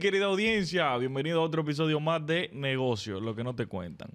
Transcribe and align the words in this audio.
Querida 0.00 0.24
audiencia, 0.24 0.96
bienvenido 0.96 1.40
a 1.40 1.44
otro 1.44 1.60
episodio 1.60 2.00
más 2.00 2.24
de 2.24 2.48
Negocios, 2.54 3.20
lo 3.20 3.36
que 3.36 3.44
no 3.44 3.54
te 3.54 3.66
cuentan. 3.66 4.08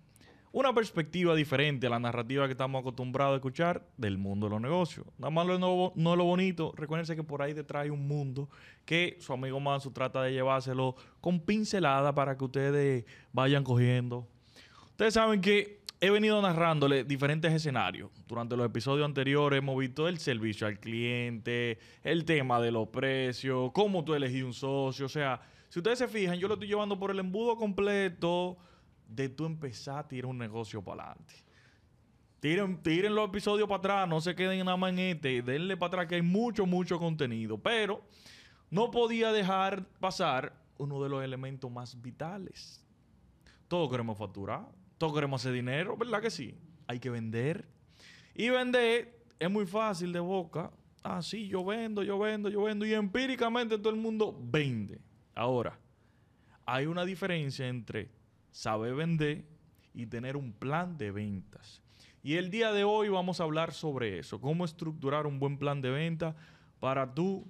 Una 0.52 0.74
perspectiva 0.74 1.36
diferente 1.36 1.86
a 1.86 1.92
la 1.92 2.00
narrativa 2.00 2.48
que 2.48 2.54
estamos 2.54 2.80
acostumbrados 2.80 3.34
a 3.34 3.36
escuchar 3.36 3.86
del 3.96 4.18
mundo 4.18 4.48
de 4.48 4.50
los 4.50 4.62
negocios. 4.62 5.06
Nada 5.20 5.30
más 5.30 5.46
lo 5.46 5.60
no, 5.60 5.94
no 5.96 6.16
lo 6.16 6.24
bonito, 6.24 6.74
recuérdense 6.76 7.16
que 7.16 7.22
por 7.22 7.44
ahí 7.44 7.54
detrás 7.54 7.84
hay 7.84 7.92
un 7.92 8.08
mundo 8.08 8.50
que 8.84 9.18
su 9.20 9.32
amigo 9.32 9.60
Manso 9.60 9.92
trata 9.92 10.24
de 10.24 10.34
llevárselo 10.34 10.96
con 11.22 11.40
pincelada 11.40 12.16
para 12.16 12.36
que 12.36 12.46
ustedes 12.46 13.06
vayan 13.32 13.64
cogiendo. 13.64 14.28
Ustedes 14.90 15.14
saben 15.14 15.40
que 15.40 15.82
he 16.02 16.10
venido 16.10 16.42
narrándole 16.42 17.04
diferentes 17.04 17.54
escenarios. 17.54 18.10
Durante 18.28 18.58
los 18.58 18.66
episodios 18.66 19.06
anteriores 19.06 19.60
hemos 19.60 19.78
visto 19.78 20.08
el 20.08 20.18
servicio 20.18 20.66
al 20.66 20.80
cliente, 20.80 21.78
el 22.04 22.26
tema 22.26 22.60
de 22.60 22.72
los 22.72 22.88
precios, 22.88 23.70
cómo 23.72 24.04
tú 24.04 24.16
elegí 24.16 24.42
un 24.42 24.54
socio. 24.54 25.06
O 25.06 25.10
sea, 25.10 25.40
si 25.76 25.80
ustedes 25.80 26.00
se 26.00 26.08
fijan, 26.08 26.40
yo 26.40 26.48
lo 26.48 26.54
estoy 26.54 26.70
llevando 26.70 26.98
por 26.98 27.12
el 27.12 27.20
embudo 27.20 27.58
completo 27.58 28.56
de 29.10 29.28
tú 29.28 29.46
empezar 29.46 29.98
a 29.98 30.08
tirar 30.08 30.28
un 30.28 30.38
negocio 30.38 30.82
para 30.82 31.04
adelante. 31.04 31.34
Tiren, 32.40 32.82
tiren 32.82 33.14
los 33.14 33.28
episodios 33.28 33.68
para 33.68 33.80
atrás, 33.80 34.08
no 34.08 34.22
se 34.22 34.34
queden 34.36 34.60
nada 34.60 34.78
más 34.78 34.94
en 34.94 35.00
este, 35.00 35.42
denle 35.42 35.76
para 35.76 35.88
atrás 35.88 36.08
que 36.08 36.16
hay 36.16 36.22
mucho, 36.22 36.66
mucho 36.66 36.98
contenido. 36.98 37.58
Pero 37.58 38.02
no 38.70 38.90
podía 38.90 39.34
dejar 39.34 39.86
pasar 40.00 40.56
uno 40.78 41.04
de 41.04 41.10
los 41.10 41.22
elementos 41.22 41.70
más 41.70 42.02
vitales. 42.02 42.82
Todos 43.68 43.92
queremos 43.92 44.18
facturar, 44.18 44.66
todos 44.98 45.14
queremos 45.14 45.42
hacer 45.42 45.52
dinero, 45.52 45.98
¿verdad 45.98 46.22
que 46.22 46.32
sí? 46.32 46.58
Hay 46.88 47.02
que 47.02 47.10
vender. 47.10 47.68
Y 48.34 48.48
vender 48.48 49.26
es 49.38 49.52
muy 49.52 49.66
fácil 49.66 50.14
de 50.14 50.22
boca. 50.22 50.72
Ah, 51.04 51.22
sí, 51.22 51.50
yo 51.50 51.66
vendo, 51.66 52.02
yo 52.02 52.18
vendo, 52.18 52.48
yo 52.48 52.64
vendo. 52.64 52.86
Y 52.86 52.94
empíricamente 52.94 53.78
todo 53.78 53.90
el 53.90 54.00
mundo 54.00 54.40
vende. 54.42 55.02
Ahora, 55.36 55.78
hay 56.66 56.86
una 56.86 57.06
diferencia 57.06 57.68
entre 57.68 58.10
saber 58.52 58.96
vender 58.96 59.46
y 59.94 60.06
tener 60.06 60.38
un 60.38 60.54
plan 60.54 60.98
de 60.98 61.12
ventas. 61.12 61.82
Y 62.24 62.38
el 62.38 62.50
día 62.50 62.72
de 62.72 62.84
hoy 62.84 63.10
vamos 63.10 63.40
a 63.40 63.44
hablar 63.44 63.74
sobre 63.74 64.18
eso, 64.18 64.42
cómo 64.42 64.66
estructurar 64.66 65.28
un 65.28 65.38
buen 65.38 65.58
plan 65.58 65.82
de 65.82 65.92
venta 65.92 66.36
para 66.80 67.14
tú 67.14 67.46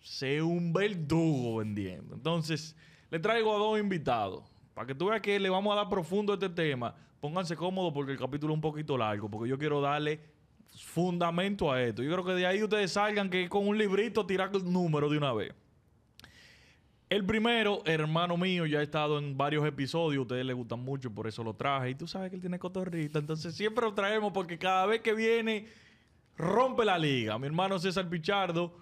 ser 0.00 0.42
un 0.42 0.72
verdugo 0.72 1.56
vendiendo. 1.56 2.14
Entonces, 2.14 2.76
le 3.10 3.18
traigo 3.18 3.54
a 3.54 3.58
dos 3.58 3.78
invitados. 3.78 4.42
Para 4.74 4.88
que 4.88 4.94
tú 4.94 5.06
veas 5.06 5.22
que 5.22 5.38
le 5.38 5.48
vamos 5.48 5.72
a 5.72 5.76
dar 5.76 5.88
profundo 5.88 6.32
a 6.32 6.36
este 6.36 6.48
tema, 6.48 6.94
pónganse 7.20 7.56
cómodos 7.56 7.94
porque 7.94 8.12
el 8.12 8.18
capítulo 8.18 8.52
es 8.52 8.56
un 8.56 8.60
poquito 8.60 8.98
largo, 8.98 9.30
porque 9.30 9.48
yo 9.48 9.56
quiero 9.56 9.80
darle 9.80 10.20
fundamento 10.80 11.70
a 11.70 11.80
esto. 11.80 12.02
Yo 12.02 12.10
creo 12.10 12.24
que 12.24 12.32
de 12.32 12.46
ahí 12.46 12.62
ustedes 12.62 12.92
salgan 12.92 13.30
que 13.30 13.48
con 13.48 13.66
un 13.66 13.78
librito 13.78 14.26
tirar 14.26 14.50
el 14.52 14.70
número 14.70 15.08
de 15.08 15.16
una 15.16 15.32
vez. 15.32 15.54
El 17.10 17.24
primero, 17.24 17.82
hermano 17.84 18.36
mío, 18.36 18.66
ya 18.66 18.78
ha 18.78 18.82
estado 18.82 19.18
en 19.18 19.36
varios 19.36 19.66
episodios, 19.66 20.22
ustedes 20.22 20.44
les 20.44 20.56
gustan 20.56 20.80
mucho, 20.80 21.10
por 21.10 21.26
eso 21.26 21.44
lo 21.44 21.54
traje. 21.54 21.90
Y 21.90 21.94
tú 21.94 22.06
sabes 22.06 22.30
que 22.30 22.36
él 22.36 22.40
tiene 22.40 22.58
cotorrita, 22.58 23.18
entonces 23.18 23.54
siempre 23.54 23.84
lo 23.84 23.94
traemos 23.94 24.32
porque 24.32 24.58
cada 24.58 24.86
vez 24.86 25.02
que 25.02 25.12
viene, 25.12 25.66
rompe 26.36 26.84
la 26.84 26.98
liga. 26.98 27.38
Mi 27.38 27.46
hermano 27.46 27.78
César 27.78 28.08
Pichardo, 28.08 28.74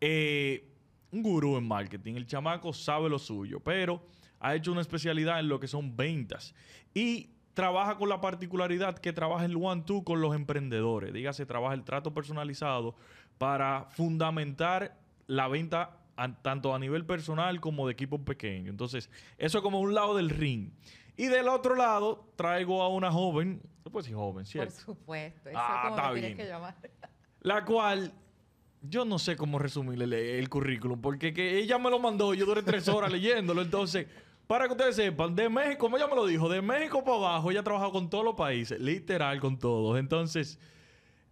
eh, 0.00 0.68
un 1.10 1.22
gurú 1.22 1.56
en 1.56 1.66
marketing. 1.66 2.14
El 2.14 2.26
chamaco 2.26 2.72
sabe 2.72 3.08
lo 3.08 3.18
suyo, 3.18 3.60
pero 3.60 4.02
ha 4.40 4.54
hecho 4.54 4.70
una 4.70 4.82
especialidad 4.82 5.40
en 5.40 5.48
lo 5.48 5.58
que 5.58 5.66
son 5.66 5.96
ventas. 5.96 6.54
Y 6.92 7.30
trabaja 7.54 7.96
con 7.96 8.08
la 8.08 8.20
particularidad 8.20 8.98
que 8.98 9.12
trabaja 9.12 9.44
el 9.46 9.56
one-two 9.56 10.04
con 10.04 10.20
los 10.20 10.34
emprendedores. 10.34 11.12
Dígase, 11.14 11.46
trabaja 11.46 11.74
el 11.74 11.84
trato 11.84 12.12
personalizado 12.12 12.94
para 13.38 13.86
fundamentar 13.90 14.98
la 15.26 15.48
venta 15.48 16.03
tanto 16.42 16.74
a 16.74 16.78
nivel 16.78 17.04
personal 17.04 17.60
como 17.60 17.86
de 17.86 17.92
equipos 17.92 18.20
pequeños. 18.20 18.70
Entonces, 18.70 19.10
eso 19.38 19.58
es 19.58 19.62
como 19.62 19.80
un 19.80 19.94
lado 19.94 20.16
del 20.16 20.30
ring. 20.30 20.70
Y 21.16 21.26
del 21.26 21.48
otro 21.48 21.74
lado, 21.76 22.26
traigo 22.36 22.82
a 22.82 22.88
una 22.88 23.10
joven, 23.10 23.62
pues 23.90 24.06
sí, 24.06 24.12
joven, 24.12 24.44
¿cierto? 24.46 24.74
Por 24.74 24.96
supuesto, 24.96 25.48
eso 25.48 25.58
ah, 25.60 25.82
como 25.84 25.96
está 25.96 26.12
bien. 26.12 26.36
que 26.36 26.46
llamar. 26.46 26.74
La 27.40 27.64
cual, 27.64 28.12
yo 28.82 29.04
no 29.04 29.18
sé 29.18 29.36
cómo 29.36 29.58
resumirle 29.58 30.38
el, 30.38 30.48
currículum, 30.48 31.00
porque 31.00 31.32
que 31.32 31.58
ella 31.58 31.78
me 31.78 31.90
lo 31.90 31.98
mandó, 31.98 32.34
yo 32.34 32.46
duré 32.46 32.62
tres 32.62 32.88
horas 32.88 33.12
leyéndolo, 33.12 33.62
entonces... 33.62 34.06
Para 34.46 34.66
que 34.66 34.72
ustedes 34.72 34.96
sepan, 34.96 35.34
de 35.34 35.48
México, 35.48 35.78
como 35.78 35.96
ella 35.96 36.06
me 36.06 36.16
lo 36.16 36.26
dijo, 36.26 36.50
de 36.50 36.60
México 36.60 37.02
para 37.02 37.16
abajo, 37.16 37.50
ella 37.50 37.60
ha 37.60 37.64
trabajado 37.64 37.92
con 37.92 38.10
todos 38.10 38.26
los 38.26 38.34
países, 38.34 38.78
literal 38.78 39.40
con 39.40 39.58
todos. 39.58 39.98
Entonces, 39.98 40.58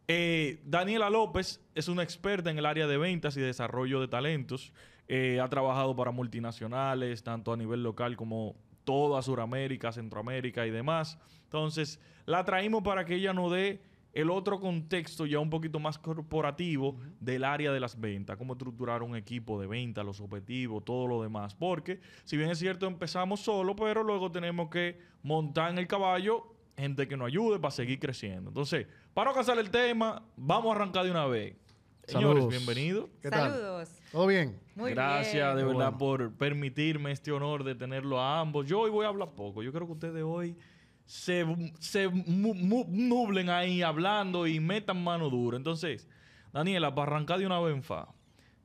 eh, 0.08 0.60
Daniela 0.64 1.10
López 1.10 1.60
es 1.74 1.88
una 1.88 2.02
experta 2.02 2.50
en 2.50 2.58
el 2.58 2.66
área 2.66 2.86
de 2.86 2.98
ventas 2.98 3.36
y 3.36 3.40
desarrollo 3.40 4.00
de 4.00 4.08
talentos. 4.08 4.72
Eh, 5.08 5.40
ha 5.40 5.48
trabajado 5.48 5.94
para 5.94 6.10
multinacionales, 6.10 7.22
tanto 7.22 7.52
a 7.52 7.56
nivel 7.56 7.82
local 7.82 8.16
como 8.16 8.56
toda 8.84 9.22
Sudamérica, 9.22 9.92
Centroamérica 9.92 10.66
y 10.66 10.70
demás. 10.70 11.18
Entonces, 11.44 12.00
la 12.26 12.44
traímos 12.44 12.82
para 12.82 13.04
que 13.04 13.16
ella 13.16 13.32
nos 13.32 13.52
dé 13.52 13.82
el 14.12 14.30
otro 14.30 14.60
contexto 14.60 15.24
ya 15.24 15.38
un 15.38 15.48
poquito 15.48 15.80
más 15.80 15.98
corporativo 15.98 16.96
del 17.18 17.44
área 17.44 17.72
de 17.72 17.80
las 17.80 17.98
ventas, 17.98 18.36
cómo 18.36 18.52
estructurar 18.52 19.02
un 19.02 19.16
equipo 19.16 19.58
de 19.60 19.66
venta, 19.66 20.02
los 20.02 20.20
objetivos, 20.20 20.84
todo 20.84 21.06
lo 21.06 21.22
demás. 21.22 21.54
Porque, 21.54 22.00
si 22.24 22.36
bien 22.36 22.50
es 22.50 22.58
cierto, 22.58 22.86
empezamos 22.86 23.40
solo, 23.40 23.74
pero 23.74 24.02
luego 24.02 24.30
tenemos 24.30 24.68
que 24.68 24.98
montar 25.22 25.70
en 25.70 25.78
el 25.78 25.86
caballo 25.86 26.51
gente 26.76 27.06
que 27.06 27.16
nos 27.16 27.26
ayude 27.26 27.58
para 27.58 27.70
seguir 27.70 27.98
creciendo. 27.98 28.50
Entonces, 28.50 28.86
para 29.14 29.30
no 29.30 29.34
cansar 29.34 29.58
el 29.58 29.70
tema, 29.70 30.22
vamos 30.36 30.72
a 30.72 30.76
arrancar 30.76 31.04
de 31.04 31.10
una 31.10 31.26
vez. 31.26 31.56
Señores, 32.04 32.48
bienvenidos. 32.48 33.10
¿Qué 33.20 33.28
Saludos. 33.28 33.90
¿Todo 34.10 34.26
bien? 34.26 34.58
Muy 34.74 34.90
Gracias 34.90 35.56
de 35.56 35.64
verdad 35.64 35.96
por 35.96 36.32
permitirme 36.34 37.12
este 37.12 37.30
honor 37.30 37.62
de 37.62 37.74
tenerlo 37.74 38.20
a 38.20 38.40
ambos. 38.40 38.66
Yo 38.66 38.80
hoy 38.80 38.90
voy 38.90 39.06
a 39.06 39.08
hablar 39.08 39.34
poco. 39.34 39.62
Yo 39.62 39.72
creo 39.72 39.86
que 39.86 39.92
ustedes 39.92 40.22
hoy 40.24 40.56
se, 41.04 41.46
se 41.78 42.10
nublen 42.10 43.50
ahí 43.50 43.82
hablando 43.82 44.46
y 44.46 44.58
metan 44.58 45.02
mano 45.02 45.30
dura. 45.30 45.56
Entonces, 45.56 46.08
Daniela, 46.52 46.94
para 46.94 47.12
arrancar 47.12 47.38
de 47.38 47.46
una 47.46 47.60
vez 47.60 47.74
en 47.74 47.82
fa, 47.82 48.08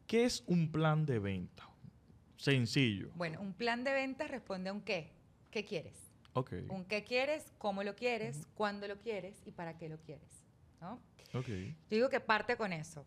¿qué 0.07 0.25
es 0.25 0.44
un 0.47 0.72
plan 0.72 1.06
de 1.06 1.19
venta? 1.19 1.69
Sencillo. 2.38 3.09
Bueno, 3.16 3.40
un 3.41 3.53
plan 3.53 3.84
de 3.84 3.94
venta 3.94 4.28
responde 4.28 4.69
a 4.69 4.73
un 4.73 4.81
qué. 4.81 5.12
¿Qué 5.51 5.63
quieres? 5.63 6.06
Un 6.69 6.85
qué 6.85 7.03
quieres, 7.03 7.51
cómo 7.57 7.83
lo 7.83 7.95
quieres, 7.95 8.47
cuándo 8.53 8.87
lo 8.87 8.97
quieres 8.97 9.41
y 9.45 9.51
para 9.51 9.77
qué 9.77 9.89
lo 9.89 9.97
quieres. 9.99 10.45
¿no? 10.81 10.99
Yo 11.89 11.95
digo 11.95 12.09
que 12.09 12.19
parte 12.19 12.55
con 12.55 12.73
eso. 12.73 13.05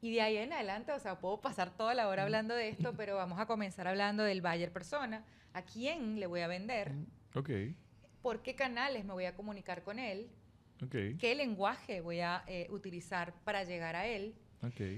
Y 0.00 0.12
de 0.12 0.20
ahí 0.20 0.36
en 0.36 0.52
adelante, 0.52 0.92
o 0.92 0.98
sea, 0.98 1.18
puedo 1.18 1.40
pasar 1.40 1.76
toda 1.76 1.94
la 1.94 2.08
hora 2.08 2.24
hablando 2.24 2.54
de 2.54 2.68
esto, 2.68 2.94
pero 2.96 3.16
vamos 3.16 3.38
a 3.40 3.46
comenzar 3.46 3.88
hablando 3.88 4.22
del 4.22 4.42
buyer 4.42 4.70
persona. 4.70 5.24
¿A 5.54 5.62
quién 5.62 6.20
le 6.20 6.26
voy 6.26 6.40
a 6.40 6.46
vender? 6.46 6.92
Ok. 7.34 7.50
¿Por 8.20 8.42
qué 8.42 8.54
canales 8.54 9.04
me 9.04 9.12
voy 9.12 9.24
a 9.24 9.34
comunicar 9.34 9.82
con 9.82 9.98
él? 9.98 10.30
¿Qué 11.18 11.34
lenguaje 11.34 12.00
voy 12.00 12.20
a 12.20 12.44
eh, 12.46 12.66
utilizar 12.70 13.32
para 13.44 13.64
llegar 13.64 13.96
a 13.96 14.06
él? 14.06 14.34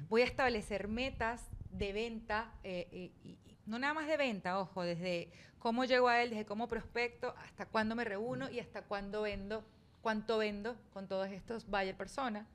Voy 0.09 0.23
a 0.23 0.25
establecer 0.25 0.89
metas 0.89 1.49
de 1.71 1.93
venta, 1.93 2.53
eh, 2.65 3.13
y, 3.23 3.39
no 3.67 3.79
nada 3.79 3.95
más 3.95 4.07
de 4.07 4.17
venta, 4.17 4.59
ojo, 4.59 4.83
desde 4.83 5.31
cómo 5.59 5.85
llego 5.85 6.09
a 6.09 6.23
él, 6.23 6.31
desde 6.31 6.47
cómo 6.47 6.69
prospecto, 6.69 7.35
hasta 7.39 7.67
cuándo 7.67 7.95
me 7.95 8.05
reúno 8.05 8.51
y 8.51 8.61
hasta 8.61 8.83
cuándo 8.83 9.23
vendo, 9.23 9.65
cuánto 10.01 10.39
vendo 10.39 10.77
con 10.93 11.09
todos 11.09 11.29
estos 11.29 11.67
buyer 11.67 11.97
personas. 11.97 12.47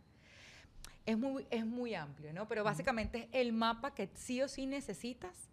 Es 1.06 1.18
muy, 1.18 1.46
es 1.50 1.66
muy 1.66 1.96
amplio, 1.96 2.32
¿no? 2.32 2.48
Pero 2.48 2.64
básicamente 2.64 3.24
es 3.24 3.28
el 3.32 3.54
mapa 3.54 3.94
que 3.94 4.10
sí 4.14 4.42
o 4.42 4.48
sí 4.48 4.66
necesitas 4.66 5.50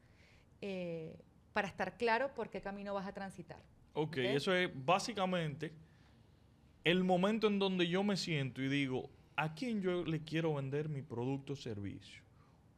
eh, 0.61 1.19
para 1.53 1.69
estar 1.69 1.97
claro 1.97 2.35
por 2.35 2.51
qué 2.51 2.61
camino 2.61 2.95
vas 2.95 3.07
a 3.07 3.13
transitar. 3.13 3.59
ok, 3.95 4.19
eso 4.19 4.55
es 4.55 4.71
básicamente 4.85 5.73
el 6.85 7.03
momento 7.03 7.49
en 7.49 7.59
donde 7.59 7.89
yo 7.89 8.03
me 8.03 8.17
siento 8.17 8.63
y 8.63 8.69
digo, 8.69 9.11
¿a 9.37 9.55
quién 9.55 9.81
yo 9.81 10.05
le 10.05 10.23
quiero 10.23 10.55
vender 10.55 10.89
mi 10.89 11.03
producto 11.03 11.55
o 11.55 11.57
servicio? 11.57 12.23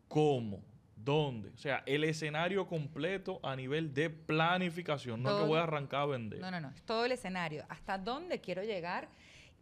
¿Cómo? 0.09 0.63
¿Dónde? 1.05 1.51
O 1.51 1.59
sea, 1.59 1.83
el 1.87 2.05
escenario 2.05 2.67
completo 2.67 3.41
a 3.43 3.57
nivel 3.57 3.95
de 3.95 4.11
planificación, 4.11 5.23
no 5.23 5.39
que 5.39 5.45
voy 5.47 5.59
a 5.59 5.63
arrancar 5.63 6.03
a 6.03 6.07
vender. 6.07 6.41
No, 6.41 6.51
no, 6.51 6.61
no, 6.61 6.71
es 6.71 6.83
todo 6.83 7.05
el 7.05 7.13
escenario. 7.13 7.65
¿Hasta 7.69 7.99
dónde 7.99 8.41
quiero 8.41 8.63
llegar? 8.63 9.09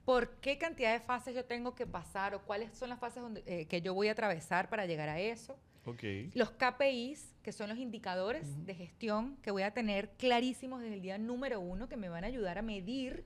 ¿Por 0.05 0.31
qué 0.41 0.57
cantidad 0.57 0.93
de 0.93 1.01
fases 1.01 1.35
yo 1.35 1.45
tengo 1.45 1.75
que 1.75 1.87
pasar 1.87 2.35
o 2.35 2.43
cuáles 2.43 2.77
son 2.77 2.89
las 2.89 2.99
fases 2.99 3.23
eh, 3.47 3.67
que 3.67 3.83
yo 3.83 3.95
voy 3.95 4.09
a 4.09 4.13
atravesar 4.13 4.69
para 4.69 4.87
llegar 4.87 5.09
a 5.09 5.21
eso? 5.21 5.59
Okay. 5.85 6.31
Los 6.35 6.51
KPIs, 6.51 7.35
que 7.43 7.53
son 7.53 7.69
los 7.69 7.79
indicadores 7.79 8.67
de 8.67 8.75
gestión 8.75 9.37
que 9.43 9.51
voy 9.51 9.63
a 9.63 9.73
tener 9.73 10.11
clarísimos 10.19 10.81
desde 10.81 10.95
el 10.95 11.03
día 11.03 11.19
número 11.19 11.61
uno, 11.61 11.89
que 11.89 11.97
me 11.97 12.09
van 12.09 12.25
a 12.25 12.27
ayudar 12.27 12.59
a 12.59 12.63
medir 12.63 13.25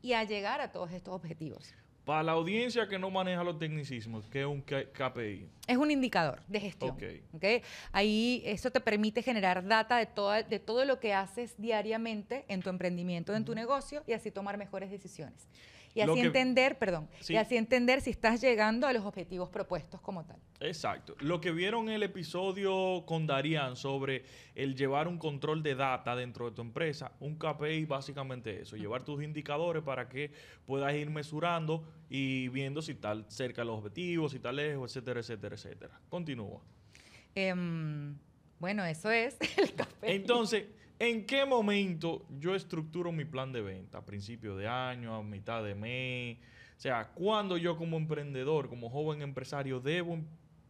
y 0.00 0.12
a 0.14 0.24
llegar 0.24 0.60
a 0.60 0.72
todos 0.72 0.90
estos 0.92 1.14
objetivos. 1.14 1.74
Para 2.04 2.24
la 2.24 2.32
audiencia 2.32 2.88
que 2.88 2.98
no 2.98 3.10
maneja 3.10 3.44
los 3.44 3.58
tecnicismos, 3.58 4.26
¿qué 4.28 4.40
es 4.40 4.46
un 4.46 4.60
KPI? 4.60 5.48
Es 5.68 5.76
un 5.76 5.90
indicador 5.90 6.42
de 6.48 6.58
gestión. 6.58 6.96
Okay. 7.34 7.62
Ahí 7.92 8.42
eso 8.44 8.72
te 8.72 8.80
permite 8.80 9.22
generar 9.22 9.64
data 9.64 9.98
de, 9.98 10.06
toda, 10.06 10.42
de 10.42 10.58
todo 10.58 10.84
lo 10.84 10.98
que 10.98 11.14
haces 11.14 11.54
diariamente 11.58 12.44
en 12.48 12.60
tu 12.60 12.70
emprendimiento, 12.70 13.36
en 13.36 13.44
tu 13.44 13.54
negocio 13.54 14.02
y 14.06 14.14
así 14.14 14.32
tomar 14.32 14.56
mejores 14.56 14.90
decisiones. 14.90 15.46
Y 15.94 16.00
así 16.00 16.20
entender, 16.20 16.78
perdón, 16.78 17.08
y 17.28 17.36
así 17.36 17.56
entender 17.56 18.00
si 18.00 18.10
estás 18.10 18.40
llegando 18.40 18.86
a 18.86 18.92
los 18.92 19.04
objetivos 19.04 19.50
propuestos 19.50 20.00
como 20.00 20.24
tal. 20.24 20.38
Exacto. 20.60 21.14
Lo 21.20 21.40
que 21.40 21.50
vieron 21.50 21.88
en 21.88 21.96
el 21.96 22.02
episodio 22.02 23.04
con 23.04 23.26
Darían 23.26 23.76
sobre 23.76 24.24
el 24.54 24.74
llevar 24.74 25.06
un 25.08 25.18
control 25.18 25.62
de 25.62 25.74
data 25.74 26.16
dentro 26.16 26.48
de 26.48 26.56
tu 26.56 26.62
empresa, 26.62 27.12
un 27.20 27.36
KPI 27.36 27.84
básicamente 27.84 28.62
eso, 28.62 28.76
llevar 28.76 29.04
tus 29.04 29.22
indicadores 29.22 29.82
para 29.82 30.08
que 30.08 30.30
puedas 30.64 30.94
ir 30.94 31.10
mesurando 31.10 31.84
y 32.08 32.48
viendo 32.48 32.80
si 32.80 32.92
estás 32.92 33.18
cerca 33.28 33.62
de 33.62 33.66
los 33.66 33.78
objetivos, 33.78 34.32
si 34.32 34.36
estás 34.38 34.54
lejos, 34.54 34.90
etcétera, 34.90 35.20
etcétera, 35.20 35.54
etcétera. 35.56 36.00
Continúa. 36.08 36.62
Em, 37.34 38.16
bueno, 38.58 38.84
eso 38.84 39.10
es 39.10 39.36
el 39.58 39.72
KPI. 39.72 39.86
Entonces, 40.02 40.64
¿En 41.02 41.26
qué 41.26 41.44
momento 41.44 42.24
yo 42.38 42.54
estructuro 42.54 43.10
mi 43.10 43.24
plan 43.24 43.52
de 43.52 43.60
venta? 43.60 43.98
¿A 43.98 44.04
principio 44.06 44.54
de 44.54 44.68
año, 44.68 45.16
a 45.16 45.22
mitad 45.24 45.60
de 45.64 45.74
mes? 45.74 46.38
O 46.76 46.80
sea, 46.80 47.08
¿cuándo 47.08 47.56
yo 47.56 47.76
como 47.76 47.96
emprendedor, 47.96 48.68
como 48.68 48.88
joven 48.88 49.20
empresario, 49.20 49.80
debo 49.80 50.20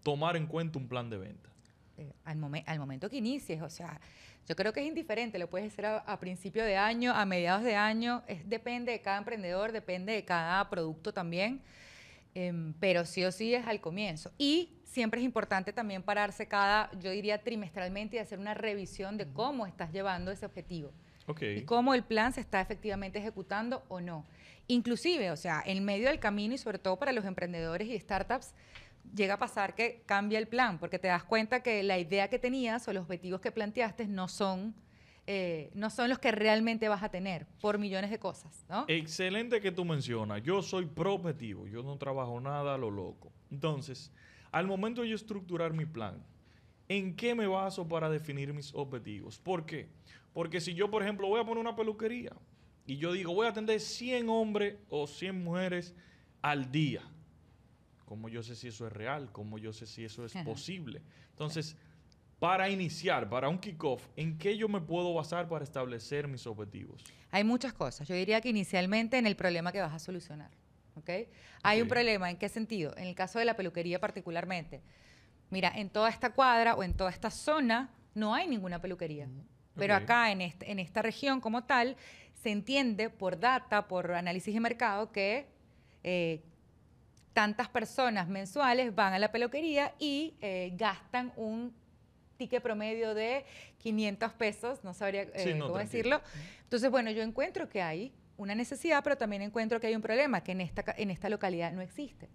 tomar 0.02 0.38
en 0.38 0.46
cuenta 0.46 0.78
un 0.78 0.88
plan 0.88 1.10
de 1.10 1.18
venta? 1.18 1.50
Eh, 1.98 2.14
al, 2.24 2.38
momento 2.38 3.10
que 3.10 3.18
inicies, 3.18 3.60
o 3.60 3.68
sea, 3.68 4.00
yo 4.48 4.56
creo 4.56 4.72
que 4.72 4.80
es 4.80 4.86
indiferente, 4.86 5.38
lo 5.38 5.50
puedes 5.50 5.70
hacer 5.70 5.84
a, 5.84 6.18
principio 6.18 6.64
de 6.64 6.78
año, 6.78 7.12
a 7.12 7.26
mediados 7.26 7.62
de 7.62 7.76
año, 7.76 8.22
es, 8.26 8.48
depende 8.48 8.92
de 8.92 9.02
cada 9.02 9.18
emprendedor, 9.18 9.70
depende 9.70 10.14
de 10.14 10.24
cada 10.24 10.70
producto 10.70 11.12
también, 11.12 11.60
em, 12.34 12.74
pero 12.80 13.04
sí 13.04 13.24
o 13.24 13.32
sí 13.32 13.54
es 13.54 13.66
al 13.66 13.80
comienzo. 13.80 14.32
Y 14.38 14.70
siempre 14.84 15.20
es 15.20 15.24
importante 15.24 15.72
también 15.72 16.02
pararse 16.02 16.46
cada, 16.46 16.90
yo 17.00 17.10
diría 17.10 17.42
trimestralmente 17.42 18.16
y 18.16 18.18
hacer 18.18 18.38
una 18.38 18.54
revisión 18.54 19.16
de 19.16 19.26
cómo 19.26 19.66
estás 19.66 19.92
llevando 19.92 20.30
ese 20.30 20.46
objetivo. 20.46 20.92
Y 21.40 21.62
cómo 21.62 21.94
el 21.94 22.02
plan 22.02 22.32
se 22.32 22.40
está 22.40 22.60
efectivamente 22.60 23.18
ejecutando 23.18 23.84
o 23.88 24.00
no. 24.00 24.26
Inclusive, 24.66 25.30
o 25.30 25.36
sea, 25.36 25.62
en 25.64 25.84
medio 25.84 26.08
del 26.08 26.18
camino 26.18 26.54
y 26.54 26.58
sobre 26.58 26.78
todo 26.78 26.98
para 26.98 27.12
los 27.12 27.24
emprendedores 27.24 27.88
y 27.88 27.98
startups, 27.98 28.54
llega 29.14 29.34
a 29.34 29.38
pasar 29.38 29.74
que 29.74 30.02
cambia 30.06 30.38
el 30.38 30.48
plan, 30.48 30.78
porque 30.78 30.98
te 30.98 31.08
das 31.08 31.24
cuenta 31.24 31.62
que 31.62 31.82
la 31.82 31.98
idea 31.98 32.28
que 32.28 32.38
tenías 32.38 32.86
o 32.88 32.92
los 32.92 33.04
objetivos 33.04 33.40
que 33.40 33.50
planteaste 33.50 34.06
no 34.06 34.28
son, 34.28 34.74
eh, 35.26 35.70
no 35.74 35.88
son 35.88 36.08
los 36.08 36.18
que 36.18 36.32
realmente 36.32 36.88
vas 36.88 37.02
a 37.02 37.08
tener 37.08 37.46
por 37.60 37.78
millones 37.78 38.10
de 38.10 38.18
cosas, 38.18 38.64
¿no? 38.68 38.84
Excelente 38.88 39.60
que 39.60 39.70
tú 39.70 39.84
mencionas. 39.84 40.42
Yo 40.42 40.62
soy 40.62 40.86
pro 40.86 41.14
objetivo, 41.14 41.66
yo 41.68 41.82
no 41.82 41.96
trabajo 41.96 42.40
nada 42.40 42.74
a 42.74 42.78
lo 42.78 42.90
loco. 42.90 43.32
Entonces, 43.50 44.10
al 44.50 44.66
momento 44.66 45.02
de 45.02 45.10
yo 45.10 45.14
estructurar 45.16 45.72
mi 45.72 45.86
plan, 45.86 46.24
¿en 46.88 47.14
qué 47.14 47.34
me 47.34 47.46
baso 47.46 47.86
para 47.86 48.10
definir 48.10 48.52
mis 48.52 48.74
objetivos? 48.74 49.38
¿Por 49.38 49.64
qué? 49.64 49.88
Porque 50.32 50.60
si 50.60 50.74
yo, 50.74 50.90
por 50.90 51.02
ejemplo, 51.02 51.28
voy 51.28 51.40
a 51.40 51.44
poner 51.44 51.58
una 51.58 51.76
peluquería 51.76 52.32
y 52.86 52.96
yo 52.96 53.12
digo, 53.12 53.32
voy 53.32 53.46
a 53.46 53.50
atender 53.50 53.80
100 53.80 54.28
hombres 54.28 54.76
o 54.88 55.06
100 55.06 55.44
mujeres 55.44 55.94
al 56.40 56.72
día, 56.72 57.02
¿cómo 58.06 58.28
yo 58.28 58.42
sé 58.42 58.56
si 58.56 58.68
eso 58.68 58.88
es 58.88 58.92
real? 58.92 59.30
¿Cómo 59.30 59.58
yo 59.58 59.72
sé 59.72 59.86
si 59.86 60.04
eso 60.04 60.24
es 60.24 60.34
posible? 60.44 61.00
Entonces, 61.30 61.76
para 62.42 62.68
iniciar, 62.68 63.28
para 63.28 63.48
un 63.48 63.56
kickoff, 63.56 64.08
¿en 64.16 64.36
qué 64.36 64.56
yo 64.56 64.68
me 64.68 64.80
puedo 64.80 65.14
basar 65.14 65.46
para 65.46 65.62
establecer 65.62 66.26
mis 66.26 66.44
objetivos? 66.44 67.04
Hay 67.30 67.44
muchas 67.44 67.72
cosas. 67.72 68.08
Yo 68.08 68.16
diría 68.16 68.40
que 68.40 68.48
inicialmente 68.48 69.16
en 69.16 69.28
el 69.28 69.36
problema 69.36 69.70
que 69.70 69.80
vas 69.80 69.92
a 69.92 70.00
solucionar. 70.00 70.50
¿okay? 70.96 71.28
Hay 71.62 71.80
un 71.80 71.86
problema, 71.86 72.28
¿en 72.28 72.36
qué 72.36 72.48
sentido? 72.48 72.96
En 72.96 73.04
el 73.04 73.14
caso 73.14 73.38
de 73.38 73.44
la 73.44 73.54
peluquería 73.54 74.00
particularmente. 74.00 74.82
Mira, 75.50 75.70
en 75.72 75.88
toda 75.88 76.08
esta 76.08 76.30
cuadra 76.30 76.74
o 76.74 76.82
en 76.82 76.94
toda 76.94 77.10
esta 77.10 77.30
zona 77.30 77.94
no 78.12 78.34
hay 78.34 78.48
ninguna 78.48 78.80
peluquería. 78.80 79.28
Pero 79.76 79.94
acá 79.94 80.32
en, 80.32 80.40
en 80.40 80.78
esta 80.80 81.00
región 81.00 81.40
como 81.40 81.62
tal, 81.62 81.96
se 82.42 82.50
entiende 82.50 83.08
por 83.08 83.38
data, 83.38 83.86
por 83.86 84.10
análisis 84.10 84.52
de 84.52 84.58
mercado, 84.58 85.12
que 85.12 85.46
eh, 86.02 86.42
tantas 87.34 87.68
personas 87.68 88.26
mensuales 88.26 88.92
van 88.92 89.12
a 89.12 89.20
la 89.20 89.30
peluquería 89.30 89.94
y 90.00 90.34
eh, 90.40 90.72
gastan 90.74 91.32
un 91.36 91.80
ticket 92.42 92.62
promedio 92.62 93.14
de 93.14 93.44
500 93.78 94.32
pesos, 94.32 94.82
no 94.82 94.94
sabría 94.94 95.22
eh, 95.22 95.58
cómo 95.60 95.78
decirlo. 95.78 96.20
Entonces, 96.64 96.90
bueno, 96.90 97.10
yo 97.10 97.22
encuentro 97.22 97.68
que 97.68 97.80
hay 97.80 98.12
una 98.36 98.54
necesidad, 98.54 99.04
pero 99.04 99.16
también 99.16 99.42
encuentro 99.42 99.78
que 99.80 99.86
hay 99.86 99.94
un 99.94 100.02
problema, 100.02 100.42
que 100.42 100.52
en 100.52 100.60
esta, 100.60 100.84
en 100.96 101.10
esta 101.10 101.28
localidad 101.28 101.72
no 101.72 101.82
existe. 101.82 102.28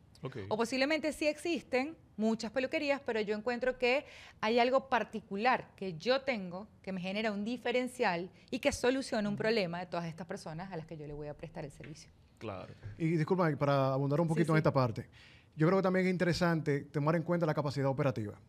O 0.49 0.57
posiblemente 0.57 1.13
sí 1.13 1.27
existen 1.27 1.95
muchas 2.15 2.51
peluquerías, 2.51 2.99
pero 3.05 3.21
yo 3.21 3.35
encuentro 3.35 3.77
que 3.77 4.05
hay 4.41 4.59
algo 4.59 4.89
particular 4.89 5.69
que 5.75 5.93
yo 5.97 6.21
tengo 6.21 6.67
que 6.81 6.91
me 6.91 6.99
genera 6.99 7.31
un 7.31 7.45
diferencial 7.45 8.29
y 8.49 8.59
que 8.59 8.71
soluciona 8.71 9.29
un 9.29 9.35
problema 9.35 9.79
de 9.79 9.85
todas 9.85 10.05
estas 10.05 10.25
personas 10.25 10.71
a 10.71 10.77
las 10.77 10.87
que 10.87 10.97
yo 10.97 11.05
le 11.05 11.13
voy 11.13 11.27
a 11.27 11.35
prestar 11.35 11.65
el 11.65 11.71
servicio. 11.71 12.09
Claro. 12.39 12.73
Y 12.97 13.11
disculpa, 13.11 13.49
para 13.57 13.93
abundar 13.93 14.19
un 14.19 14.27
poquito 14.27 14.53
en 14.53 14.57
esta 14.57 14.73
parte, 14.73 15.07
yo 15.55 15.67
creo 15.67 15.79
que 15.79 15.83
también 15.83 16.07
es 16.07 16.11
interesante 16.11 16.81
tomar 16.81 17.15
en 17.15 17.23
cuenta 17.23 17.45
la 17.45 17.53
capacidad 17.53 17.87
operativa. 17.87 18.39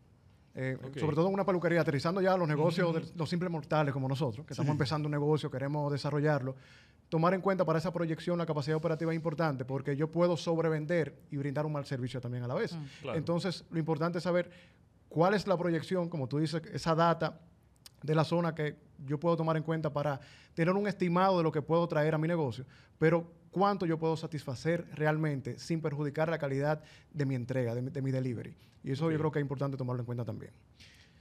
Eh, 0.55 0.77
sobre 0.99 1.15
todo 1.15 1.27
en 1.27 1.33
una 1.33 1.45
peluquería, 1.45 1.81
aterrizando 1.81 2.21
ya 2.21 2.35
los 2.35 2.47
negocios 2.47 2.93
de 2.93 3.03
los 3.15 3.29
simples 3.29 3.51
mortales 3.51 3.93
como 3.93 4.07
nosotros, 4.07 4.45
que 4.45 4.53
estamos 4.53 4.71
empezando 4.71 5.07
un 5.07 5.11
negocio, 5.11 5.49
queremos 5.49 5.91
desarrollarlo 5.91 6.55
tomar 7.09 7.33
en 7.33 7.41
cuenta 7.41 7.65
para 7.65 7.79
esa 7.79 7.91
proyección 7.91 8.37
la 8.37 8.45
capacidad 8.45 8.77
operativa 8.77 9.11
es 9.11 9.15
importante 9.15 9.65
porque 9.65 9.97
yo 9.97 10.11
puedo 10.11 10.37
sobrevender 10.37 11.19
y 11.31 11.37
brindar 11.37 11.65
un 11.65 11.73
mal 11.73 11.85
servicio 11.85 12.21
también 12.21 12.43
a 12.43 12.47
la 12.47 12.53
vez. 12.53 12.75
Mm. 12.75 13.09
Entonces, 13.15 13.65
lo 13.71 13.79
importante 13.79 14.19
es 14.19 14.23
saber 14.23 14.49
cuál 15.09 15.33
es 15.33 15.47
la 15.47 15.57
proyección, 15.57 16.07
como 16.07 16.27
tú 16.27 16.37
dices, 16.37 16.61
esa 16.71 16.95
data 16.95 17.41
de 18.03 18.15
la 18.15 18.23
zona 18.23 18.55
que 18.55 18.77
yo 19.05 19.19
puedo 19.19 19.37
tomar 19.37 19.57
en 19.57 19.63
cuenta 19.63 19.91
para 19.91 20.19
tener 20.53 20.73
un 20.73 20.87
estimado 20.87 21.37
de 21.37 21.43
lo 21.43 21.51
que 21.51 21.61
puedo 21.61 21.87
traer 21.87 22.15
a 22.15 22.17
mi 22.17 22.27
negocio, 22.27 22.65
pero 22.97 23.31
cuánto 23.51 23.85
yo 23.85 23.97
puedo 23.97 24.15
satisfacer 24.17 24.85
realmente 24.93 25.57
sin 25.57 25.81
perjudicar 25.81 26.29
la 26.29 26.37
calidad 26.37 26.83
de 27.11 27.25
mi 27.25 27.35
entrega, 27.35 27.75
de, 27.75 28.01
mi 28.01 28.11
delivery. 28.11 28.55
Y 28.83 28.91
eso 28.91 29.11
yo 29.11 29.17
creo 29.17 29.31
que 29.31 29.39
es 29.39 29.43
importante 29.43 29.77
tomarlo 29.77 30.01
en 30.01 30.05
cuenta 30.05 30.25
también. 30.25 30.51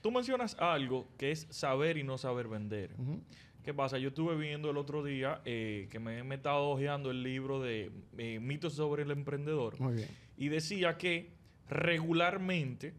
Tú 0.00 0.10
mencionas 0.10 0.56
algo 0.58 1.08
que 1.16 1.32
es 1.32 1.46
saber 1.50 1.96
y 1.96 2.04
no 2.04 2.19
saber 2.19 2.48
vender. 2.48 2.94
¿Qué 3.64 3.75
pasa? 3.75 3.98
Yo 3.98 4.08
estuve 4.08 4.36
viendo 4.36 4.70
el 4.70 4.76
otro 4.76 5.04
día 5.04 5.42
eh, 5.44 5.88
que 5.90 5.98
me, 5.98 6.20
he 6.20 6.34
estado 6.34 6.70
hojeando 6.70 7.10
el 7.10 7.22
libro 7.22 7.60
de 7.60 7.90
eh, 8.16 8.38
mitos 8.40 8.75
sobre 8.75 9.02
el 9.02 9.10
emprendedor. 9.10 9.78
Muy 9.80 9.94
bien. 9.94 10.08
Y 10.37 10.49
decía 10.49 10.97
que 10.97 11.32
regularmente 11.68 12.94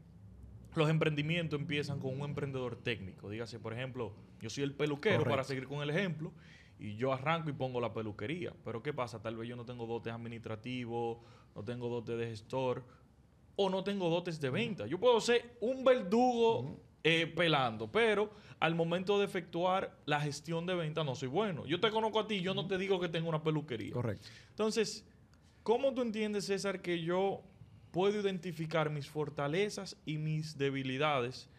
los 0.76 0.90
emprendimientos 0.90 1.60
empiezan 1.60 2.00
con 2.00 2.20
un 2.20 2.28
emprendedor 2.28 2.76
técnico. 2.76 3.30
Dígase, 3.30 3.60
por 3.60 3.74
ejemplo, 3.74 4.14
yo 4.42 4.50
soy 4.50 4.64
el 4.64 4.74
peluquero, 4.74 5.24
para 5.24 5.44
seguir 5.44 5.68
con 5.68 5.82
el 5.82 5.90
ejemplo, 5.90 6.32
y 6.80 6.96
yo 6.96 7.14
arranco 7.14 7.50
y 7.50 7.54
pongo 7.54 7.82
la 7.82 7.94
peluquería. 7.94 8.54
Pero 8.64 8.82
¿qué 8.82 8.94
pasa? 8.94 9.22
Tal 9.22 9.36
vez 9.36 9.50
yo 9.50 9.56
no 9.56 9.66
tengo 9.66 9.86
dotes 9.86 10.14
administrativos, 10.14 11.18
no 11.56 11.64
tengo 11.64 11.90
dotes 11.90 12.18
de 12.18 12.28
gestor, 12.28 12.84
o 13.56 13.70
no 13.70 13.84
tengo 13.84 14.10
dotes 14.10 14.40
de 14.40 14.50
venta. 14.50 14.88
Yo 14.88 15.00
puedo 15.00 15.20
ser 15.20 15.58
un 15.60 15.84
verdugo 15.84 16.80
eh, 17.04 17.28
pelando, 17.28 17.92
pero 17.92 18.32
al 18.60 18.76
momento 18.76 19.20
de 19.20 19.26
efectuar 19.26 19.98
la 20.06 20.22
gestión 20.22 20.66
de 20.66 20.76
venta 20.76 21.04
no 21.04 21.16
soy 21.16 21.28
bueno. 21.28 21.66
Yo 21.66 21.80
te 21.80 21.92
conozco 21.92 22.20
a 22.20 22.28
ti, 22.28 22.42
yo 22.42 22.54
no 22.54 22.68
te 22.68 22.78
digo 22.78 23.00
que 23.00 23.10
tengo 23.10 23.28
una 23.28 23.44
peluquería. 23.44 23.92
Correcto. 23.92 24.28
Entonces, 24.50 25.06
¿cómo 25.64 25.94
tú 25.94 26.02
entiendes, 26.02 26.46
César, 26.46 26.82
que 26.82 27.02
yo 27.02 27.42
puedo 27.92 28.20
identificar 28.22 28.90
mis 28.90 29.10
fortalezas 29.10 29.98
y 30.06 30.18
mis 30.18 30.58
debilidades 30.58 31.50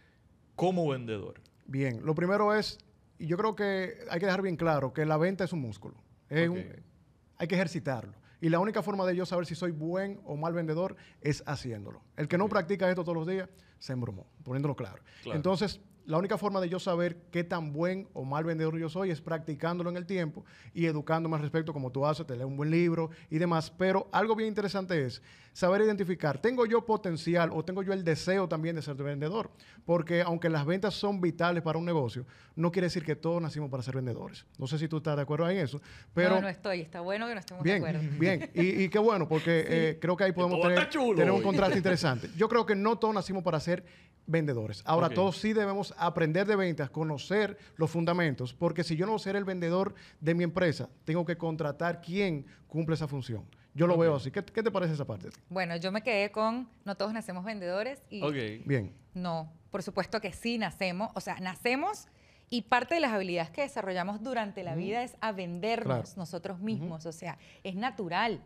como 0.57 0.89
vendedor? 0.89 1.41
Bien, 1.71 2.05
lo 2.05 2.17
primero 2.17 2.53
es, 2.53 2.79
y 3.17 3.29
yo 3.29 3.37
creo 3.37 3.55
que 3.55 3.99
hay 4.11 4.19
que 4.19 4.27
dejar 4.27 4.43
bien 4.43 4.57
claro 4.57 4.93
que 4.93 5.07
la 5.07 5.17
venta 5.17 5.45
es 5.45 5.53
un 5.53 5.61
músculo. 5.61 5.95
hay 6.29 7.47
que 7.47 7.55
ejercitarlo. 7.55 8.13
Y 8.41 8.49
la 8.49 8.59
única 8.59 8.83
forma 8.83 9.07
de 9.07 9.15
yo 9.15 9.25
saber 9.25 9.47
si 9.47 9.55
soy 9.55 9.71
buen 9.71 10.21
o 10.25 10.37
mal 10.37 10.53
vendedor 10.53 10.97
es 11.21 11.45
haciéndolo. 11.47 12.03
El 12.17 12.27
que 12.27 12.39
no 12.39 12.49
practica 12.49 12.89
esto 12.89 13.05
todos 13.05 13.17
los 13.17 13.27
días 13.27 13.49
se 13.79 13.93
embromó, 13.93 14.27
poniéndolo 14.43 14.75
claro. 14.75 15.01
Entonces, 15.27 15.81
la 16.11 16.19
única 16.19 16.37
forma 16.37 16.61
de 16.61 16.69
yo 16.69 16.81
saber 16.81 17.17
qué 17.31 17.45
tan 17.45 17.73
buen 17.73 18.09
o 18.15 18.25
mal 18.25 18.43
vendedor 18.43 18.77
yo 18.77 18.89
soy 18.89 19.13
es 19.13 19.21
practicándolo 19.21 19.91
en 19.91 19.97
el 19.97 20.07
tiempo 20.07 20.45
y 20.75 20.87
educándome 20.87 21.37
al 21.37 21.43
respecto, 21.43 21.73
como 21.73 21.93
tú 21.93 22.05
haces, 22.05 22.27
te 22.27 22.35
lees 22.35 22.47
un 22.47 22.57
buen 22.57 22.69
libro 22.69 23.11
y 23.31 23.39
demás. 23.39 23.71
Pero 23.71 24.09
algo 24.11 24.35
bien 24.35 24.49
interesante 24.49 25.07
es 25.07 25.23
saber 25.53 25.83
identificar, 25.83 26.39
¿tengo 26.41 26.67
yo 26.67 26.85
potencial 26.85 27.51
o 27.53 27.65
tengo 27.65 27.85
yo 27.85 27.93
el 27.93 28.03
deseo 28.03 28.49
también 28.49 28.75
de 28.75 28.83
ser 28.83 28.97
vendedor? 28.97 29.51
Porque 29.85 30.23
aunque 30.23 30.49
las 30.49 30.67
ventas 30.67 30.95
son 30.95 31.21
vitales 31.21 31.63
para 31.63 31.79
un 31.79 31.85
negocio, 31.85 32.27
no 32.57 32.73
quiere 32.73 32.87
decir 32.87 33.05
que 33.05 33.15
todos 33.15 33.41
nacimos 33.41 33.71
para 33.71 33.85
ser 33.85 33.95
vendedores. 33.95 34.45
No 34.59 34.67
sé 34.67 34.79
si 34.79 34.89
tú 34.89 34.97
estás 34.97 35.15
de 35.15 35.23
acuerdo 35.23 35.49
en 35.49 35.59
eso, 35.59 35.81
pero... 36.13 36.35
No, 36.37 36.41
no 36.43 36.49
estoy. 36.49 36.81
Está 36.81 37.03
bueno 37.03 37.29
que 37.29 37.35
no 37.35 37.41
estemos 37.41 37.63
de 37.63 37.73
acuerdo. 37.75 38.01
Bien, 38.19 38.51
y, 38.53 38.83
y 38.83 38.89
qué 38.89 38.99
bueno, 38.99 39.29
porque 39.29 39.65
eh, 39.69 39.99
creo 40.01 40.17
que 40.17 40.25
ahí 40.25 40.33
podemos 40.33 40.61
tener, 40.61 40.89
tener 40.89 41.31
un 41.31 41.43
contraste 41.43 41.77
interesante. 41.79 42.31
Yo 42.37 42.49
creo 42.49 42.67
que 42.67 42.75
no 42.75 42.99
todos 42.99 43.15
nacimos 43.15 43.45
para 43.45 43.61
ser 43.61 43.85
vendedores. 44.31 44.83
Ahora, 44.87 45.11
todos 45.11 45.37
sí 45.39 45.53
debemos 45.53 45.93
aprender 45.99 46.47
de 46.47 46.57
ventas, 46.57 46.91
conocer 46.91 47.59
los 47.77 47.91
fundamentos, 47.91 48.55
porque 48.55 48.85
si 48.85 48.97
yo 48.97 49.07
no 49.07 49.19
ser 49.19 49.37
el 49.37 49.45
vendedor 49.45 49.95
de 50.21 50.35
mi 50.35 50.45
empresa, 50.45 50.89
tengo 51.05 51.25
que 51.25 51.37
contratar 51.37 52.01
quién 52.01 52.47
cumple 52.69 52.95
esa 52.95 53.09
función. 53.09 53.45
Yo 53.75 53.87
lo 53.87 53.97
veo 53.97 54.17
así. 54.17 54.31
¿Qué, 54.31 54.43
te 54.43 54.71
parece 54.71 54.95
esa 54.95 55.07
parte? 55.07 55.29
Bueno, 55.49 55.77
yo 55.77 55.93
me 55.93 56.03
quedé 56.03 56.31
con 56.31 56.69
no 56.85 56.97
todos 56.97 57.13
nacemos 57.13 57.45
vendedores 57.45 58.03
y 58.11 58.21
bien. 58.65 58.95
No, 59.15 59.53
por 59.71 59.83
supuesto 59.83 60.21
que 60.21 60.33
sí 60.33 60.59
nacemos, 60.59 61.11
o 61.15 61.21
sea, 61.21 61.39
nacemos 61.41 62.09
y 62.49 62.63
parte 62.63 62.95
de 62.95 63.01
las 63.01 63.13
habilidades 63.13 63.51
que 63.51 63.63
desarrollamos 63.63 64.23
durante 64.23 64.65
la 64.65 64.75
vida 64.75 65.05
es 65.05 65.17
a 65.21 65.33
vendernos 65.33 66.17
nosotros 66.17 66.59
mismos, 66.61 67.07
o 67.07 67.13
sea, 67.13 67.39
es 67.63 67.77
natural. 67.77 68.41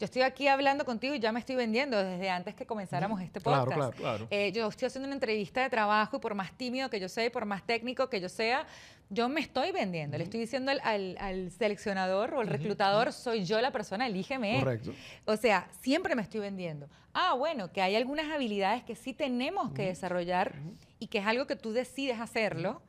Yo 0.00 0.06
estoy 0.06 0.22
aquí 0.22 0.48
hablando 0.48 0.86
contigo 0.86 1.14
y 1.14 1.20
ya 1.20 1.30
me 1.30 1.40
estoy 1.40 1.56
vendiendo 1.56 2.02
desde 2.02 2.30
antes 2.30 2.54
que 2.54 2.64
comenzáramos 2.64 3.20
este 3.20 3.38
podcast. 3.38 3.66
Claro, 3.66 3.92
claro, 3.92 4.28
eh, 4.30 4.50
yo 4.50 4.66
estoy 4.66 4.86
haciendo 4.86 5.06
una 5.06 5.14
entrevista 5.14 5.62
de 5.62 5.68
trabajo 5.68 6.16
y 6.16 6.20
por 6.20 6.34
más 6.34 6.52
tímido 6.56 6.88
que 6.88 6.98
yo 6.98 7.06
sea 7.06 7.30
por 7.30 7.44
más 7.44 7.66
técnico 7.66 8.08
que 8.08 8.18
yo 8.18 8.30
sea, 8.30 8.66
yo 9.10 9.28
me 9.28 9.42
estoy 9.42 9.72
vendiendo. 9.72 10.16
Le 10.16 10.24
estoy 10.24 10.40
diciendo 10.40 10.72
al, 10.82 11.50
seleccionador 11.50 12.32
o 12.32 12.40
al 12.40 12.46
reclutador, 12.46 13.12
soy 13.12 13.44
yo 13.44 13.60
la 13.60 13.72
persona, 13.72 14.06
elígeme. 14.06 14.58
Correcto. 14.60 14.94
O 15.26 15.36
sea, 15.36 15.68
siempre 15.82 16.14
me 16.14 16.22
estoy 16.22 16.40
vendiendo. 16.40 16.88
Ah, 17.12 17.34
bueno, 17.34 17.70
que 17.70 17.82
hay 17.82 17.94
algunas 17.94 18.32
habilidades 18.32 18.82
que 18.84 18.96
sí 18.96 19.12
tenemos 19.12 19.72
que 19.72 19.84
desarrollar 19.84 20.54
y 20.98 21.08
que 21.08 21.18
es 21.18 21.26
algo 21.26 21.46
que 21.46 21.56
tú 21.56 21.74
decides 21.74 22.20
hacerlo 22.20 22.80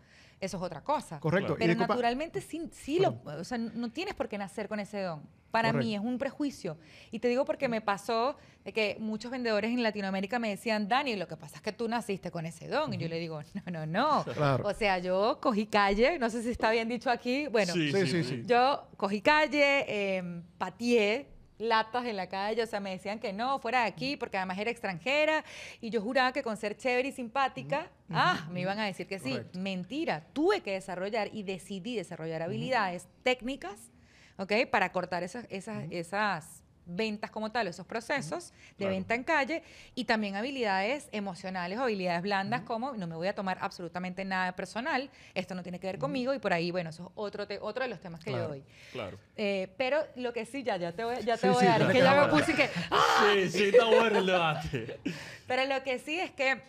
eso 0.41 0.57
es 0.57 0.63
otra 0.63 0.81
cosa. 0.83 1.19
Correcto. 1.19 1.55
Pero 1.57 1.75
naturalmente 1.75 2.41
sí, 2.41 2.67
sí 2.71 2.99
lo, 2.99 3.21
o 3.23 3.43
sea, 3.43 3.59
no 3.59 3.91
tienes 3.91 4.15
por 4.15 4.27
qué 4.27 4.37
nacer 4.37 4.67
con 4.67 4.79
ese 4.79 5.01
don. 5.01 5.21
Para 5.51 5.73
mí 5.73 5.93
es 5.93 6.01
un 6.01 6.17
prejuicio. 6.17 6.77
Y 7.11 7.19
te 7.19 7.27
digo 7.27 7.43
porque 7.43 7.67
me 7.67 7.81
pasó 7.81 8.37
de 8.63 8.71
que 8.71 8.95
muchos 8.99 9.29
vendedores 9.31 9.71
en 9.71 9.83
Latinoamérica 9.83 10.39
me 10.39 10.49
decían, 10.49 10.87
Dani, 10.87 11.17
lo 11.17 11.27
que 11.27 11.35
pasa 11.35 11.57
es 11.57 11.61
que 11.61 11.73
tú 11.73 11.89
naciste 11.89 12.31
con 12.31 12.45
ese 12.45 12.69
don. 12.69 12.93
Y 12.93 12.97
yo 12.97 13.07
le 13.09 13.19
digo, 13.19 13.41
no, 13.53 13.85
no, 13.85 13.85
no. 13.85 14.25
O 14.63 14.73
sea, 14.73 14.97
yo 14.99 15.39
cogí 15.41 15.67
calle, 15.67 16.17
no 16.19 16.29
sé 16.29 16.41
si 16.41 16.49
está 16.49 16.71
bien 16.71 16.87
dicho 16.87 17.09
aquí. 17.09 17.47
Bueno, 17.47 17.73
sí, 17.73 17.91
sí, 17.91 18.23
sí, 18.23 18.43
yo 18.45 18.87
cogí 18.97 19.21
calle, 19.21 19.85
eh, 19.87 20.41
patié 20.57 21.30
latas 21.61 22.05
en 22.05 22.17
la 22.17 22.27
calle, 22.27 22.63
o 22.63 22.67
sea, 22.67 22.79
me 22.79 22.91
decían 22.91 23.19
que 23.19 23.31
no, 23.31 23.59
fuera 23.59 23.81
de 23.81 23.87
aquí, 23.87 24.17
porque 24.17 24.37
además 24.37 24.57
era 24.57 24.71
extranjera, 24.71 25.45
y 25.79 25.89
yo 25.89 26.01
juraba 26.01 26.33
que 26.33 26.43
con 26.43 26.57
ser 26.57 26.75
chévere 26.75 27.09
y 27.09 27.11
simpática, 27.11 27.89
ah, 28.09 28.47
me 28.51 28.61
iban 28.61 28.79
a 28.79 28.85
decir 28.85 29.07
que 29.07 29.19
sí. 29.19 29.39
Mentira, 29.53 30.25
tuve 30.33 30.61
que 30.61 30.73
desarrollar 30.73 31.29
y 31.33 31.43
decidí 31.43 31.95
desarrollar 31.95 32.41
habilidades 32.41 33.07
técnicas, 33.23 33.91
¿ok? 34.37 34.53
Para 34.69 34.91
cortar 34.91 35.23
esas, 35.23 35.45
esas, 35.49 35.85
esas 35.91 36.60
ventas 36.85 37.31
como 37.31 37.51
tal, 37.51 37.67
esos 37.67 37.85
procesos 37.85 38.53
de 38.77 38.87
venta 38.87 39.15
en 39.15 39.23
calle 39.23 39.63
y 39.95 40.05
también 40.05 40.35
habilidades 40.35 41.07
emocionales 41.11 41.79
o 41.79 41.83
habilidades 41.83 42.21
blandas 42.21 42.61
como 42.61 42.93
no 42.93 43.07
me 43.07 43.15
voy 43.15 43.27
a 43.27 43.35
tomar 43.35 43.57
absolutamente 43.61 44.25
nada 44.25 44.51
personal, 44.53 45.09
esto 45.33 45.55
no 45.55 45.63
tiene 45.63 45.79
que 45.79 45.87
ver 45.87 45.99
conmigo 45.99 46.33
y 46.33 46.39
por 46.39 46.53
ahí, 46.53 46.71
bueno, 46.71 46.89
eso 46.89 47.03
es 47.03 47.11
otro, 47.15 47.47
otro 47.61 47.83
de 47.83 47.89
los 47.89 47.99
temas 47.99 48.23
que 48.23 48.31
yo 48.31 48.47
doy. 48.47 48.63
Claro. 48.91 49.17
Eh, 49.35 49.73
pero 49.77 50.05
lo 50.15 50.33
que 50.33 50.45
sí, 50.45 50.63
ya, 50.63 50.77
ya 50.77 50.91
te 50.91 51.03
voy, 51.03 51.15
ya 51.23 51.37
te 51.37 51.49
voy 51.49 51.65
a 51.65 51.69
dar, 51.69 51.81
es 51.83 51.87
que 51.89 51.99
ya 51.99 52.25
me 52.25 52.27
puse 52.27 52.53
que... 52.53 52.69
¡ah! 52.89 53.33
Sí, 53.33 53.49
sí, 53.49 53.63
está 53.65 53.85
bueno 53.85 54.19
el 54.19 54.25
debate. 54.25 54.99
pero 55.47 55.65
lo 55.65 55.83
que 55.83 55.99
sí 55.99 56.19
es 56.19 56.31
que... 56.31 56.61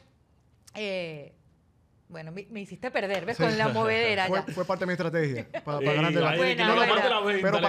Eh, 0.75 1.35
bueno, 2.13 2.31
me, 2.31 2.61
hiciste 2.61 2.91
perder, 2.91 3.25
¿ves? 3.25 3.39
Con 3.39 3.57
la 3.57 3.69
movedera. 3.69 4.27
Fue, 4.29 4.43
fue, 4.43 4.65
parte 4.65 4.83
de 4.83 4.87
mi 4.87 4.93
estrategia. 4.93 5.47
Para, 5.65 5.81
para 5.81 5.93
ganarte 5.95 6.21
la, 6.21 7.23
Pero 7.43 7.61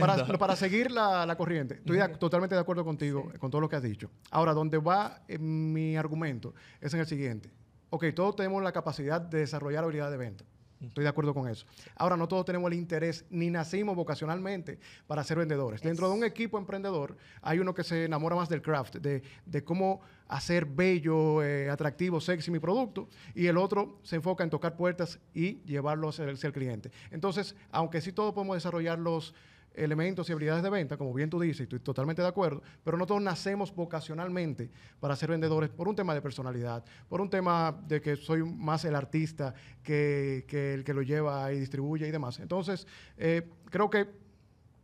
para, 0.00 0.38
para, 0.38 0.56
seguir 0.56 0.90
la, 0.90 1.26
la 1.26 1.36
corriente, 1.36 1.74
estoy 1.74 1.98
totalmente 2.18 2.54
de 2.54 2.60
acuerdo 2.60 2.84
contigo, 2.84 3.30
con 3.38 3.50
todo 3.50 3.60
lo 3.60 3.68
que 3.68 3.76
has 3.76 3.82
dicho. 3.82 4.10
Ahora, 4.30 4.54
donde 4.54 4.78
va 4.78 5.22
eh, 5.28 5.38
mi 5.38 5.96
argumento 5.96 6.54
es 6.80 6.94
en 6.94 7.00
el 7.00 7.06
siguiente. 7.06 7.50
Ok, 7.90 8.06
todos 8.14 8.36
tenemos 8.36 8.62
la 8.62 8.72
capacidad 8.72 9.20
de 9.20 9.38
desarrollar 9.38 9.82
habilidad 9.84 10.10
de 10.10 10.16
venta. 10.16 10.44
Estoy 10.80 11.04
de 11.04 11.10
acuerdo 11.10 11.34
con 11.34 11.48
eso. 11.48 11.66
Ahora, 11.96 12.16
no 12.16 12.26
todos 12.26 12.46
tenemos 12.46 12.70
el 12.70 12.78
interés, 12.78 13.24
ni 13.30 13.50
nacimos 13.50 13.94
vocacionalmente 13.94 14.78
para 15.06 15.22
ser 15.24 15.38
vendedores. 15.38 15.82
Dentro 15.82 16.08
de 16.08 16.14
un 16.14 16.24
equipo 16.24 16.58
emprendedor, 16.58 17.16
hay 17.42 17.58
uno 17.58 17.74
que 17.74 17.84
se 17.84 18.06
enamora 18.06 18.34
más 18.36 18.48
del 18.48 18.62
craft, 18.62 18.96
de, 18.96 19.22
de 19.44 19.64
cómo 19.64 20.00
hacer 20.26 20.64
bello, 20.64 21.42
eh, 21.42 21.68
atractivo, 21.68 22.20
sexy 22.20 22.50
mi 22.50 22.60
producto, 22.60 23.08
y 23.34 23.46
el 23.46 23.56
otro 23.56 23.98
se 24.02 24.16
enfoca 24.16 24.44
en 24.44 24.50
tocar 24.50 24.76
puertas 24.76 25.18
y 25.34 25.60
llevarlo 25.64 26.08
a 26.08 26.12
ser, 26.12 26.36
ser 26.38 26.52
cliente. 26.52 26.90
Entonces, 27.10 27.56
aunque 27.70 28.00
sí 28.00 28.12
todos 28.12 28.32
podemos 28.32 28.56
desarrollar 28.56 28.98
los 28.98 29.34
elementos 29.74 30.28
y 30.28 30.32
habilidades 30.32 30.62
de 30.62 30.70
venta, 30.70 30.96
como 30.96 31.12
bien 31.12 31.30
tú 31.30 31.40
dices, 31.40 31.60
y 31.60 31.62
estoy 31.64 31.80
totalmente 31.80 32.22
de 32.22 32.28
acuerdo, 32.28 32.62
pero 32.84 32.96
no 32.96 33.06
todos 33.06 33.22
nacemos 33.22 33.74
vocacionalmente 33.74 34.70
para 34.98 35.16
ser 35.16 35.30
vendedores 35.30 35.70
por 35.70 35.88
un 35.88 35.96
tema 35.96 36.14
de 36.14 36.22
personalidad, 36.22 36.84
por 37.08 37.20
un 37.20 37.30
tema 37.30 37.80
de 37.86 38.00
que 38.00 38.16
soy 38.16 38.42
más 38.42 38.84
el 38.84 38.94
artista 38.94 39.54
que, 39.82 40.44
el 40.74 40.84
que 40.84 40.94
lo 40.94 41.02
lleva 41.02 41.52
y 41.52 41.60
distribuye 41.60 42.06
y 42.06 42.10
demás. 42.10 42.40
Entonces, 42.40 42.86
eh, 43.16 43.48
creo 43.70 43.88
que 43.88 44.06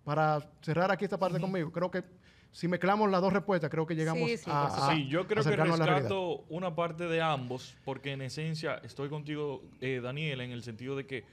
para 0.05 0.41
cerrar 0.63 0.91
aquí 0.93 1.05
esta 1.05 1.19
parte 1.19 1.41
conmigo, 1.41 1.73
creo 1.73 1.91
que 1.91 2.05
si 2.53 2.69
mezclamos 2.69 3.11
las 3.11 3.21
dos 3.21 3.35
respuestas, 3.35 3.69
creo 3.69 3.85
que 3.85 3.95
llegamos 3.95 4.31
a, 4.47 4.91
Sí, 4.95 5.09
yo 5.09 5.27
creo 5.27 5.45
que 5.45 5.57
rescato 5.57 6.45
una 6.49 6.75
parte 6.75 7.05
de 7.05 7.21
ambos, 7.21 7.77
porque 7.85 8.13
en 8.13 8.23
esencia 8.23 8.81
estoy 8.83 9.11
contigo, 9.11 9.63
eh, 9.83 10.01
Daniel, 10.03 10.41
en 10.41 10.53
el 10.53 10.63
sentido 10.63 10.97
de 10.97 11.07
que 11.07 11.25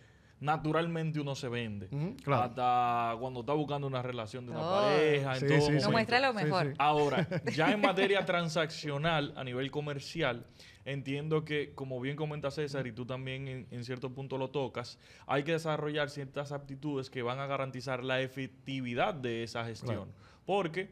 naturalmente 0.43 1.21
uno 1.21 1.35
se 1.35 1.47
vende. 1.47 1.89
Hasta 2.27 3.15
cuando 3.17 3.39
está 3.39 3.53
buscando 3.53 3.87
una 3.87 4.01
relación 4.01 4.45
de 4.45 4.51
una 4.51 4.61
oh. 4.61 4.81
pareja, 4.81 5.37
en 5.37 5.47
todo 5.47 5.79
sí, 5.79 5.89
muestra 5.89 6.19
lo 6.19 6.33
mejor. 6.33 6.73
Ahora, 6.77 7.27
ya 7.55 7.71
en 7.71 7.79
materia 7.79 8.25
transaccional, 8.25 9.33
a 9.37 9.43
nivel 9.45 9.71
comercial, 9.71 10.45
entiendo 10.83 11.45
que, 11.45 11.73
como 11.73 12.01
bien 12.01 12.17
comenta 12.17 12.51
César, 12.51 12.85
y 12.87 12.91
tú 12.91 13.05
también 13.05 13.67
en, 13.71 13.83
cierto 13.85 14.13
punto 14.13 14.37
lo 14.37 14.49
tocas, 14.49 14.99
hay 15.27 15.43
que 15.43 15.53
desarrollar 15.53 16.09
ciertas 16.09 16.51
aptitudes 16.51 17.09
que 17.09 17.21
van 17.21 17.39
a 17.39 17.47
garantizar 17.47 18.03
la 18.03 18.19
efectividad 18.19 19.13
de 19.13 19.43
esa 19.43 19.63
gestión. 19.63 20.11
Porque 20.45 20.91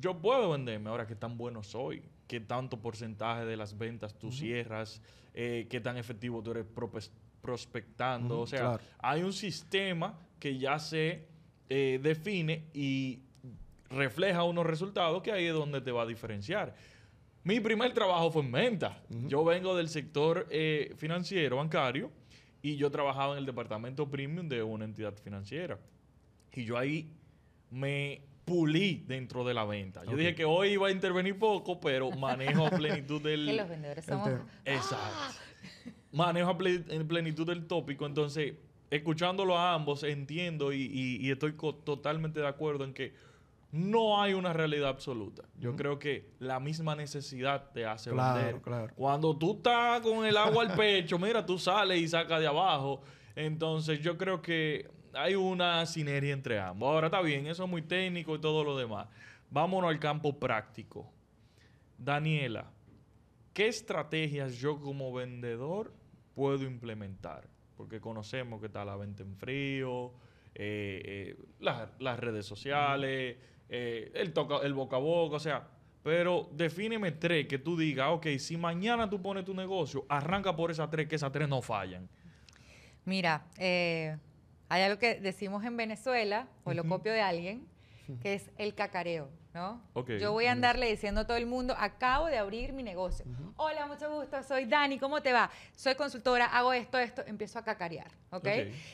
yo 0.00 0.18
puedo 0.18 0.50
venderme. 0.50 0.88
Ahora 0.88 1.06
qué 1.06 1.14
tan 1.14 1.36
bueno 1.36 1.62
soy, 1.62 2.02
qué 2.26 2.40
tanto 2.40 2.80
porcentaje 2.80 3.44
de 3.44 3.58
las 3.58 3.76
ventas 3.76 4.14
tú 4.18 4.32
cierras, 4.32 5.02
eh, 5.34 5.66
qué 5.68 5.78
tan 5.80 5.98
efectivo 5.98 6.42
tú 6.42 6.52
eres 6.52 6.64
prospectando. 7.48 8.40
o 8.40 8.46
sea, 8.46 8.78
hay 8.98 9.22
un 9.22 9.32
sistema 9.32 10.18
que 10.38 10.58
ya 10.58 10.78
se 10.78 11.26
eh, 11.70 11.98
define 12.02 12.66
y 12.74 13.20
refleja 13.88 14.44
unos 14.44 14.66
resultados 14.66 15.22
que 15.22 15.32
ahí 15.32 15.46
es 15.46 15.54
donde 15.54 15.80
te 15.80 15.90
va 15.90 16.02
a 16.02 16.06
diferenciar. 16.06 16.74
Mi 17.44 17.58
primer 17.60 17.94
trabajo 17.94 18.30
fue 18.30 18.42
en 18.42 18.52
venta. 18.52 19.02
Yo 19.08 19.46
vengo 19.46 19.74
del 19.74 19.88
sector 19.88 20.46
eh, 20.50 20.92
financiero, 20.98 21.56
bancario, 21.56 22.10
y 22.60 22.76
yo 22.76 22.90
trabajaba 22.90 23.32
en 23.32 23.38
el 23.38 23.46
departamento 23.46 24.10
premium 24.10 24.46
de 24.46 24.62
una 24.62 24.84
entidad 24.84 25.14
financiera. 25.14 25.78
Y 26.52 26.66
yo 26.66 26.76
ahí 26.76 27.10
me 27.70 28.20
pulí 28.44 29.04
dentro 29.06 29.42
de 29.42 29.54
la 29.54 29.64
venta. 29.64 30.04
Yo 30.04 30.18
dije 30.18 30.34
que 30.34 30.44
hoy 30.44 30.72
iba 30.72 30.88
a 30.88 30.90
intervenir 30.90 31.38
poco, 31.38 31.80
pero 31.80 32.10
manejo 32.10 32.66
a 32.66 32.70
plenitud 32.76 33.22
del... 33.22 33.46
Que 33.46 33.52
los 33.54 33.68
vendedores 33.70 34.04
somos... 34.04 34.28
Exacto 34.66 35.47
manejo 36.12 36.56
en 36.60 37.08
plenitud 37.08 37.46
del 37.46 37.66
tópico. 37.66 38.06
Entonces, 38.06 38.54
escuchándolo 38.90 39.56
a 39.56 39.74
ambos, 39.74 40.02
entiendo 40.02 40.72
y, 40.72 41.30
estoy 41.30 41.52
totalmente 41.84 42.40
de 42.40 42.46
acuerdo 42.46 42.84
en 42.84 42.94
que 42.94 43.14
no 43.70 44.20
hay 44.20 44.32
una 44.32 44.52
realidad 44.52 44.88
absoluta. 44.88 45.42
Yo 45.58 45.76
creo 45.76 45.98
que 45.98 46.30
la 46.38 46.58
misma 46.58 46.96
necesidad 46.96 47.70
te 47.72 47.84
hace 47.84 48.10
vender. 48.10 48.60
Cuando 48.94 49.36
tú 49.36 49.56
estás 49.56 50.00
con 50.00 50.24
el 50.24 50.36
agua 50.36 50.64
al 50.64 50.74
pecho, 50.74 51.18
mira, 51.18 51.44
tú 51.44 51.58
sales 51.58 52.00
y 52.00 52.08
sacas 52.08 52.40
de 52.40 52.46
abajo. 52.46 53.02
Entonces, 53.36 54.00
yo 54.00 54.16
creo 54.16 54.40
que 54.40 54.90
hay 55.12 55.34
una 55.34 55.84
sinergia 55.84 56.32
entre 56.32 56.58
ambos. 56.58 56.88
Ahora 56.88 57.08
está 57.08 57.20
bien, 57.20 57.46
eso 57.46 57.64
es 57.64 57.70
muy 57.70 57.82
técnico 57.82 58.36
y 58.36 58.40
todo 58.40 58.64
lo 58.64 58.76
demás. 58.76 59.06
Vámonos 59.50 59.90
al 59.90 59.98
campo 59.98 60.38
práctico. 60.38 61.10
Daniela, 61.98 62.70
¿qué 63.52 63.68
estrategias 63.68 64.54
yo 64.54 64.80
como 64.80 65.12
vendedor 65.12 65.92
puedo 66.38 66.62
implementar? 66.62 67.48
Porque 67.76 68.00
conocemos 68.00 68.60
que 68.60 68.66
está 68.66 68.84
la 68.84 68.94
venta 68.94 69.24
en 69.24 69.34
frío, 69.34 70.12
eh, 70.54 71.02
eh, 71.04 71.36
las, 71.58 72.20
redes 72.20 72.46
sociales, 72.46 73.36
eh, 73.68 74.12
el, 74.14 74.32
toca, 74.32 74.58
el 74.58 74.72
boca 74.72 74.94
a 74.94 75.00
boca, 75.00 75.34
o 75.34 75.40
sea, 75.40 75.66
pero 76.04 76.48
defíneme 76.52 77.10
tres 77.10 77.48
que 77.48 77.58
tú 77.58 77.76
digas, 77.76 78.10
ok, 78.10 78.28
si 78.38 78.56
mañana 78.56 79.10
tú 79.10 79.20
pones 79.20 79.44
tu 79.44 79.52
negocio, 79.52 80.06
arranca 80.08 80.54
por 80.54 80.70
esas 80.70 80.88
tres, 80.90 81.08
que 81.08 81.16
esas 81.16 81.32
tres 81.32 81.48
no 81.48 81.60
fallan. 81.60 82.08
Mira, 83.04 83.48
hay 83.58 84.82
algo 84.82 85.00
que 85.00 85.18
decimos 85.20 85.64
en 85.64 85.76
Venezuela, 85.76 86.46
o 86.62 86.72
lo 86.72 86.84
copio 86.84 87.12
de 87.12 87.20
alguien, 87.20 87.66
que 88.20 88.34
es 88.34 88.50
el 88.58 88.74
cacareo. 88.74 89.28
¿no? 89.54 89.82
Yo 90.20 90.32
voy 90.32 90.46
a 90.46 90.52
andarle 90.52 90.88
diciendo 90.88 91.22
a 91.22 91.26
todo 91.26 91.36
el 91.36 91.46
mundo, 91.46 91.74
acabo 91.78 92.26
de 92.26 92.38
abrir 92.38 92.72
mi 92.72 92.82
negocio. 92.82 93.24
Hola, 93.56 93.86
mucho 93.86 94.12
gusto, 94.12 94.42
soy 94.42 94.66
Dani, 94.66 94.98
¿cómo 94.98 95.20
te 95.20 95.32
va? 95.32 95.50
Soy 95.74 95.94
consultora, 95.94 96.46
hago 96.46 96.72
esto, 96.72 96.98
esto, 96.98 97.22
empiezo 97.26 97.58
a 97.58 97.64
cacarear, 97.64 98.10
¿ok? 98.30 98.46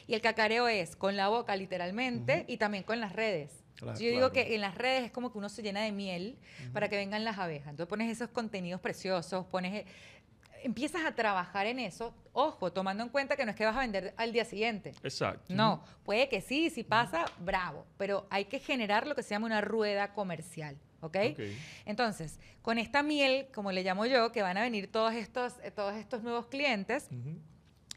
Y 0.06 0.14
el 0.14 0.20
cacareo 0.20 0.68
es 0.68 0.96
con 0.96 1.16
la 1.16 1.28
boca 1.28 1.54
literalmente 1.56 2.44
y 2.48 2.56
también 2.56 2.84
con 2.84 3.00
las 3.00 3.12
redes. 3.12 3.64
Yo 3.80 4.08
digo 4.08 4.32
que 4.32 4.54
en 4.54 4.60
las 4.60 4.76
redes 4.76 5.04
es 5.04 5.10
como 5.10 5.32
que 5.32 5.38
uno 5.38 5.48
se 5.48 5.62
llena 5.62 5.82
de 5.82 5.92
miel 5.92 6.38
para 6.72 6.88
que 6.88 6.96
vengan 6.96 7.24
las 7.24 7.38
abejas. 7.38 7.70
Entonces 7.70 7.88
pones 7.88 8.10
esos 8.10 8.30
contenidos 8.30 8.80
preciosos, 8.80 9.44
pones 9.46 9.84
empiezas 10.64 11.04
a 11.04 11.14
trabajar 11.14 11.66
en 11.66 11.78
eso, 11.78 12.14
ojo, 12.32 12.72
tomando 12.72 13.02
en 13.02 13.10
cuenta 13.10 13.36
que 13.36 13.44
no 13.44 13.50
es 13.50 13.56
que 13.56 13.64
vas 13.64 13.76
a 13.76 13.80
vender 13.80 14.14
al 14.16 14.32
día 14.32 14.44
siguiente. 14.44 14.92
Exacto. 15.02 15.54
No, 15.54 15.84
puede 16.04 16.28
que 16.28 16.40
sí, 16.40 16.70
si 16.70 16.82
pasa, 16.82 17.26
bravo, 17.38 17.86
pero 17.96 18.26
hay 18.30 18.46
que 18.46 18.58
generar 18.58 19.06
lo 19.06 19.14
que 19.14 19.22
se 19.22 19.30
llama 19.30 19.46
una 19.46 19.60
rueda 19.60 20.12
comercial. 20.14 20.76
¿ok? 21.00 21.16
Entonces, 21.84 22.40
con 22.62 22.78
esta 22.78 23.02
miel, 23.02 23.46
como 23.54 23.70
le 23.72 23.82
llamo 23.82 24.06
yo, 24.06 24.32
que 24.32 24.40
van 24.40 24.56
a 24.56 24.62
venir 24.62 24.90
todos 24.90 25.12
estos, 25.12 25.52
eh, 25.62 25.70
todos 25.70 25.94
estos 25.94 26.22
nuevos 26.22 26.46
clientes, 26.46 27.08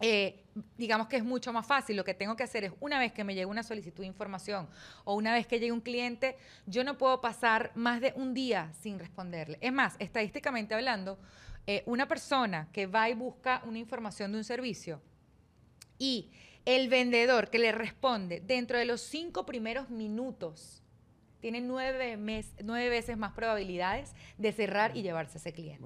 eh, 0.01 0.43
digamos 0.77 1.07
que 1.07 1.15
es 1.15 1.23
mucho 1.23 1.53
más 1.53 1.65
fácil. 1.65 1.95
Lo 1.95 2.03
que 2.03 2.13
tengo 2.13 2.35
que 2.35 2.43
hacer 2.43 2.65
es, 2.65 2.73
una 2.81 2.99
vez 2.99 3.13
que 3.13 3.23
me 3.23 3.33
llegue 3.33 3.45
una 3.45 3.63
solicitud 3.63 4.03
de 4.03 4.07
información 4.07 4.67
o 5.05 5.15
una 5.15 5.33
vez 5.33 5.47
que 5.47 5.59
llegue 5.59 5.71
un 5.71 5.81
cliente, 5.81 6.37
yo 6.65 6.83
no 6.83 6.97
puedo 6.97 7.21
pasar 7.21 7.71
más 7.75 8.01
de 8.01 8.13
un 8.17 8.33
día 8.33 8.71
sin 8.81 8.99
responderle. 8.99 9.57
Es 9.61 9.71
más, 9.71 9.95
estadísticamente 9.99 10.75
hablando, 10.75 11.17
eh, 11.67 11.83
una 11.85 12.07
persona 12.07 12.69
que 12.71 12.87
va 12.87 13.09
y 13.09 13.13
busca 13.13 13.61
una 13.65 13.77
información 13.77 14.31
de 14.31 14.37
un 14.37 14.43
servicio 14.43 15.01
y 15.99 16.31
el 16.65 16.89
vendedor 16.89 17.49
que 17.49 17.59
le 17.59 17.71
responde 17.71 18.39
dentro 18.39 18.77
de 18.77 18.85
los 18.85 19.01
cinco 19.01 19.45
primeros 19.45 19.89
minutos 19.89 20.81
tiene 21.39 21.61
nueve, 21.61 22.17
nueve 22.63 22.89
veces 22.89 23.17
más 23.17 23.33
probabilidades 23.33 24.13
de 24.37 24.51
cerrar 24.51 24.95
y 24.95 25.01
llevarse 25.01 25.37
a 25.37 25.39
ese 25.39 25.53
cliente. 25.53 25.83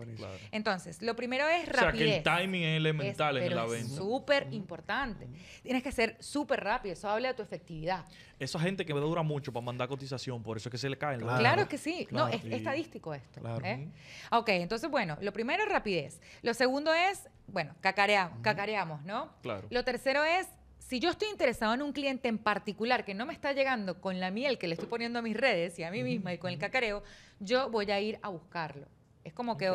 Entonces, 0.52 1.02
lo 1.02 1.16
primero 1.16 1.48
es 1.48 1.68
rapidez. 1.68 1.82
O 1.82 1.92
sea, 1.92 1.94
que 1.94 2.18
el 2.18 2.24
timing 2.24 2.64
es 2.64 2.78
elemental 2.78 3.38
en 3.38 3.56
la 3.56 3.66
venta. 3.66 3.88
Es 3.88 3.96
súper 3.96 4.48
importante. 4.52 5.28
Tienes 5.64 5.84
que 5.84 5.92
ser 5.92 6.18
súper 6.20 6.64
rápido. 6.64 6.94
Eso 6.94 7.10
habla 7.10 7.30
de 7.30 7.34
tu 7.34 7.42
efectividad. 7.42 8.06
Esa 8.40 8.60
gente 8.60 8.86
que 8.86 8.94
me 8.94 9.00
dura 9.00 9.22
mucho 9.22 9.54
para 9.54 9.64
mandar 9.64 9.88
cotización, 9.88 10.42
por 10.42 10.58
eso 10.58 10.70
es 10.70 10.72
que 10.72 10.78
se 10.78 10.90
le 10.90 10.98
caen. 10.98 11.20
Claro, 11.20 11.40
claro 11.40 11.68
que 11.68 11.78
sí. 11.78 12.08
No, 12.12 12.28
es 12.28 12.44
estadístico 12.46 13.14
esto. 13.14 13.40
Claro. 13.40 13.64
¿eh? 13.66 13.88
Ok, 14.32 14.50
entonces, 14.50 14.90
bueno, 14.90 15.18
lo 15.22 15.32
primero 15.32 15.64
es 15.64 15.70
rapidez. 15.70 16.20
Lo 16.42 16.54
segundo 16.54 16.92
es, 16.94 17.30
bueno, 17.48 17.76
cacareamos, 17.82 18.40
cacareamos 18.42 19.04
¿no? 19.04 19.32
Claro. 19.42 19.68
Lo 19.70 19.84
tercero 19.84 20.24
es 20.24 20.48
si 20.92 21.00
yo 21.00 21.10
estoy 21.10 21.30
interesado 21.30 21.74
en 21.74 21.82
un 21.84 21.94
cliente 21.94 22.28
en 22.28 22.38
particular 22.38 23.06
que 23.06 23.14
no 23.14 23.26
me 23.26 23.32
está 23.32 23.54
llegando 23.54 24.02
con 24.02 24.20
la 24.20 24.30
miel 24.30 24.58
que 24.58 24.68
le 24.68 24.74
estoy 24.74 24.90
poniendo 24.90 25.20
a 25.20 25.22
mis 25.22 25.38
redes 25.38 25.80
y 25.80 25.84
a 25.84 25.90
mí 25.90 26.04
misma 26.04 26.34
y 26.34 26.38
con 26.38 26.52
el 26.52 26.60
cacareo, 26.60 27.02
yo 27.40 27.70
voy 27.70 27.90
a 27.92 28.02
ir 28.02 28.20
a 28.22 28.28
buscarlo. 28.28 28.88
Es 29.24 29.32
como 29.32 29.56
que 29.56 29.72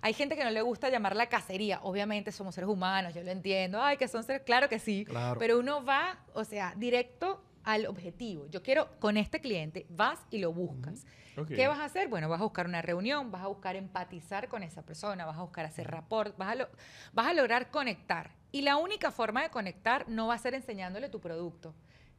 hay 0.00 0.14
gente 0.14 0.36
que 0.36 0.42
no 0.42 0.48
le 0.48 0.62
gusta 0.62 0.88
llamar 0.88 1.16
la 1.16 1.26
cacería. 1.26 1.80
Obviamente 1.82 2.32
somos 2.32 2.54
seres 2.54 2.70
humanos, 2.70 3.12
yo 3.12 3.22
lo 3.22 3.30
entiendo. 3.30 3.82
Ay, 3.82 3.98
que 3.98 4.08
son 4.08 4.22
seres, 4.22 4.40
claro 4.40 4.70
que 4.70 4.78
sí. 4.78 5.06
Pero 5.38 5.58
uno 5.58 5.84
va, 5.84 6.24
o 6.32 6.44
sea, 6.44 6.72
directo 6.78 7.44
al 7.62 7.84
objetivo. 7.84 8.46
Yo 8.48 8.62
quiero 8.62 8.98
con 9.00 9.18
este 9.18 9.40
cliente, 9.40 9.84
vas 9.90 10.20
y 10.30 10.38
lo 10.38 10.50
buscas. 10.54 11.04
¿Qué 11.46 11.68
vas 11.68 11.80
a 11.80 11.84
hacer? 11.84 12.08
Bueno, 12.08 12.30
vas 12.30 12.40
a 12.40 12.44
buscar 12.44 12.64
una 12.66 12.80
reunión, 12.80 13.30
vas 13.30 13.42
a 13.42 13.48
buscar 13.48 13.76
empatizar 13.76 14.48
con 14.48 14.62
esa 14.62 14.80
persona, 14.80 15.26
vas 15.26 15.36
a 15.36 15.42
buscar 15.42 15.66
hacer 15.66 15.90
rapport, 15.90 16.34
vas 16.38 16.58
a, 16.58 16.68
vas 17.12 17.26
a 17.26 17.34
lograr 17.34 17.70
conectar. 17.70 18.30
Y 18.54 18.62
la 18.62 18.76
única 18.76 19.10
forma 19.10 19.42
de 19.42 19.50
conectar 19.50 20.08
no 20.08 20.28
va 20.28 20.34
a 20.34 20.38
ser 20.38 20.54
enseñándole 20.54 21.08
tu 21.08 21.20
producto, 21.20 21.74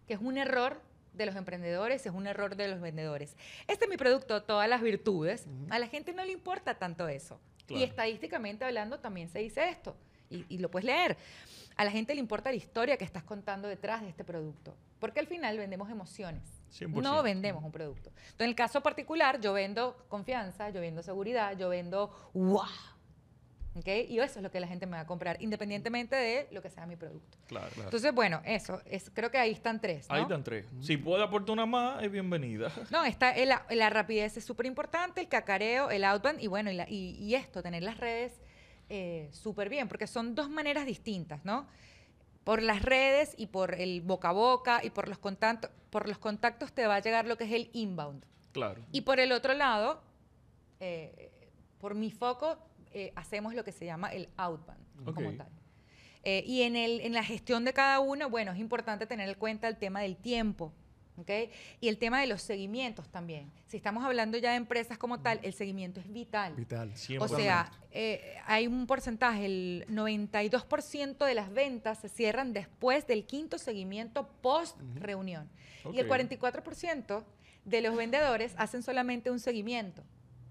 que 0.06 0.16
es 0.16 0.20
un 0.20 0.38
error 0.38 0.82
de 1.14 1.26
los 1.26 1.34
emprendedores, 1.38 2.06
es 2.06 2.12
un 2.14 2.28
error 2.28 2.58
de 2.58 2.68
los 2.68 2.82
vendedores. 2.82 3.38
Este 3.70 3.86
es 3.86 3.90
mi 3.90 3.96
producto, 3.96 4.44
todas 4.44 4.68
las 4.68 4.82
virtudes. 4.82 5.48
A 5.70 5.80
la 5.80 5.88
gente 5.88 6.12
no 6.12 6.26
le 6.26 6.34
importa 6.34 6.76
tanto 6.78 7.08
eso. 7.08 7.40
Y 7.70 7.84
estadísticamente 7.84 8.66
hablando 8.66 9.00
también 9.00 9.30
se 9.30 9.40
dice 9.40 9.70
esto, 9.70 9.96
y, 10.30 10.46
y 10.50 10.58
lo 10.58 10.70
puedes 10.70 10.86
leer. 10.86 11.16
A 11.78 11.86
la 11.86 11.92
gente 11.92 12.14
le 12.14 12.20
importa 12.20 12.50
la 12.50 12.58
historia 12.58 12.98
que 12.98 13.06
estás 13.06 13.24
contando 13.24 13.70
detrás 13.70 14.02
de 14.02 14.10
este 14.10 14.26
producto, 14.26 14.76
porque 15.00 15.22
al 15.22 15.28
final 15.28 15.58
vendemos 15.58 15.90
emociones. 15.90 16.44
No 17.02 17.24
vendemos 17.24 17.64
un 17.64 17.72
producto. 17.72 18.10
Entonces, 18.10 18.42
en 18.42 18.50
el 18.50 18.56
caso 18.56 18.82
particular, 18.82 19.40
yo 19.40 19.54
vendo 19.54 19.96
confianza, 20.10 20.70
yo 20.70 20.82
vendo 20.82 21.02
seguridad, 21.02 21.58
yo 21.58 21.70
vendo 21.70 22.32
wow. 22.34 22.66
¿Okay? 23.78 24.06
Y 24.10 24.20
eso 24.20 24.40
es 24.40 24.44
lo 24.44 24.50
que 24.50 24.60
la 24.60 24.68
gente 24.68 24.86
me 24.86 24.94
va 24.94 25.02
a 25.02 25.06
comprar, 25.06 25.38
independientemente 25.42 26.16
de 26.16 26.48
lo 26.52 26.62
que 26.62 26.70
sea 26.70 26.86
mi 26.86 26.96
producto. 26.96 27.38
Claro, 27.48 27.68
claro. 27.68 27.84
Entonces, 27.84 28.14
bueno, 28.14 28.42
eso, 28.46 28.82
es, 28.86 29.12
creo 29.14 29.30
que 29.30 29.38
ahí 29.38 29.52
están 29.52 29.82
tres. 29.82 30.06
Ahí 30.10 30.22
están 30.22 30.44
tres. 30.44 30.66
Si 30.80 30.96
puede 30.96 31.24
aportar 31.24 31.52
una 31.52 31.66
más, 31.66 32.04
es 32.04 32.12
bienvenida. 32.12 32.72
No, 32.92 33.04
está, 33.04 33.34
la 33.70 33.90
rapidez 33.90 34.38
es 34.38 34.46
súper 34.46 34.66
importante, 34.66 35.20
el 35.20 35.28
cacareo, 35.28 35.90
el 35.90 36.06
outbound 36.06 36.42
y 36.42 36.48
bueno, 36.48 36.72
y, 36.72 37.18
y, 37.20 37.36
esto, 37.36 37.62
tener 37.62 37.84
las 37.84 37.98
redes 37.98 38.40
eh, 38.88 39.28
súper 39.34 39.68
bien, 39.68 39.90
porque 39.90 40.08
son 40.08 40.36
dos 40.36 40.50
maneras 40.50 40.86
distintas, 40.86 41.44
¿no? 41.44 41.68
por 42.46 42.62
las 42.62 42.84
redes 42.84 43.34
y 43.38 43.48
por 43.48 43.74
el 43.74 44.02
boca 44.02 44.30
a 44.30 44.32
boca 44.32 44.80
y 44.84 44.92
por 44.92 45.10
los 45.10 45.18
contactos, 45.18 45.72
por 45.90 46.08
los 46.08 46.20
contactos 46.20 46.72
te 46.72 46.86
va 46.86 46.96
a 46.96 47.00
llegar 47.00 47.26
lo 47.26 47.38
que 47.38 47.46
es 47.46 47.52
el 47.52 47.70
inbound. 47.74 48.24
Claro. 48.54 48.82
Y 48.92 49.02
por 49.02 49.20
el 49.20 49.32
otro 49.32 49.56
lado, 49.56 50.00
eh, 50.80 51.50
por 51.80 51.96
mi 51.96 52.12
foco, 52.12 52.58
eh, 52.98 53.12
hacemos 53.18 53.54
lo 53.54 53.66
que 53.66 53.74
se 53.74 53.86
llama 53.86 54.08
el 54.08 54.30
outbound 54.38 54.80
como 55.14 55.34
tal. 55.34 55.50
Eh, 56.24 56.46
y 56.48 56.62
en, 56.62 56.78
el, 56.78 57.02
en 57.02 57.12
la 57.12 57.26
gestión 57.26 57.66
de 57.66 57.74
cada 57.74 58.00
uno, 58.00 58.30
bueno, 58.30 58.54
es 58.54 58.58
importante 58.58 59.06
tener 59.06 59.28
en 59.28 59.36
cuenta 59.36 59.68
el 59.68 59.76
tema 59.76 60.00
del 60.00 60.16
tiempo. 60.16 60.72
¿Okay? 61.18 61.50
Y 61.82 61.90
el 61.90 61.98
tema 61.98 62.22
de 62.22 62.28
los 62.28 62.42
seguimientos 62.42 63.10
también. 63.10 63.52
Si 63.68 63.76
estamos 63.76 64.04
hablando 64.06 64.38
ya 64.38 64.52
de 64.52 64.56
empresas 64.56 64.98
como 64.98 65.20
tal, 65.20 65.42
el 65.44 65.54
seguimiento 65.54 66.00
es 66.00 66.12
vital. 66.12 66.56
Vital. 66.56 66.94
O 67.20 67.28
sea, 67.28 67.70
eh, 67.92 68.38
hay 68.46 68.68
un 68.68 68.88
porcentaje, 68.88 69.46
el 69.46 69.86
92% 69.90 71.26
de 71.26 71.34
las 71.34 71.52
ventas 71.52 72.00
se 72.00 72.08
cierran 72.08 72.54
después 72.54 73.08
del 73.08 73.26
quinto 73.26 73.58
seguimiento 73.58 74.30
post 74.42 74.78
reunión. 74.96 75.50
Y 75.92 76.00
el 76.00 76.08
44% 76.08 77.24
de 77.66 77.82
los 77.82 77.96
vendedores 77.96 78.54
hacen 78.58 78.84
solamente 78.84 79.32
un 79.32 79.40
seguimiento. 79.40 80.02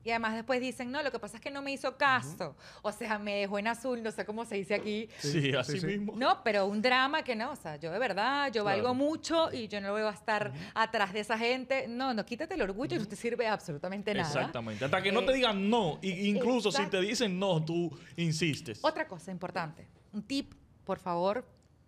Y 0.05 0.11
además 0.11 0.35
después 0.35 0.61
dicen, 0.61 0.93
no, 0.93 1.03
lo 1.03 1.11
que 1.11 1.19
pasa 1.19 1.39
es 1.39 1.43
que 1.43 1.51
no 1.51 1.63
me 1.63 1.73
hizo 1.73 1.97
caso. 1.97 2.55
O 2.83 2.93
sea, 2.93 3.19
me 3.19 3.37
dejó 3.37 3.59
en 3.59 3.69
azul, 3.69 4.03
no 4.03 4.11
sé 4.11 4.27
cómo 4.27 4.45
se 4.45 4.57
dice 4.57 4.75
aquí. 4.75 5.09
Sí, 5.19 5.55
así 5.55 5.85
mismo. 5.85 6.13
No, 6.15 6.43
pero 6.45 6.67
un 6.67 6.83
drama 6.83 7.23
que 7.23 7.35
no, 7.35 7.53
o 7.53 7.57
sea, 7.57 7.77
yo 7.77 7.91
de 7.91 7.99
verdad, 7.99 8.53
yo 8.53 8.65
valgo 8.65 8.95
mucho 8.95 9.51
y 9.51 9.67
yo 9.67 9.81
no 9.81 9.93
voy 9.93 10.03
a 10.03 10.11
estar 10.11 10.53
atrás 10.75 11.15
de 11.15 11.21
esa 11.21 11.39
gente. 11.39 11.89
No, 11.89 12.13
no, 12.13 12.27
quítate 12.27 12.55
el 12.55 12.61
orgullo, 12.61 12.99
no 12.99 13.07
te 13.07 13.17
sirve 13.17 13.49
absolutamente 13.49 14.13
nada. 14.13 14.29
Exactamente. 14.29 14.85
Hasta 14.85 15.03
que 15.03 15.11
no 15.11 15.25
te 15.25 15.33
eh, 15.33 15.37
digan 15.37 15.71
no, 15.71 15.99
incluso 16.03 16.71
si 16.71 16.85
te 16.87 17.01
dicen 17.01 17.39
no, 17.39 17.65
tú 17.65 17.91
insistes. 18.17 18.81
Otra 18.85 19.09
cosa 19.09 19.31
importante, 19.31 19.89
un 20.13 20.23
tip, 20.23 20.53
por 20.85 20.99
favor, 20.99 21.47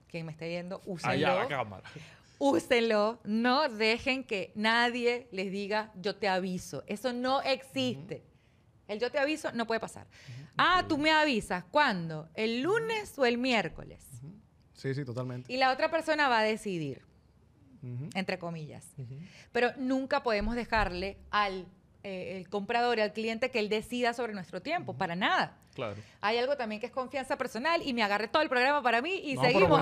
quien 0.09 0.25
me 0.25 0.33
esté 0.33 0.49
viendo, 0.49 0.81
úsenlo. 0.87 1.15
Allá 1.15 1.35
la 1.35 1.49
cámara 1.49 1.83
úsenlo, 2.39 3.21
no 3.25 3.69
dejen 3.69 4.25
que 4.25 4.53
nadie 4.55 5.29
les 5.33 5.51
diga 5.51 5.93
yo 6.01 6.17
te 6.17 6.29
aviso. 6.29 6.85
Eso 6.87 7.13
no 7.13 7.43
existe. 7.43 8.25
El 8.89 9.01
yo 9.01 9.11
te 9.11 9.19
aviso 9.19 9.53
no 9.53 9.67
puede 9.67 9.81
pasar. 9.81 10.07
Ah, 10.57 10.85
tú 10.89 10.99
me 10.99 11.11
avisas. 11.11 11.65
¿Cuándo? 11.65 12.29
¿El 12.35 12.63
lunes 12.63 13.19
o 13.19 13.27
el 13.27 13.39
miércoles? 13.39 14.05
Sí, 14.75 14.95
sí, 14.95 15.05
totalmente. 15.05 15.53
Y 15.53 15.57
la 15.57 15.73
otra 15.73 15.91
persona 15.91 16.29
va 16.29 16.41
a 16.41 16.43
decidir, 16.43 17.03
entre 18.15 18.39
comillas. 18.39 18.87
Pero 19.53 19.73
nunca 19.77 20.23
podemos 20.23 20.55
dejarle 20.55 21.19
al 21.31 21.67
eh, 22.09 22.37
el 22.37 22.49
comprador 22.49 22.99
y 22.99 23.01
al 23.01 23.13
cliente 23.13 23.51
que 23.51 23.59
él 23.59 23.69
decida 23.69 24.15
sobre 24.15 24.33
nuestro 24.33 24.63
tiempo, 24.63 24.95
para 24.95 25.17
nada. 25.17 25.59
Claro. 25.75 25.97
Hay 26.21 26.39
algo 26.39 26.57
también 26.57 26.81
que 26.81 26.87
es 26.87 26.93
confianza 26.93 27.37
personal 27.37 27.83
y 27.85 27.93
me 27.95 28.05
agarré 28.05 28.29
todo 28.29 28.45
el 28.45 28.49
programa 28.49 28.81
para 28.81 29.03
mí 29.03 29.13
y 29.25 29.37
seguimos. 29.37 29.81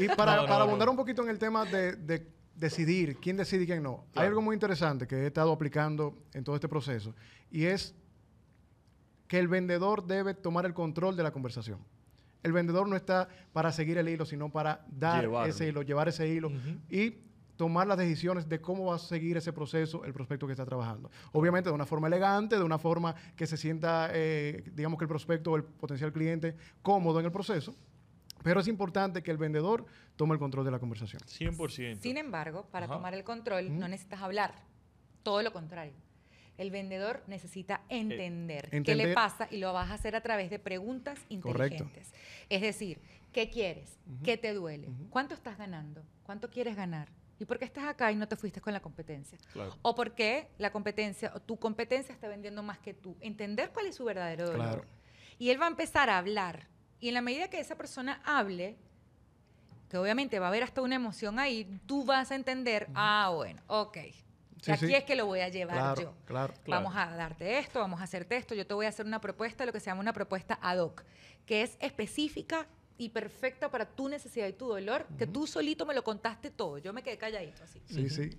y 0.00 0.08
para, 0.08 0.36
abundar 0.36 0.88
un 0.88 0.96
poquito 0.96 1.22
en 1.22 1.28
el 1.28 1.38
tema 1.38 1.66
de, 1.66 2.26
decidir, 2.54 3.18
quién 3.18 3.36
decide 3.36 3.64
y 3.64 3.66
quién 3.66 3.82
no, 3.82 4.06
hay 4.14 4.28
algo 4.28 4.40
muy 4.40 4.54
interesante 4.54 5.06
que 5.06 5.16
he 5.16 5.26
estado 5.26 5.52
aplicando 5.52 6.16
en 6.32 6.42
todo 6.42 6.54
este 6.54 6.68
proceso 6.68 7.14
y 7.50 7.66
es 7.66 7.94
que 9.26 9.38
el 9.38 9.46
vendedor 9.46 10.06
debe 10.06 10.32
tomar 10.32 10.64
el 10.64 10.72
control 10.72 11.18
de 11.18 11.22
la 11.22 11.32
conversación. 11.32 11.80
El 12.42 12.52
vendedor 12.52 12.88
no 12.88 12.96
está 12.96 13.28
para 13.52 13.72
seguir 13.72 13.98
el 13.98 14.08
hilo, 14.08 14.24
sino 14.24 14.48
para 14.48 14.86
dar 14.88 15.28
ese 15.46 15.68
hilo, 15.68 15.82
llevar 15.82 16.08
ese 16.08 16.26
hilo 16.28 16.50
y 16.88 17.27
tomar 17.58 17.88
las 17.88 17.98
decisiones 17.98 18.48
de 18.48 18.60
cómo 18.60 18.86
va 18.86 18.94
a 18.94 18.98
seguir 18.98 19.36
ese 19.36 19.52
proceso 19.52 20.04
el 20.04 20.14
prospecto 20.14 20.46
que 20.46 20.52
está 20.52 20.64
trabajando. 20.64 21.10
Obviamente 21.32 21.68
de 21.68 21.74
una 21.74 21.84
forma 21.84 22.06
elegante, 22.06 22.56
de 22.56 22.62
una 22.62 22.78
forma 22.78 23.14
que 23.36 23.46
se 23.46 23.56
sienta, 23.56 24.10
eh, 24.12 24.62
digamos 24.74 24.96
que 24.96 25.04
el 25.04 25.08
prospecto 25.08 25.50
o 25.50 25.56
el 25.56 25.64
potencial 25.64 26.12
cliente 26.12 26.56
cómodo 26.80 27.18
en 27.18 27.26
el 27.26 27.32
proceso. 27.32 27.74
Pero 28.44 28.60
es 28.60 28.68
importante 28.68 29.24
que 29.24 29.32
el 29.32 29.38
vendedor 29.38 29.84
tome 30.14 30.34
el 30.34 30.38
control 30.38 30.64
de 30.64 30.70
la 30.70 30.78
conversación. 30.78 31.20
100%. 31.22 32.00
Sin 32.00 32.16
embargo, 32.16 32.68
para 32.70 32.86
tomar 32.86 33.12
el 33.12 33.24
control 33.24 33.76
no 33.76 33.88
necesitas 33.88 34.22
hablar. 34.22 34.54
Todo 35.24 35.42
lo 35.42 35.52
contrario. 35.52 35.94
El 36.56 36.70
vendedor 36.70 37.24
necesita 37.26 37.82
eh, 37.88 37.98
entender, 37.98 38.70
qué 38.84 38.94
le 38.94 39.14
pasa 39.14 39.48
y 39.50 39.58
lo 39.58 39.72
vas 39.72 39.90
a 39.90 39.94
hacer 39.94 40.14
a 40.14 40.20
través 40.20 40.48
de 40.48 40.60
preguntas 40.60 41.18
inteligentes. 41.28 42.12
Es 42.48 42.62
decir, 42.62 43.00
¿qué 43.32 43.50
quieres? 43.50 43.98
¿Qué 44.22 44.36
te 44.36 44.54
duele? 44.54 44.88
¿Cuánto 45.10 45.34
estás 45.34 45.58
ganando? 45.58 46.04
¿Cuánto 46.22 46.50
quieres 46.50 46.76
ganar? 46.76 47.17
¿Y 47.40 47.44
por 47.44 47.58
qué 47.58 47.64
estás 47.64 47.84
acá 47.84 48.10
y 48.10 48.16
no 48.16 48.26
te 48.26 48.36
fuiste 48.36 48.60
con 48.60 48.72
la 48.72 48.80
competencia? 48.80 49.38
O 49.82 49.94
por 49.94 50.14
qué 50.14 50.48
la 50.58 50.72
competencia 50.72 51.32
o 51.34 51.40
tu 51.40 51.56
competencia 51.56 52.12
está 52.12 52.28
vendiendo 52.28 52.62
más 52.62 52.78
que 52.78 52.94
tú. 52.94 53.16
Entender 53.20 53.70
cuál 53.72 53.86
es 53.86 53.96
su 53.96 54.04
verdadero 54.04 54.46
dolor. 54.46 54.86
Y 55.38 55.50
él 55.50 55.60
va 55.60 55.66
a 55.66 55.68
empezar 55.68 56.10
a 56.10 56.18
hablar. 56.18 56.66
Y 57.00 57.08
en 57.08 57.14
la 57.14 57.22
medida 57.22 57.48
que 57.48 57.60
esa 57.60 57.76
persona 57.76 58.20
hable, 58.24 58.76
que 59.88 59.98
obviamente 59.98 60.40
va 60.40 60.46
a 60.46 60.48
haber 60.48 60.64
hasta 60.64 60.82
una 60.82 60.96
emoción 60.96 61.38
ahí, 61.38 61.80
tú 61.86 62.04
vas 62.04 62.32
a 62.32 62.34
entender, 62.34 62.88
ah, 62.94 63.30
bueno, 63.34 63.62
ok. 63.68 63.98
y 64.66 64.70
aquí 64.72 64.94
es 64.94 65.04
que 65.04 65.14
lo 65.14 65.26
voy 65.26 65.40
a 65.40 65.48
llevar 65.48 65.96
yo. 66.00 66.12
Vamos 66.66 66.96
a 66.96 67.06
darte 67.14 67.60
esto, 67.60 67.78
vamos 67.78 68.00
a 68.00 68.04
hacerte 68.04 68.36
esto. 68.36 68.56
Yo 68.56 68.66
te 68.66 68.74
voy 68.74 68.86
a 68.86 68.88
hacer 68.88 69.06
una 69.06 69.20
propuesta, 69.20 69.64
lo 69.64 69.72
que 69.72 69.78
se 69.78 69.86
llama 69.86 70.00
una 70.00 70.12
propuesta 70.12 70.58
ad 70.60 70.78
hoc, 70.78 71.04
que 71.46 71.62
es 71.62 71.76
específica 71.78 72.66
y 72.98 73.08
perfecta 73.08 73.70
para 73.70 73.86
tu 73.86 74.08
necesidad 74.08 74.46
y 74.48 74.52
tu 74.52 74.66
dolor, 74.66 75.06
que 75.16 75.26
tú 75.26 75.46
solito 75.46 75.86
me 75.86 75.94
lo 75.94 76.02
contaste 76.02 76.50
todo. 76.50 76.78
Yo 76.78 76.92
me 76.92 77.02
quedé 77.02 77.16
calladito 77.16 77.62
así. 77.62 77.80
Sí, 77.86 78.10
sí. 78.10 78.30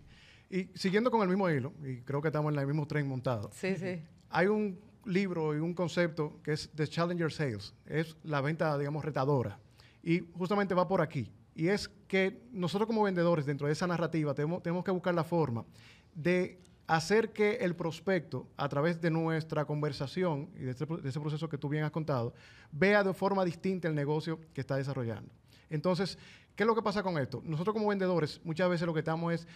Y 0.50 0.70
siguiendo 0.78 1.10
con 1.10 1.22
el 1.22 1.30
mismo 1.30 1.50
hilo, 1.50 1.74
y 1.84 2.02
creo 2.02 2.22
que 2.22 2.28
estamos 2.28 2.54
en 2.54 2.60
el 2.60 2.68
mismo 2.68 2.86
tren 2.86 3.08
montado. 3.08 3.50
Sí, 3.54 3.76
sí. 3.76 4.02
Hay 4.30 4.48
un 4.48 4.80
libro 5.06 5.56
y 5.56 5.60
un 5.60 5.74
concepto 5.74 6.42
que 6.44 6.54
es 6.54 6.70
The 6.76 6.88
Challenger 6.88 7.32
Sales. 7.32 7.74
Es 7.86 8.18
la 8.24 8.42
venta, 8.42 8.78
digamos, 8.78 9.06
retadora. 9.06 9.60
Y 10.04 10.20
justamente 10.34 10.74
va 10.74 10.88
por 10.88 11.02
aquí. 11.02 11.32
Y 11.56 11.68
es 11.68 11.90
que 12.08 12.44
nosotros 12.52 12.88
como 12.88 13.04
vendedores, 13.04 13.46
dentro 13.46 13.68
de 13.68 13.74
esa 13.74 13.88
narrativa, 13.88 14.34
tenemos, 14.34 14.62
tenemos 14.62 14.84
que 14.84 14.92
buscar 14.92 15.14
la 15.14 15.24
forma 15.24 15.66
de 16.14 16.60
hacer 16.90 17.32
que 17.32 17.58
el 17.58 17.76
prospecto, 17.76 18.48
a 18.58 18.68
través 18.68 19.00
de 19.00 19.12
nuestra 19.12 19.64
conversación 19.64 20.50
y 20.56 20.64
de, 20.64 20.72
este 20.72 20.88
ese 21.06 21.20
proceso 21.20 21.48
que 21.48 21.60
tú 21.60 21.70
bien 21.70 21.84
has 21.84 21.92
contado, 21.92 22.34
vea 22.72 23.04
de 23.04 23.14
forma 23.14 23.46
distinta 23.46 23.88
el 23.88 23.94
negocio 23.94 24.40
que 24.56 24.62
está 24.62 24.76
desarrollando. 24.76 25.32
Entonces, 25.70 26.18
¿qué 26.56 26.64
es 26.64 26.68
lo 26.68 26.74
que 26.74 26.82
pasa 26.82 27.04
con 27.04 27.20
esto? 27.20 27.44
Nosotros 27.46 27.76
como 27.76 27.90
vendedores 27.90 28.42
muchas 28.44 28.68
veces 28.72 28.88
lo 28.88 28.94
que 28.96 29.02
estamos 29.02 29.32
es, 29.32 29.48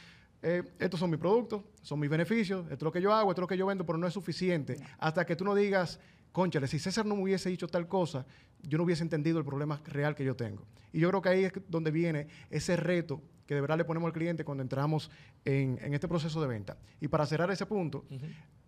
eh, 0.43 0.61
estos 0.77 0.99
son 0.99 1.09
mis 1.09 1.19
productos, 1.19 1.63
son 1.81 1.99
mis 1.99 2.09
beneficios, 2.09 2.65
esto 2.65 2.75
es 2.75 2.81
lo 2.83 2.91
que 2.91 3.01
yo 3.01 3.11
hago, 3.11 3.31
esto 3.31 3.41
es 3.41 3.43
lo 3.43 3.47
que 3.47 3.57
yo 3.57 3.65
vendo, 3.65 3.83
pero 3.83 3.97
no 3.97 4.05
es 4.05 4.13
suficiente. 4.13 4.77
Hasta 4.99 5.25
que 5.25 5.35
tú 5.35 5.43
no 5.43 5.55
digas, 5.55 5.99
conchale, 6.31 6.67
si 6.67 6.77
César 6.77 7.03
no 7.03 7.15
me 7.15 7.23
hubiese 7.23 7.49
dicho 7.49 7.67
tal 7.67 7.87
cosa, 7.87 8.27
yo 8.61 8.77
no 8.77 8.83
hubiese 8.83 9.01
entendido 9.01 9.39
el 9.39 9.45
problema 9.45 9.81
real 9.85 10.13
que 10.13 10.23
yo 10.23 10.35
tengo. 10.35 10.67
Y 10.91 10.99
yo 10.99 11.09
creo 11.09 11.21
que 11.23 11.29
ahí 11.29 11.45
es 11.45 11.53
donde 11.67 11.89
viene 11.89 12.27
ese 12.51 12.75
reto 12.75 13.23
que 13.53 13.55
de 13.55 13.61
verdad 13.61 13.77
le 13.77 13.85
ponemos 13.85 14.07
al 14.07 14.13
cliente 14.13 14.43
cuando 14.43 14.63
entramos 14.63 15.11
en, 15.45 15.77
este 15.93 16.07
proceso 16.07 16.41
de 16.41 16.47
venta. 16.47 16.77
Y 16.99 17.07
para 17.07 17.25
cerrar 17.25 17.51
ese 17.51 17.65
punto, 17.65 18.05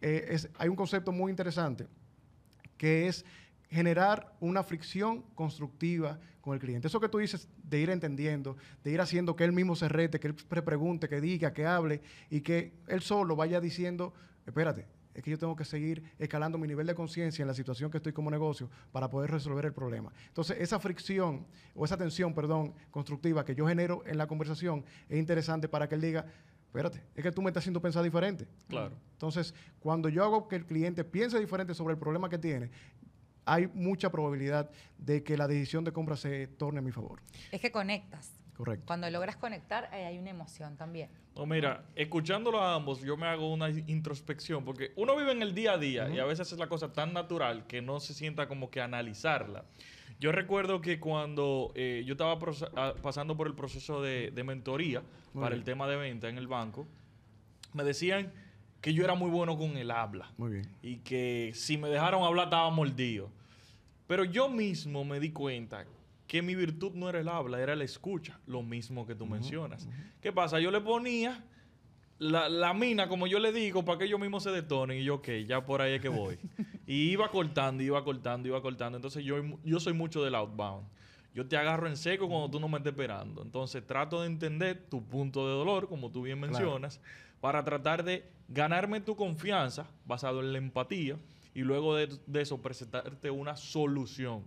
eh, 0.01 0.37
hay 0.57 0.69
un 0.69 0.75
concepto 0.75 1.11
muy 1.11 1.31
interesante 1.31 1.87
que 2.77 3.07
es 3.07 3.25
generar 3.69 4.35
una 4.39 4.63
fricción 4.63 5.23
constructiva 5.33 6.19
con 6.41 6.53
el 6.53 6.59
cliente. 6.59 6.87
Eso 6.87 6.99
que 6.99 7.09
tú 7.09 7.17
dices 7.17 7.47
de 7.63 7.79
ir 7.79 7.89
entendiendo, 7.89 8.57
de 8.83 8.91
ir 8.91 9.01
haciendo 9.01 9.35
que 9.35 9.43
él 9.43 9.53
mismo 9.53 9.75
se 9.75 9.89
rete, 9.89 10.19
que 10.19 10.27
él 10.27 10.35
pregunte, 10.35 11.09
que 11.09 11.19
diga, 11.19 11.53
que 11.53 11.65
hable 11.65 12.01
y 12.29 12.41
que 12.41 12.73
él 12.87 13.01
solo 13.01 13.35
vaya 13.35 13.59
diciendo, 13.59 14.13
espérate, 14.45 14.85
es 15.15 15.23
que 15.23 15.31
yo 15.31 15.37
tengo 15.37 15.55
que 15.55 15.63
seguir 15.63 16.03
escalando 16.19 16.57
mi 16.57 16.67
nivel 16.67 16.85
de 16.85 16.93
conciencia 16.93 17.41
en 17.41 17.47
la 17.47 17.53
situación 17.53 17.89
que 17.89 17.97
estoy 17.97 18.11
como 18.11 18.29
negocio 18.29 18.69
para 18.91 19.09
poder 19.09 19.31
resolver 19.31 19.65
el 19.65 19.73
problema. 19.73 20.11
Entonces, 20.27 20.57
esa 20.59 20.77
fricción 20.79 21.47
o 21.73 21.85
esa 21.85 21.97
tensión, 21.97 22.33
perdón, 22.33 22.73
constructiva 22.91 23.45
que 23.45 23.55
yo 23.55 23.65
genero 23.65 24.03
en 24.05 24.17
la 24.17 24.27
conversación 24.27 24.83
es 25.07 25.17
interesante 25.17 25.69
para 25.69 25.87
que 25.87 25.95
él 25.95 26.01
diga, 26.01 26.25
espérate, 26.65 27.01
es 27.15 27.23
que 27.23 27.31
tú 27.31 27.41
me 27.41 27.49
estás 27.49 27.61
haciendo 27.61 27.81
pensar 27.81 28.03
diferente. 28.03 28.45
Claro. 28.67 28.95
Entonces, 29.13 29.55
cuando 29.79 30.09
yo 30.09 30.23
hago 30.23 30.49
que 30.49 30.57
el 30.57 30.65
cliente 30.65 31.05
piense 31.05 31.39
diferente 31.39 31.73
sobre 31.73 31.93
el 31.93 31.99
problema 31.99 32.29
que 32.29 32.37
tiene, 32.37 32.69
hay 33.45 33.67
mucha 33.67 34.11
probabilidad 34.11 34.69
de 34.97 35.23
que 35.23 35.37
la 35.37 35.47
decisión 35.47 35.85
de 35.85 35.93
compra 35.93 36.17
se 36.17 36.47
torne 36.47 36.79
a 36.79 36.81
mi 36.81 36.91
favor. 36.91 37.21
Es 37.51 37.61
que 37.61 37.71
conectas. 37.71 38.31
Correcto. 38.55 38.85
Cuando 38.87 39.09
logras 39.09 39.35
conectar, 39.35 39.89
hay 39.93 40.17
una 40.17 40.29
emoción 40.29 40.77
también. 40.77 41.09
No, 41.35 41.45
mira, 41.45 41.83
escuchándolo 41.95 42.61
a 42.61 42.75
ambos, 42.75 43.01
yo 43.01 43.17
me 43.17 43.27
hago 43.27 43.51
una 43.51 43.69
introspección, 43.69 44.63
porque 44.63 44.93
uno 44.95 45.15
vive 45.17 45.33
en 45.33 45.41
el 45.41 45.53
día 45.53 45.73
a 45.73 45.77
día 45.77 46.09
y 46.09 46.19
a 46.19 46.25
veces 46.25 46.51
es 46.51 46.57
la 46.57 46.67
cosa 46.67 46.93
tan 46.93 47.13
natural 47.13 47.67
que 47.67 47.81
no 47.81 47.99
se 47.99 48.13
sienta 48.13 48.47
como 48.47 48.71
que 48.71 48.79
analizarla. 48.79 49.65
Yo 50.19 50.31
recuerdo 50.31 50.79
que 50.79 50.99
cuando 50.99 51.73
eh, 51.75 52.03
yo 52.05 52.13
estaba 52.13 52.39
ah, 52.77 52.93
pasando 53.01 53.35
por 53.35 53.47
el 53.47 53.53
proceso 53.53 54.01
de, 54.01 54.31
mentoría 54.45 55.03
para 55.33 55.55
el 55.55 55.65
tema 55.65 55.87
de 55.87 55.97
venta 55.97 56.29
en 56.29 56.37
el 56.37 56.47
banco, 56.47 56.87
me 57.73 57.83
decían 57.83 58.31
que 58.79 58.93
yo 58.93 59.03
era 59.03 59.15
muy 59.15 59.29
bueno 59.29 59.57
con 59.57 59.75
el 59.75 59.91
habla. 59.91 60.31
Muy 60.37 60.53
bien. 60.53 60.69
Y 60.81 60.97
que 60.97 61.51
si 61.53 61.77
me 61.77 61.89
dejaron 61.89 62.23
hablar 62.23 62.45
estaba 62.45 62.69
mordido. 62.69 63.29
Pero 64.07 64.23
yo 64.23 64.47
mismo 64.47 65.03
me 65.03 65.19
di 65.19 65.31
cuenta 65.31 65.85
que 66.27 66.41
mi 66.41 66.55
virtud 66.55 66.93
no 66.93 67.09
era 67.09 67.19
el 67.19 67.29
habla, 67.29 67.61
era 67.61 67.75
la 67.75 67.83
escucha, 67.83 68.39
lo 68.47 68.63
mismo 68.63 69.05
que 69.05 69.15
tú 69.15 69.25
mencionas. 69.25 69.87
¿Qué 70.21 70.31
pasa? 70.31 70.59
Yo 70.59 70.71
le 70.71 70.81
ponía 70.81 71.43
la, 72.17 72.73
mina, 72.73 73.07
como 73.07 73.27
yo 73.27 73.39
le 73.39 73.51
digo, 73.51 73.83
para 73.83 73.99
que 73.99 74.05
ellos 74.05 74.19
mismos 74.19 74.43
se 74.43 74.51
detonen 74.51 74.99
y 74.99 75.03
yo, 75.03 75.15
ok, 75.15 75.29
ya 75.47 75.65
por 75.65 75.81
ahí 75.81 75.93
es 75.95 76.01
que 76.01 76.09
voy. 76.09 76.37
y 76.87 77.11
iba 77.11 77.29
cortando, 77.29 77.83
iba 77.83 78.03
cortando, 78.03 78.47
iba 78.47 78.61
cortando. 78.61 78.97
Entonces 78.97 79.23
yo, 79.23 79.35
yo 79.63 79.79
soy 79.79 79.93
mucho 79.93 80.23
del 80.23 80.35
outbound. 80.35 80.87
Yo 81.33 81.45
te 81.45 81.57
agarro 81.57 81.87
en 81.87 81.97
seco 81.97 82.29
cuando 82.29 82.49
tú 82.49 82.59
no 82.59 82.69
me 82.69 82.77
estés 82.77 82.93
esperando. 82.93 83.41
Entonces 83.41 83.85
trato 83.85 84.21
de 84.21 84.27
entender 84.27 84.85
tu 84.89 85.03
punto 85.03 85.45
de 85.47 85.53
dolor, 85.53 85.89
como 85.89 86.09
tú 86.09 86.21
bien 86.21 86.39
mencionas, 86.39 87.01
para 87.41 87.63
tratar 87.63 88.03
de 88.03 88.25
ganarme 88.47 89.01
tu 89.01 89.15
confianza 89.15 89.85
basado 90.05 90.39
en 90.39 90.53
la 90.53 90.57
empatía 90.57 91.17
y 91.53 91.61
luego 91.61 91.95
de, 91.95 92.07
de 92.25 92.41
eso 92.41 92.61
presentarte 92.61 93.29
una 93.29 93.57
solución 93.57 94.43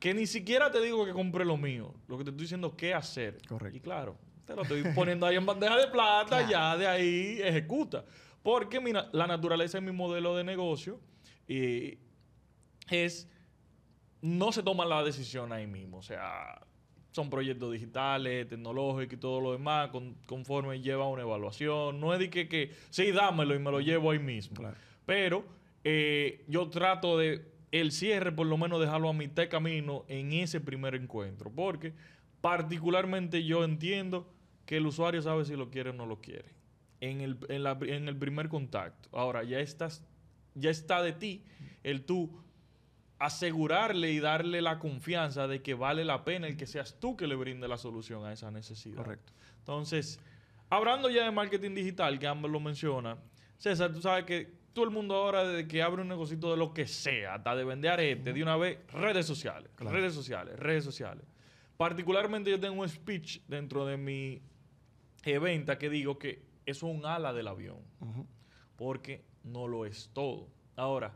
que 0.00 0.14
ni 0.14 0.26
siquiera 0.26 0.70
te 0.70 0.80
digo 0.80 1.04
que 1.04 1.12
compre 1.12 1.44
lo 1.44 1.56
mío. 1.58 1.94
Lo 2.08 2.16
que 2.16 2.24
te 2.24 2.30
estoy 2.30 2.44
diciendo 2.44 2.68
es 2.68 2.74
qué 2.74 2.94
hacer. 2.94 3.38
Correcto. 3.46 3.76
Y 3.76 3.80
claro, 3.80 4.16
te 4.46 4.56
lo 4.56 4.62
estoy 4.62 4.82
poniendo 4.94 5.26
ahí 5.26 5.36
en 5.36 5.44
bandeja 5.44 5.76
de 5.76 5.86
plata, 5.88 6.48
ya 6.48 6.76
de 6.76 6.86
ahí 6.86 7.38
ejecuta. 7.42 8.04
Porque 8.42 8.80
mira, 8.80 9.10
la 9.12 9.26
naturaleza 9.26 9.78
de 9.78 9.82
mi 9.82 9.92
modelo 9.92 10.34
de 10.34 10.42
negocio 10.42 10.98
es 11.46 13.28
no 14.22 14.52
se 14.52 14.62
toma 14.62 14.86
la 14.86 15.04
decisión 15.04 15.52
ahí 15.52 15.66
mismo. 15.66 15.98
O 15.98 16.02
sea, 16.02 16.60
son 17.12 17.28
proyectos 17.28 17.70
digitales, 17.70 18.48
tecnológicos 18.48 19.14
y 19.14 19.20
todo 19.20 19.40
lo 19.40 19.52
demás, 19.52 19.90
conforme 20.26 20.80
lleva 20.80 21.08
una 21.08 21.22
evaluación. 21.22 22.00
No 22.00 22.14
es 22.14 22.20
de 22.20 22.30
que, 22.30 22.48
que 22.48 22.72
sí, 22.88 23.12
dámelo 23.12 23.54
y 23.54 23.58
me 23.58 23.70
lo 23.70 23.80
llevo 23.80 24.12
ahí 24.12 24.18
mismo. 24.18 24.56
Pero 25.04 25.44
eh, 25.84 26.44
yo 26.48 26.70
trato 26.70 27.18
de 27.18 27.49
el 27.72 27.92
cierre, 27.92 28.32
por 28.32 28.46
lo 28.46 28.56
menos 28.58 28.80
dejarlo 28.80 29.08
a 29.08 29.12
mitad 29.12 29.42
de 29.42 29.48
camino 29.48 30.04
en 30.08 30.32
ese 30.32 30.60
primer 30.60 30.94
encuentro. 30.94 31.50
Porque 31.50 31.94
particularmente 32.40 33.44
yo 33.44 33.64
entiendo 33.64 34.32
que 34.66 34.78
el 34.78 34.86
usuario 34.86 35.22
sabe 35.22 35.44
si 35.44 35.56
lo 35.56 35.70
quiere 35.70 35.90
o 35.90 35.92
no 35.92 36.06
lo 36.06 36.20
quiere. 36.20 36.54
En 37.00 37.20
el, 37.20 37.38
en, 37.48 38.08
el 38.08 38.16
primer 38.16 38.48
contacto. 38.48 39.08
Ahora, 39.12 39.42
ya 39.42 39.58
estás, 39.60 40.04
ya 40.54 40.70
está 40.70 41.02
de 41.02 41.12
ti 41.12 41.44
el 41.82 42.04
tú 42.04 42.30
asegurarle 43.18 44.12
y 44.12 44.20
darle 44.20 44.62
la 44.62 44.78
confianza 44.78 45.46
de 45.46 45.62
que 45.62 45.74
vale 45.74 46.04
la 46.04 46.24
pena 46.24 46.46
el 46.46 46.56
que 46.56 46.66
seas 46.66 46.98
tú 47.00 47.16
que 47.16 47.26
le 47.26 47.34
brinde 47.34 47.68
la 47.68 47.78
solución 47.78 48.24
a 48.24 48.32
esa 48.32 48.50
necesidad. 48.50 48.96
Correcto. 48.96 49.32
Entonces, 49.58 50.20
hablando 50.68 51.10
ya 51.10 51.24
de 51.24 51.30
marketing 51.30 51.74
digital, 51.74 52.18
que 52.18 52.26
ambos 52.26 52.50
lo 52.50 52.60
menciona, 52.60 53.18
César, 53.58 53.92
tú 53.92 54.00
sabes 54.00 54.24
que 54.24 54.59
todo 54.80 54.88
el 54.88 54.94
mundo 54.94 55.14
ahora 55.14 55.46
de 55.46 55.68
que 55.68 55.82
abre 55.82 56.00
un 56.00 56.08
negocito 56.08 56.50
de 56.50 56.56
lo 56.56 56.72
que 56.72 56.86
sea, 56.86 57.34
hasta 57.34 57.54
de 57.54 57.64
vender 57.64 57.90
arete, 57.90 58.32
de 58.32 58.42
una 58.42 58.56
vez, 58.56 58.78
redes 58.90 59.26
sociales, 59.26 59.70
redes 59.76 60.14
sociales, 60.14 60.58
redes 60.58 60.84
sociales. 60.84 61.22
Particularmente 61.76 62.50
yo 62.50 62.58
tengo 62.58 62.80
un 62.80 62.88
speech 62.88 63.40
dentro 63.46 63.84
de 63.84 63.98
mi 63.98 64.40
evento 65.22 65.76
que 65.76 65.90
digo 65.90 66.18
que 66.18 66.42
eso 66.64 66.88
es 66.88 66.96
un 66.96 67.04
ala 67.04 67.34
del 67.34 67.48
avión, 67.48 67.76
porque 68.76 69.22
no 69.44 69.68
lo 69.68 69.84
es 69.84 70.08
todo. 70.14 70.48
Ahora, 70.76 71.14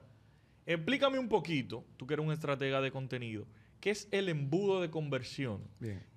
explícame 0.66 1.18
un 1.18 1.30
poquito, 1.30 1.86
tú 1.96 2.06
que 2.06 2.12
eres 2.12 2.26
un 2.26 2.32
estratega 2.34 2.82
de 2.82 2.90
contenido, 2.90 3.46
¿qué 3.80 3.92
es 3.92 4.08
el 4.10 4.28
embudo 4.28 4.82
de 4.82 4.90
conversión? 4.90 5.62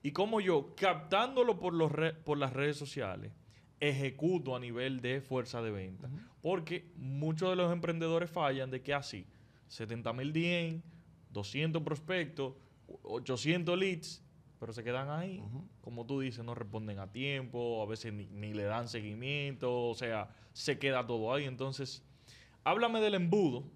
Y 0.03 0.11
cómo 0.11 0.41
yo, 0.41 0.75
captándolo 0.75 1.59
por, 1.59 1.73
los 1.73 1.93
por 2.25 2.37
las 2.37 2.51
redes 2.51 2.75
sociales, 2.75 3.31
ejecuto 3.79 4.55
a 4.55 4.59
nivel 4.59 5.01
de 5.01 5.21
fuerza 5.21 5.61
de 5.61 5.71
venta. 5.71 6.09
Porque 6.41 6.91
muchos 6.95 7.49
de 7.49 7.55
los 7.55 7.71
emprendedores 7.71 8.29
fallan 8.29 8.71
de 8.71 8.81
que 8.81 8.93
así, 8.93 9.25
70 9.67 10.13
mil 10.13 10.33
DM, 10.33 10.81
200 11.31 11.83
prospectos, 11.83 12.53
800 13.03 13.77
leads, 13.77 14.23
pero 14.59 14.73
se 14.73 14.83
quedan 14.83 15.09
ahí. 15.09 15.43
Como 15.81 16.05
tú 16.05 16.19
dices, 16.19 16.43
no 16.43 16.55
responden 16.55 16.99
a 16.99 17.11
tiempo, 17.11 17.83
a 17.83 17.85
veces 17.85 18.13
ni, 18.13 18.27
ni, 18.27 18.53
le 18.53 18.63
dan 18.63 18.87
seguimiento, 18.87 19.89
o 19.89 19.93
sea, 19.93 20.29
se 20.53 20.79
queda 20.79 21.05
todo 21.05 21.33
ahí. 21.33 21.45
Entonces, 21.45 22.03
háblame 22.63 22.99
del 23.01 23.15
embudo 23.15 23.69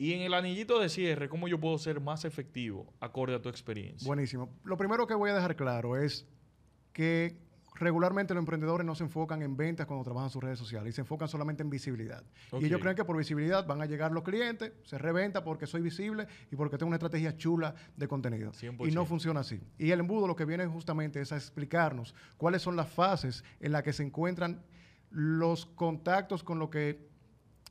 y 0.00 0.14
en 0.14 0.22
el 0.22 0.32
anillito 0.32 0.78
de 0.78 0.88
cierre, 0.88 1.28
¿cómo 1.28 1.46
yo 1.46 1.60
puedo 1.60 1.76
ser 1.76 2.00
más 2.00 2.24
efectivo 2.24 2.90
acorde 3.00 3.34
a 3.34 3.42
tu 3.42 3.50
experiencia? 3.50 4.06
Buenísimo. 4.06 4.48
Lo 4.64 4.78
primero 4.78 5.06
que 5.06 5.12
voy 5.12 5.28
a 5.28 5.34
dejar 5.34 5.56
claro 5.56 5.96
es 5.96 6.26
que 6.94 7.36
regularmente 7.80 8.34
los 8.34 8.42
emprendedores 8.42 8.86
no 8.86 8.94
se 8.94 9.04
enfocan 9.04 9.42
en 9.42 9.56
ventas 9.56 9.86
cuando 9.86 10.04
trabajan 10.04 10.30
sus 10.30 10.42
redes 10.42 10.58
sociales 10.58 10.92
y 10.92 10.94
se 10.94 11.00
enfocan 11.00 11.28
solamente 11.28 11.62
en 11.62 11.70
visibilidad. 11.70 12.22
Y 12.52 12.66
ellos 12.66 12.80
creen 12.80 12.94
que 12.94 13.04
por 13.04 13.16
visibilidad 13.16 13.66
van 13.66 13.80
a 13.80 13.86
llegar 13.86 14.12
los 14.12 14.22
clientes, 14.22 14.72
se 14.84 14.98
reventa 14.98 15.42
porque 15.42 15.66
soy 15.66 15.80
visible 15.80 16.26
y 16.50 16.56
porque 16.56 16.76
tengo 16.76 16.88
una 16.88 16.96
estrategia 16.96 17.36
chula 17.36 17.74
de 17.96 18.06
contenido. 18.06 18.52
Y 18.86 18.90
no 18.90 19.06
funciona 19.06 19.40
así. 19.40 19.60
Y 19.78 19.90
el 19.90 20.00
embudo 20.00 20.28
lo 20.28 20.36
que 20.36 20.44
viene 20.44 20.66
justamente 20.66 21.20
es 21.20 21.32
a 21.32 21.36
explicarnos 21.36 22.14
cuáles 22.36 22.60
son 22.60 22.76
las 22.76 22.88
fases 22.88 23.42
en 23.60 23.72
las 23.72 23.82
que 23.82 23.94
se 23.94 24.02
encuentran 24.02 24.62
los 25.10 25.64
contactos 25.64 26.44
con 26.44 26.58
lo 26.58 26.68
que 26.68 27.08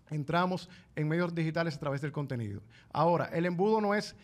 entramos 0.10 0.69
en 0.95 1.08
medios 1.08 1.36
digitales 1.36 1.76
a 1.76 1.80
través 1.80 2.02
del 2.02 2.12
contenido. 2.12 2.62
Ahora, 2.91 3.26
el 3.26 3.45
embudo 3.45 3.80
no 3.80 3.93
es 3.93 4.15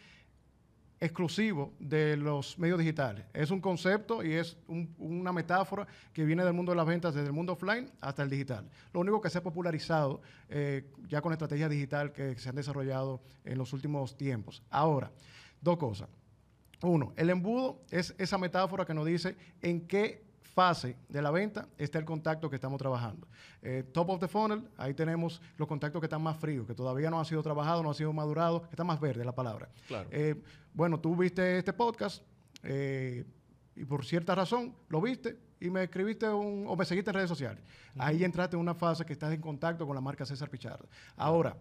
exclusivo 0.99 1.73
de 1.79 2.17
los 2.17 2.58
medios 2.58 2.79
digitales. 2.79 3.25
Es 3.34 3.51
un 3.51 3.62
concepto 3.62 4.23
y 4.23 4.34
es 4.34 4.58
una 4.97 5.31
metáfora 5.31 5.88
que 6.13 6.25
viene 6.25 6.43
del 6.43 6.53
mundo 6.53 6.71
de 6.71 6.77
las 6.77 6.86
ventas, 6.86 7.13
desde 7.13 7.27
el 7.27 7.34
mundo 7.34 7.53
offline 7.53 7.91
hasta 8.01 8.23
el 8.23 8.29
digital. 8.29 8.69
Lo 8.93 9.01
único 9.01 9.21
que 9.21 9.29
se 9.29 9.38
ha 9.38 9.43
popularizado 9.43 10.21
eh, 10.49 10.89
ya 11.08 11.21
con 11.21 11.31
la 11.31 11.36
estrategia 11.36 11.69
digital 11.69 12.12
que 12.12 12.38
se 12.38 12.49
han 12.49 12.55
desarrollado 12.55 13.21
en 13.43 13.58
los 13.58 13.73
últimos 13.73 14.17
tiempos. 14.17 14.63
Ahora, 14.69 15.12
dos 15.62 15.77
cosas. 15.77 16.10
Uno, 16.81 17.13
el 17.15 17.29
embudo 17.29 17.81
es 17.89 18.13
esa 18.17 18.38
metáfora 18.38 18.86
que 18.86 18.93
nos 18.93 19.05
dice 19.05 19.36
en 19.62 19.88
qué 19.88 20.25
fase 20.56 20.96
de 21.10 21.22
la 21.22 21.32
venta 21.32 21.68
está 21.78 22.00
el 22.00 22.06
contacto 22.06 22.50
que 22.50 22.56
estamos 22.56 22.80
trabajando. 22.80 23.28
Eh, 23.62 23.84
top 23.91 24.10
of 24.10 24.20
the 24.22 24.28
funnel, 24.28 24.68
ahí 24.78 24.94
tenemos 24.94 25.41
los 25.58 25.68
contactos 25.68 26.00
que 26.00 26.06
están 26.06 26.24
más 26.24 26.38
fríos, 26.38 26.65
que 26.65 26.74
todavía 26.74 27.10
no 27.10 27.20
han 27.20 27.26
sido 27.26 27.44
trabajados, 27.44 27.84
no 27.84 27.89
han 27.89 27.96
sido 27.96 28.13
madurados, 28.13 28.62
que 28.62 28.70
está 28.70 28.86
más 28.86 29.00
verde 29.00 29.26
la 29.26 29.36
palabra. 29.36 29.70
Eh, 30.10 30.41
bueno, 30.74 31.00
tú 31.00 31.15
viste 31.15 31.58
este 31.58 31.74
podcast 31.74 32.24
eh, 32.63 33.26
y 33.76 33.84
por 33.84 34.06
cierta 34.06 34.34
razón 34.34 34.74
lo 34.88 35.02
viste 35.02 35.38
y 35.60 35.70
me 35.70 35.84
escribiste 35.84 36.30
un, 36.30 36.65
o 36.68 36.76
me 36.78 36.86
seguiste 36.86 37.12
en 37.12 37.15
redes 37.15 37.30
sociales. 37.30 37.62
Ahí 37.98 38.24
entraste 38.24 38.56
en 38.56 38.62
una 38.62 38.74
fase 38.74 39.06
que 39.06 39.13
estás 39.13 39.34
en 39.34 39.41
contacto 39.41 39.86
con 39.86 39.94
la 39.94 40.02
marca 40.02 40.26
César 40.26 40.50
Pichardo. 40.50 40.88
Ahora, 41.18 41.58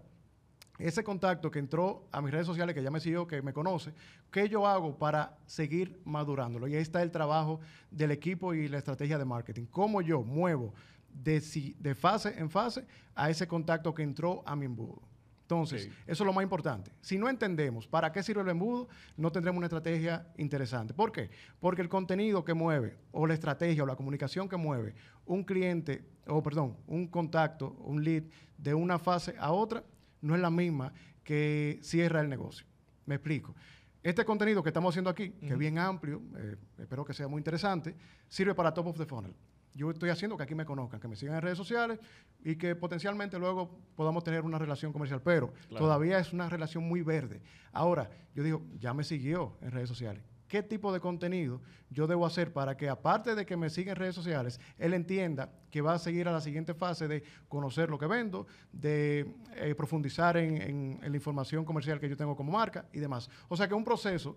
ese 0.78 1.04
contacto 1.04 1.50
que 1.50 1.58
entró 1.58 2.08
a 2.10 2.20
mis 2.20 2.32
redes 2.32 2.46
sociales, 2.46 2.74
que 2.74 2.82
ya 2.82 2.90
me 2.90 3.00
siguió, 3.00 3.26
que 3.26 3.42
me 3.42 3.52
conoce, 3.52 3.92
¿qué 4.30 4.48
yo 4.48 4.66
hago 4.66 4.98
para 4.98 5.38
seguir 5.46 6.00
madurándolo? 6.04 6.66
Y 6.66 6.74
ahí 6.74 6.82
está 6.82 7.02
el 7.02 7.10
trabajo 7.10 7.60
del 7.90 8.10
equipo 8.10 8.54
y 8.54 8.68
la 8.68 8.78
estrategia 8.78 9.18
de 9.18 9.24
marketing. 9.24 9.66
¿Cómo 9.66 10.02
yo 10.02 10.22
muevo 10.22 10.74
de, 11.12 11.40
de 11.78 11.94
fase 11.94 12.34
en 12.38 12.50
fase 12.50 12.84
a 13.14 13.30
ese 13.30 13.46
contacto 13.46 13.94
que 13.94 14.02
entró 14.02 14.42
a 14.46 14.56
mi 14.56 14.66
embudo? 14.66 15.00
Entonces, 15.44 15.90
eso 16.06 16.24
es 16.24 16.26
lo 16.26 16.32
más 16.32 16.42
importante. 16.42 16.90
Si 17.02 17.18
no 17.18 17.28
entendemos 17.28 17.87
para 17.87 18.10
qué 18.10 18.22
sirve 18.22 18.40
el 18.40 18.48
embudo, 18.48 18.88
no 19.18 19.30
tendremos 19.30 19.58
una 19.58 19.66
estrategia 19.66 20.26
interesante. 20.38 20.94
¿Por 20.94 21.12
qué? 21.12 21.28
Porque 21.60 21.82
el 21.82 21.90
contenido 21.90 22.42
que 22.44 22.54
mueve, 22.54 22.96
o 23.12 23.26
la 23.26 23.34
estrategia, 23.34 23.82
o 23.82 23.87
la 23.87 23.94
comunicación 23.94 24.48
que 24.48 24.56
mueve 24.56 24.94
un 25.26 25.44
cliente, 25.44 26.02
o 26.26 26.42
perdón, 26.42 26.78
un 26.87 27.06
contacto, 27.08 27.76
un 27.80 28.02
lead, 28.02 28.24
de 28.56 28.72
una 28.72 28.98
fase 28.98 29.34
a 29.38 29.52
otra, 29.52 29.84
no 30.24 30.34
es 30.34 30.40
la 30.40 30.50
misma 30.50 30.92
que 31.22 31.78
cierra 31.82 32.20
el 32.20 32.28
negocio. 32.28 32.66
Me 33.06 33.16
explico. 33.16 33.54
Este 34.02 34.24
contenido 34.24 34.62
que 34.62 34.70
estamos 34.70 34.92
haciendo 34.92 35.10
aquí, 35.10 35.30
que 35.30 35.48
es 35.48 35.58
bien 35.58 35.78
amplio, 35.78 36.22
eh, 36.37 36.56
espero 36.78 37.04
que 37.04 37.14
sea 37.14 37.28
muy 37.28 37.40
interesante, 37.40 37.94
sirve 38.28 38.54
para 38.54 38.72
top 38.72 38.88
of 38.88 38.98
the 38.98 39.06
funnel. 39.06 39.34
Yo 39.74 39.90
estoy 39.90 40.10
haciendo 40.10 40.37
que 40.37 40.42
aquí 40.42 40.54
me 40.54 40.64
conozcan, 40.64 41.00
que 41.00 41.08
me 41.08 41.16
sigan 41.16 41.37
en 41.37 41.42
redes 41.42 41.58
sociales 41.58 41.98
y 42.44 42.56
que 42.56 42.76
potencialmente 42.76 43.38
luego 43.38 43.78
podamos 43.96 44.22
tener 44.22 44.42
una 44.42 44.58
relación 44.58 44.92
comercial, 44.92 45.20
pero 45.22 45.52
todavía 45.70 46.18
es 46.18 46.32
una 46.32 46.48
relación 46.48 46.84
muy 46.84 47.02
verde. 47.02 47.42
Ahora, 47.72 48.08
yo 48.34 48.42
digo, 48.42 48.62
ya 48.78 48.94
me 48.94 49.04
siguió 49.04 49.56
en 49.62 49.72
redes 49.72 49.88
sociales 49.88 50.22
qué 50.48 50.62
tipo 50.62 50.92
de 50.92 51.00
contenido 51.00 51.61
yo 51.90 52.07
debo 52.07 52.26
hacer 52.26 52.52
para 52.52 52.76
que, 52.76 52.88
aparte 52.88 53.35
de 53.35 53.46
que 53.46 53.57
me 53.57 53.70
siga 53.70 53.92
en 53.92 53.96
redes 53.96 54.14
sociales, 54.14 54.61
él 54.78 54.94
entienda 54.94 55.52
que 55.70 55.80
va 55.80 55.94
a 55.94 55.98
seguir 55.98 56.28
a 56.28 56.33
la 56.33 56.40
siguiente 56.40 56.74
fase 56.74 57.09
de 57.09 57.22
conocer 57.48 57.88
lo 57.88 57.98
que 57.98 58.07
vendo, 58.07 58.46
de 58.72 59.33
eh, 59.54 59.74
profundizar 59.76 60.37
en, 60.37 60.98
la 61.00 61.16
información 61.16 61.64
comercial 61.64 62.00
que 62.00 62.09
yo 62.09 62.16
tengo 62.16 62.37
como 62.37 62.52
marca 62.52 62.87
y 62.92 62.98
demás. 62.98 63.30
O 63.48 63.57
sea 63.57 63.68
que 63.68 63.74
un 63.74 63.85
proceso, 63.85 64.37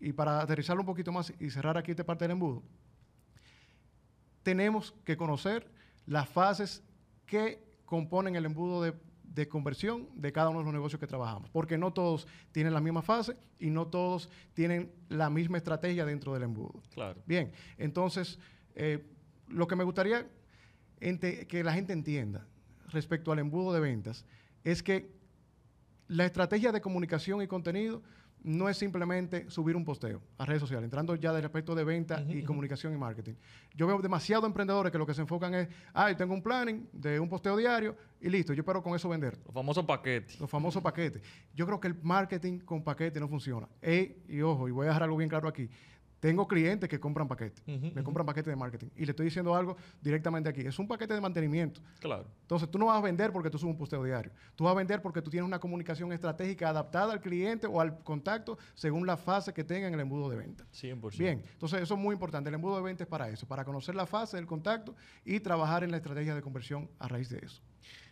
y 0.00 0.12
para 0.12 0.40
aterrizarlo 0.40 0.82
un 0.82 0.86
poquito 0.86 1.12
más 1.12 1.32
y 1.40 1.50
cerrar 1.50 1.76
aquí 1.76 1.90
esta 1.90 2.04
parte 2.04 2.24
del 2.24 2.32
embudo, 2.32 2.62
tenemos 4.42 4.94
que 5.04 5.16
conocer 5.16 5.70
las 6.06 6.28
fases 6.28 6.82
que 7.26 7.62
componen 7.84 8.36
el 8.36 8.46
embudo 8.46 8.82
de 8.82 8.94
de 9.34 9.48
conversión 9.48 10.08
de 10.14 10.32
cada 10.32 10.50
uno 10.50 10.60
de 10.60 10.64
los 10.66 10.74
negocios 10.74 11.00
que 11.00 11.06
trabajamos, 11.06 11.50
porque 11.50 11.78
no 11.78 11.92
todos 11.92 12.26
tienen 12.52 12.74
la 12.74 12.80
misma 12.80 13.02
fase 13.02 13.36
y 13.58 13.70
no 13.70 13.86
todos 13.86 14.28
tienen 14.54 14.92
la 15.08 15.30
misma 15.30 15.56
estrategia 15.56 16.04
dentro 16.04 16.34
del 16.34 16.42
embudo. 16.42 16.82
Claro. 16.92 17.20
Bien, 17.26 17.52
entonces, 17.78 18.38
eh, 18.74 19.04
lo 19.48 19.66
que 19.66 19.76
me 19.76 19.84
gustaría 19.84 20.26
que 21.00 21.62
la 21.64 21.72
gente 21.72 21.92
entienda 21.92 22.46
respecto 22.90 23.32
al 23.32 23.40
embudo 23.40 23.72
de 23.72 23.80
ventas 23.80 24.24
es 24.62 24.82
que 24.82 25.10
la 26.06 26.26
estrategia 26.26 26.70
de 26.70 26.80
comunicación 26.80 27.42
y 27.42 27.48
contenido 27.48 28.02
no 28.44 28.68
es 28.68 28.76
simplemente 28.76 29.48
subir 29.50 29.76
un 29.76 29.84
posteo 29.84 30.20
a 30.38 30.44
redes 30.44 30.60
sociales, 30.60 30.84
entrando 30.84 31.14
ya 31.14 31.32
del 31.32 31.44
aspecto 31.44 31.74
de 31.74 31.84
venta 31.84 32.24
y 32.28 32.42
comunicación 32.42 32.92
y 32.92 32.96
marketing. 32.96 33.34
Yo 33.74 33.86
veo 33.86 34.00
demasiados 34.00 34.46
emprendedores 34.46 34.90
que 34.92 34.98
lo 34.98 35.06
que 35.06 35.14
se 35.14 35.20
enfocan 35.20 35.54
es, 35.54 35.68
ah, 35.94 36.14
tengo 36.16 36.34
un 36.34 36.42
planning 36.42 36.88
de 36.92 37.20
un 37.20 37.28
posteo 37.28 37.56
diario 37.56 37.96
y 38.20 38.28
listo, 38.28 38.52
yo 38.52 38.60
espero 38.60 38.82
con 38.82 38.94
eso 38.94 39.08
vender. 39.08 39.38
Los 39.44 39.54
famosos 39.54 39.84
paquetes. 39.84 40.40
Los 40.40 40.50
famosos 40.50 40.82
paquetes. 40.82 41.22
Yo 41.54 41.66
creo 41.66 41.80
que 41.80 41.88
el 41.88 41.96
marketing 42.02 42.58
con 42.60 42.82
paquetes 42.82 43.20
no 43.20 43.28
funciona. 43.28 43.68
y 43.82 44.40
ojo, 44.40 44.68
y 44.68 44.70
voy 44.70 44.84
a 44.84 44.88
dejar 44.88 45.04
algo 45.04 45.16
bien 45.16 45.28
claro 45.28 45.48
aquí. 45.48 45.68
Tengo 46.22 46.46
clientes 46.46 46.88
que 46.88 47.00
compran 47.00 47.26
paquetes, 47.26 47.66
me 47.66 48.00
compran 48.04 48.24
paquetes 48.24 48.52
de 48.52 48.54
marketing. 48.54 48.86
Y 48.94 49.06
le 49.06 49.10
estoy 49.10 49.24
diciendo 49.24 49.56
algo 49.56 49.76
directamente 50.00 50.48
aquí. 50.48 50.60
Es 50.60 50.78
un 50.78 50.86
paquete 50.86 51.14
de 51.14 51.20
mantenimiento. 51.20 51.80
Claro. 51.98 52.28
Entonces, 52.42 52.70
tú 52.70 52.78
no 52.78 52.86
vas 52.86 52.98
a 52.98 53.00
vender 53.00 53.32
porque 53.32 53.50
tú 53.50 53.58
subes 53.58 53.72
un 53.72 53.76
posteo 53.76 54.04
diario. 54.04 54.30
Tú 54.54 54.62
vas 54.62 54.70
a 54.70 54.76
vender 54.76 55.02
porque 55.02 55.20
tú 55.20 55.30
tienes 55.30 55.48
una 55.48 55.58
comunicación 55.58 56.12
estratégica 56.12 56.68
adaptada 56.68 57.12
al 57.12 57.20
cliente 57.20 57.66
o 57.66 57.80
al 57.80 57.98
contacto 58.04 58.56
según 58.74 59.04
la 59.04 59.16
fase 59.16 59.52
que 59.52 59.64
tenga 59.64 59.88
en 59.88 59.94
el 59.94 59.98
embudo 59.98 60.30
de 60.30 60.36
venta. 60.36 60.64
100%. 60.72 61.18
Bien, 61.18 61.42
entonces 61.54 61.82
eso 61.82 61.94
es 61.94 62.00
muy 62.00 62.12
importante. 62.12 62.50
El 62.50 62.54
embudo 62.54 62.76
de 62.76 62.82
venta 62.82 63.02
es 63.02 63.08
para 63.08 63.28
eso, 63.28 63.48
para 63.48 63.64
conocer 63.64 63.96
la 63.96 64.06
fase 64.06 64.36
del 64.36 64.46
contacto 64.46 64.94
y 65.24 65.40
trabajar 65.40 65.82
en 65.82 65.90
la 65.90 65.96
estrategia 65.96 66.36
de 66.36 66.42
conversión 66.42 66.88
a 67.00 67.08
raíz 67.08 67.30
de 67.30 67.38
eso. 67.38 67.60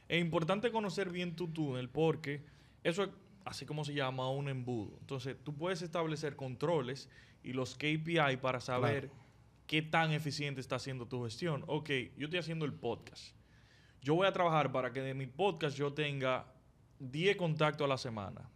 Es 0.09 0.21
importante 0.21 0.73
conocer 0.73 1.11
bien 1.11 1.37
tu 1.37 1.47
túnel 1.47 1.89
porque 1.89 2.45
eso 2.83 3.05
es 3.05 3.11
así 3.45 3.67
como 3.67 3.85
se 3.85 3.95
llama 3.95 4.31
un 4.31 4.49
embudo. 4.49 4.97
Entonces, 5.01 5.37
tú 5.43 5.57
puedes 5.57 5.83
establecer 5.83 6.37
controles 6.37 7.09
y 7.43 7.53
los 7.53 7.75
KPI 7.75 8.37
para 8.41 8.61
saber 8.61 9.11
qué 9.67 9.83
tan 9.83 10.13
eficiente 10.13 10.61
está 10.61 10.77
haciendo 10.77 11.07
tu 11.07 11.25
gestión. 11.25 11.65
Ok, 11.67 11.91
yo 12.17 12.27
estoy 12.27 12.39
haciendo 12.39 12.65
el 12.65 12.73
podcast. 12.73 13.35
Yo 14.03 14.15
voy 14.15 14.27
a 14.27 14.33
trabajar 14.33 14.73
para 14.73 14.93
que 14.93 15.01
de 15.01 15.15
mi 15.15 15.27
podcast 15.27 15.77
yo 15.77 15.93
tenga 15.93 16.53
10 16.99 17.37
contactos 17.37 17.85
a 17.85 17.89
la 17.89 17.99
semana. 17.99 18.51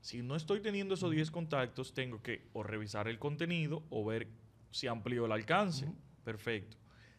Si 0.00 0.22
no 0.22 0.36
estoy 0.36 0.60
teniendo 0.60 0.94
esos 0.94 1.10
10 1.10 1.30
contactos, 1.30 1.94
tengo 1.94 2.22
que 2.22 2.48
o 2.52 2.62
revisar 2.62 3.08
el 3.08 3.18
contenido 3.18 3.84
o 3.90 4.04
ver 4.04 4.28
si 4.70 4.86
amplío 4.86 5.26
el 5.26 5.32
alcance. 5.32 5.90
Perfecto. 6.24 6.76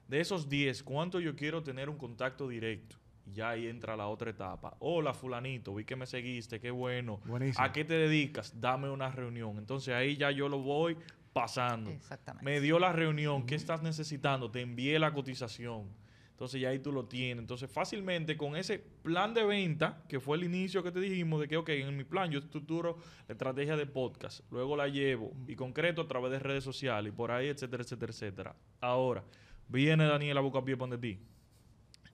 De 0.08 0.19
esos 0.19 0.49
10, 0.49 0.84
¿cuánto 0.84 1.19
yo 1.19 1.36
quiero 1.36 1.63
tener 1.63 1.89
un 1.89 1.97
contacto 1.97 2.47
directo? 2.47 2.97
Ya 3.33 3.49
ahí 3.49 3.67
entra 3.67 3.95
la 3.95 4.07
otra 4.07 4.29
etapa. 4.29 4.75
Hola, 4.79 5.13
fulanito, 5.13 5.73
vi 5.73 5.85
que 5.85 5.95
me 5.95 6.05
seguiste, 6.05 6.59
qué 6.59 6.71
bueno. 6.71 7.19
¿A 7.57 7.71
qué 7.71 7.83
te 7.83 7.93
dedicas? 7.93 8.59
Dame 8.59 8.89
una 8.89 9.09
reunión. 9.09 9.57
Entonces 9.57 9.93
ahí 9.93 10.17
ya 10.17 10.31
yo 10.31 10.49
lo 10.49 10.59
voy 10.59 10.97
pasando. 11.33 11.91
Exactamente. 11.91 12.45
Me 12.45 12.61
dio 12.61 12.79
la 12.79 12.93
reunión, 12.93 13.45
¿qué 13.45 13.55
estás 13.55 13.81
necesitando? 13.81 14.51
Te 14.51 14.61
envié 14.61 14.99
la 14.99 15.13
cotización. 15.13 15.89
Entonces 16.31 16.59
ya 16.59 16.69
ahí 16.69 16.79
tú 16.79 16.91
lo 16.91 17.05
tienes. 17.05 17.41
Entonces 17.41 17.71
fácilmente 17.71 18.35
con 18.35 18.55
ese 18.57 18.79
plan 18.79 19.33
de 19.33 19.45
venta, 19.45 20.03
que 20.09 20.19
fue 20.19 20.38
el 20.38 20.43
inicio 20.43 20.83
que 20.83 20.91
te 20.91 20.99
dijimos, 20.99 21.39
de 21.39 21.47
que, 21.47 21.55
ok, 21.55 21.69
en 21.69 21.95
mi 21.95 22.03
plan 22.03 22.29
yo 22.29 22.39
estructuro 22.39 22.97
la 23.27 23.33
estrategia 23.33 23.77
de 23.77 23.85
podcast, 23.85 24.41
luego 24.51 24.75
la 24.75 24.89
llevo 24.89 25.31
y 25.47 25.55
concreto 25.55 26.01
a 26.01 26.07
través 26.07 26.31
de 26.31 26.39
redes 26.39 26.63
sociales 26.63 27.13
y 27.13 27.15
por 27.15 27.31
ahí, 27.31 27.47
etcétera, 27.47 27.83
etcétera, 27.83 28.11
etcétera. 28.11 28.55
Ahora, 28.81 29.23
viene 29.69 30.05
Daniel 30.05 30.38
a 30.38 30.41
buscar 30.41 30.63
pie 30.65 30.75
de 30.75 30.97
ti. 30.97 31.19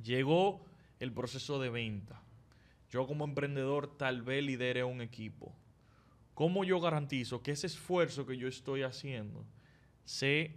Llegó 0.04 0.63
el 1.02 1.12
proceso 1.12 1.60
de 1.60 1.70
venta. 1.70 2.22
Yo 2.92 3.08
como 3.08 3.26
emprendedor 3.26 3.98
tal 3.98 4.22
vez 4.22 4.44
lidere 4.44 4.84
un 4.84 5.02
equipo. 5.02 5.54
¿Cómo 6.36 6.64
yo 6.64 6.80
garantizo 6.80 7.42
que 7.42 7.52
ese 7.52 7.68
esfuerzo 7.68 8.26
que 8.26 8.38
yo 8.38 8.48
estoy 8.48 8.84
haciendo 8.84 9.44
se 10.06 10.56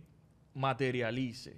materialice, 0.53 1.57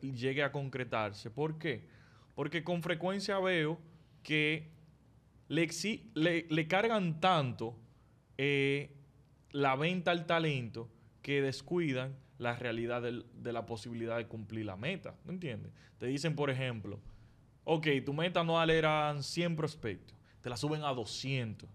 llegue 0.00 0.44
a 0.44 0.52
concretarse? 0.52 1.28
¿Por 1.28 1.58
qué? 1.58 1.88
Porque 2.36 2.62
con 2.62 2.82
frecuencia 2.82 3.38
veo 3.40 3.78
que 4.22 4.70
le, 5.48 6.46
le, 6.48 6.68
cargan 6.68 7.20
tanto 7.20 7.76
eh, 8.38 8.94
la 9.50 9.74
venta 9.74 10.12
al 10.12 10.26
talento 10.26 10.88
que 11.20 11.42
descuidan 11.42 12.16
la 12.38 12.54
realidad 12.54 13.02
de 13.02 13.52
la 13.52 13.66
posibilidad 13.66 14.16
de 14.16 14.28
cumplir 14.28 14.66
la 14.66 14.76
meta. 14.76 15.16
¿Me 15.24 15.32
entiendes? 15.32 15.72
Te 15.98 16.06
dicen, 16.06 16.36
por 16.36 16.48
ejemplo, 16.48 17.00
ok, 17.64 17.86
tu 18.04 18.12
meta 18.12 18.40
anual 18.40 18.70
eran 18.70 19.22
100 19.22 19.56
prospectos, 19.56 20.16
te 20.40 20.50
la 20.50 20.56
suben 20.56 20.82
a 20.84 20.92
200, 20.92 21.68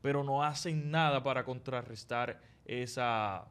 pero 0.00 0.24
no 0.24 0.42
hacen 0.42 0.90
nada 0.90 1.22
para 1.22 1.44
contrarrestar 1.44 2.40
esa, 2.64 3.46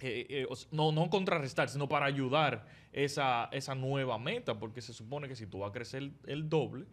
eh, 0.00 0.26
eh, 0.28 0.46
no, 0.70 0.92
no 0.92 1.08
contrarrestar, 1.08 1.68
sino 1.68 1.88
para 1.88 2.06
ayudar 2.06 2.66
esa, 2.92 3.48
esa 3.52 3.74
nueva 3.74 4.18
meta, 4.18 4.58
porque 4.58 4.80
se 4.80 4.92
supone 4.92 5.28
que 5.28 5.36
si 5.36 5.46
tú 5.46 5.60
vas 5.60 5.70
a 5.70 5.72
crecer 5.72 6.10
el, 6.26 6.48
doble, 6.48 6.86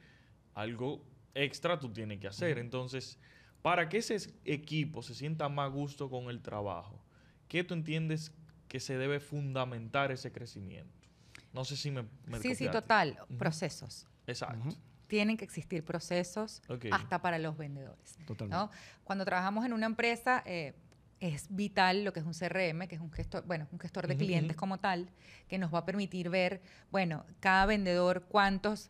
algo 0.54 1.04
extra 1.34 1.80
tú 1.80 1.89
tienes 1.89 2.19
que 2.19 2.28
hacer. 2.28 2.58
Entonces, 2.58 3.19
para 3.62 3.89
que 3.89 3.97
ese 3.97 4.17
equipo 4.45 5.02
se 5.04 5.13
sienta 5.13 5.50
más 5.50 5.71
gusto 5.71 6.10
con 6.10 6.30
el 6.30 6.41
trabajo, 6.41 7.04
¿qué 7.47 7.63
tú 7.63 7.74
entiendes 7.74 8.34
que 8.67 8.80
se 8.80 8.97
debe 8.97 9.19
fundamentar 9.19 10.12
ese 10.12 10.32
crecimiento? 10.32 11.01
No 11.54 11.66
sé 11.66 11.76
si 11.76 11.92
me... 11.92 12.06
sí, 12.42 12.56
sí, 12.56 12.70
total. 12.70 13.18
Procesos. 13.38 14.08
Exacto. 14.28 14.70
Tienen 15.08 15.36
que 15.36 15.44
existir 15.44 15.84
procesos 15.84 16.62
hasta 16.92 17.22
para 17.22 17.38
los 17.38 17.58
vendedores. 17.58 18.18
Totalmente. 18.26 18.74
Cuando 19.04 19.26
trabajamos 19.26 19.66
en 19.66 19.74
una 19.74 19.86
empresa, 19.86 20.42
eh, 20.46 20.74
es 21.20 21.48
vital 21.50 22.04
lo 22.04 22.14
que 22.14 22.22
es 22.22 22.26
un 22.26 22.34
CRM, 22.34 22.88
que 22.88 22.96
es 22.96 23.02
un 23.02 23.12
gestor, 23.12 23.46
bueno, 23.46 23.68
un 23.72 23.80
gestor 23.80 24.08
de 24.08 24.18
clientes 24.18 24.56
como 24.56 24.80
tal, 24.80 25.10
que 25.48 25.58
nos 25.58 25.74
va 25.74 25.80
a 25.80 25.86
permitir 25.86 26.30
ver, 26.30 26.62
bueno, 26.92 27.26
cada 27.40 27.66
vendedor 27.66 28.24
cuántos 28.24 28.90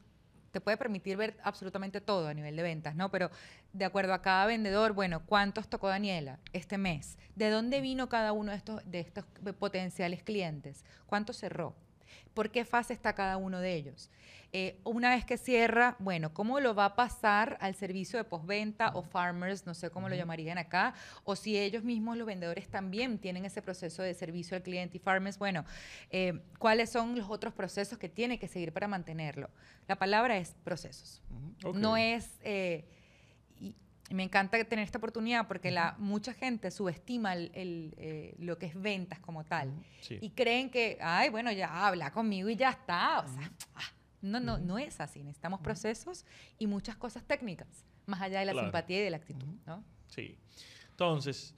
te 0.52 0.62
puede 0.62 0.78
permitir 0.78 1.18
ver 1.18 1.38
absolutamente 1.44 2.02
todo 2.02 2.28
a 2.28 2.34
nivel 2.34 2.56
de 2.56 2.64
ventas, 2.64 2.96
¿no? 2.96 3.10
Pero 3.10 3.32
de 3.74 3.86
acuerdo 3.86 4.14
a 4.14 4.22
cada 4.22 4.46
vendedor, 4.46 4.94
bueno, 4.94 5.26
¿cuántos 5.26 5.70
tocó 5.70 5.88
Daniela 5.88 6.40
este 6.54 6.78
mes? 6.78 7.18
¿De 7.36 7.50
dónde 7.50 7.82
vino 7.82 8.10
cada 8.10 8.34
uno 8.34 8.52
de 8.52 8.58
estos, 8.58 8.82
de 8.90 9.00
estos 9.00 9.26
potenciales 9.58 10.24
clientes? 10.24 10.86
¿Cuánto 11.06 11.34
cerró? 11.34 11.76
¿Por 12.34 12.50
qué 12.50 12.66
fase 12.66 12.94
está 12.94 13.14
cada 13.14 13.38
uno 13.38 13.60
de 13.60 13.74
ellos? 13.74 14.10
Eh, 14.54 14.82
una 14.84 15.12
vez 15.12 15.24
que 15.24 15.38
cierra, 15.38 15.96
bueno, 16.00 16.34
¿cómo 16.34 16.60
lo 16.60 16.76
va 16.76 16.86
a 16.86 16.96
pasar 16.96 17.58
al 17.62 17.74
servicio 17.74 18.20
de 18.20 18.26
postventa 18.26 18.90
o 18.96 19.02
farmers, 19.02 19.66
no 19.66 19.74
sé 19.74 19.90
cómo 19.90 20.10
lo 20.10 20.16
llamarían 20.16 20.58
acá? 20.58 20.94
O 21.24 21.38
si 21.38 21.58
ellos 21.58 21.84
mismos, 21.84 22.18
los 22.18 22.28
vendedores, 22.28 22.68
también 22.68 23.18
tienen 23.18 23.46
ese 23.46 23.62
proceso 23.62 24.04
de 24.04 24.14
servicio 24.14 24.58
al 24.58 24.64
cliente 24.64 24.98
y 24.98 25.00
farmers, 25.00 25.38
bueno, 25.38 25.64
eh, 26.10 26.42
¿cuáles 26.60 26.90
son 26.90 27.18
los 27.18 27.30
otros 27.30 27.54
procesos 27.54 27.98
que 27.98 28.10
tiene 28.10 28.40
que 28.40 28.50
seguir 28.50 28.74
para 28.74 28.90
mantenerlo? 28.90 29.50
La 29.88 29.96
palabra 29.96 30.38
es 30.38 30.54
procesos. 30.64 31.22
No 31.74 31.96
es... 31.96 32.38
Eh, 32.44 32.86
me 34.14 34.24
encanta 34.24 34.64
tener 34.66 34.84
esta 34.84 34.98
oportunidad 34.98 35.48
porque 35.48 35.72
la, 35.72 35.96
mucha 35.98 36.34
gente 36.34 36.72
subestima 36.72 37.34
el, 37.34 38.36
lo 38.40 38.58
que 38.58 38.68
es 38.68 38.80
ventas 38.80 39.20
como 39.20 39.44
tal. 39.46 39.74
Y 40.10 40.32
creen 40.32 40.70
que, 40.70 40.98
ay, 41.02 41.30
bueno, 41.30 41.52
ya 41.52 41.88
habla 41.88 42.12
conmigo 42.12 42.50
y 42.50 42.56
ya 42.56 42.72
está. 42.72 43.20
O 43.20 43.28
sea, 43.28 43.52
ah, 43.76 43.92
no, 44.22 44.40
no, 44.40 44.58
no 44.58 44.78
es 44.78 45.00
así. 45.00 45.24
Necesitamos 45.24 45.62
procesos 45.62 46.26
y 46.60 46.68
muchas 46.68 46.96
cosas 46.98 47.24
técnicas, 47.24 47.86
más 48.06 48.22
allá 48.22 48.40
de 48.40 48.46
la 48.46 48.62
simpatía 48.62 49.00
y 49.00 49.04
de 49.04 49.10
la 49.10 49.18
actitud, 49.18 49.48
¿no? 49.66 49.84
Sí. 50.08 50.38
Entonces, 50.90 51.56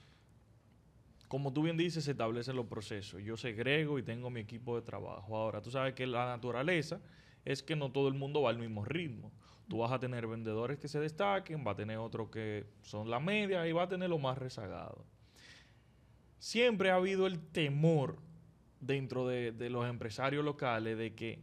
como 1.27 1.51
tú 1.51 1.63
bien 1.63 1.77
dices, 1.77 2.03
se 2.03 2.11
establecen 2.11 2.55
los 2.55 2.67
procesos. 2.67 3.21
Yo 3.23 3.35
segrego 3.37 3.97
y 3.97 4.03
tengo 4.03 4.29
mi 4.29 4.41
equipo 4.41 4.75
de 4.75 4.83
trabajo. 4.83 5.35
Ahora, 5.35 5.61
tú 5.61 5.71
sabes 5.71 5.95
que 5.95 6.05
la 6.05 6.27
naturaleza 6.27 7.01
es 7.43 7.63
que 7.63 7.75
no 7.75 7.91
todo 7.91 8.07
el 8.07 8.13
mundo 8.13 8.43
va 8.43 8.51
al 8.51 8.59
mismo 8.59 8.85
ritmo. 8.85 9.31
Tú 9.73 9.79
vas 9.79 9.91
a 9.91 9.97
tener 9.97 10.27
vendedores 10.27 10.77
que 10.77 10.87
se 10.87 10.99
destaquen, 10.99 11.65
va 11.65 11.71
a 11.71 11.75
tener 11.75 11.97
otros 11.97 12.29
que 12.29 12.63
son 12.83 13.09
la 13.09 13.19
media 13.19 13.67
y 13.67 13.71
va 13.71 13.81
a 13.81 13.87
tener 13.87 14.07
lo 14.07 14.19
más 14.19 14.37
rezagado. 14.37 15.03
Siempre 16.37 16.91
ha 16.91 16.95
habido 16.97 17.25
el 17.25 17.39
temor 17.39 18.19
dentro 18.79 19.27
de, 19.27 19.51
de 19.51 19.71
los 19.71 19.89
empresarios 19.89 20.45
locales 20.45 20.95
de 20.95 21.15
que 21.15 21.39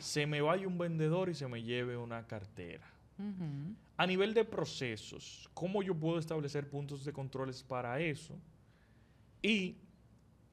se 0.00 0.26
me 0.26 0.40
vaya 0.40 0.66
un 0.66 0.78
vendedor 0.78 1.28
y 1.28 1.34
se 1.34 1.46
me 1.46 1.62
lleve 1.62 1.98
una 1.98 2.26
cartera. 2.26 2.90
A 3.98 4.06
nivel 4.06 4.32
de 4.32 4.46
procesos, 4.46 5.50
¿cómo 5.52 5.82
yo 5.82 5.94
puedo 5.94 6.18
establecer 6.18 6.70
puntos 6.70 7.04
de 7.04 7.12
controles 7.12 7.62
para 7.62 8.00
eso? 8.00 8.34
Y 9.42 9.76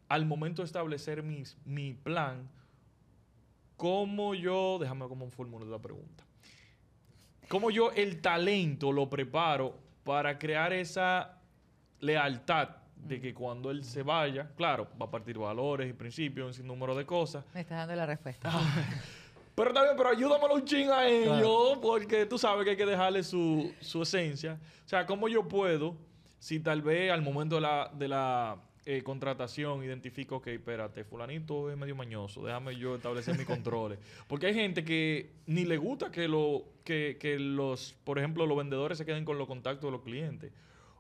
al 0.10 0.26
momento 0.26 0.64
de 0.64 0.66
establecer 0.66 1.24
mi 1.24 1.94
plan, 1.94 2.50
¿cómo 3.78 4.36
yo, 4.36 4.80
déjame 4.82 5.08
como 5.08 5.30
formular 5.30 5.70
la 5.70 5.80
pregunta, 5.80 6.26
cómo 7.52 7.70
yo 7.70 7.92
el 7.92 8.22
talento 8.22 8.94
lo 8.94 9.10
preparo 9.10 9.78
para 10.06 10.40
crear 10.40 10.72
esa 10.72 11.38
lealtad 12.00 12.70
de 12.96 13.20
que 13.20 13.34
cuando 13.34 13.70
él 13.72 13.84
se 13.84 14.04
vaya, 14.04 14.50
claro, 14.56 14.88
va 15.00 15.08
a 15.08 15.12
partir 15.12 15.38
valores 15.38 15.90
y 15.90 15.92
principios, 15.92 16.48
un 16.48 16.54
sinnúmero 16.54 16.96
de 16.96 17.06
cosas. 17.06 17.44
Me 17.54 17.60
estás 17.60 17.80
dando 17.80 17.94
la 17.96 18.06
respuesta. 18.06 18.50
Pero 19.54 19.74
también, 19.74 19.98
pero 19.98 20.10
ayúdamelo 20.10 20.56
un 20.56 20.64
ching 20.64 20.90
a 20.90 21.06
ellos, 21.06 21.78
porque 21.82 22.26
tú 22.26 22.38
sabes 22.38 22.64
que 22.64 22.70
hay 22.72 22.78
que 22.78 22.86
dejarle 22.86 23.22
su, 23.22 23.76
esencia. 24.02 24.58
O 24.86 24.88
sea, 24.88 25.06
¿cómo 25.06 25.28
yo 25.28 25.46
puedo, 25.46 25.98
si 26.40 26.62
tal 26.62 26.82
vez 26.82 27.12
al 27.12 27.22
momento 27.22 27.56
de 27.56 27.62
la, 27.62 27.92
de 27.94 28.08
la 28.08 28.58
eh, 28.86 29.04
contratación 29.04 29.84
identifico 29.84 30.42
que, 30.42 30.56
espérate, 30.56 31.04
fulanito 31.04 31.70
es 31.70 31.78
medio 31.78 31.96
mañoso, 31.96 32.44
déjame 32.44 32.76
yo 32.76 32.96
establecer 32.96 33.38
mis 33.38 33.46
controles. 33.46 34.00
Porque 34.28 34.48
hay 34.48 34.54
gente 34.54 34.84
que 34.84 35.32
ni 35.46 35.66
le 35.66 35.78
gusta 35.78 36.12
que, 36.12 36.28
lo, 36.28 36.66
que, 36.84 37.18
que 37.20 37.38
los, 37.38 37.96
por 38.04 38.18
ejemplo, 38.18 38.46
los 38.46 38.58
vendedores 38.58 38.98
se 38.98 39.06
queden 39.06 39.26
con 39.26 39.38
los 39.38 39.48
contactos 39.48 39.88
de 39.88 39.92
los 39.92 40.02
clientes. 40.02 40.52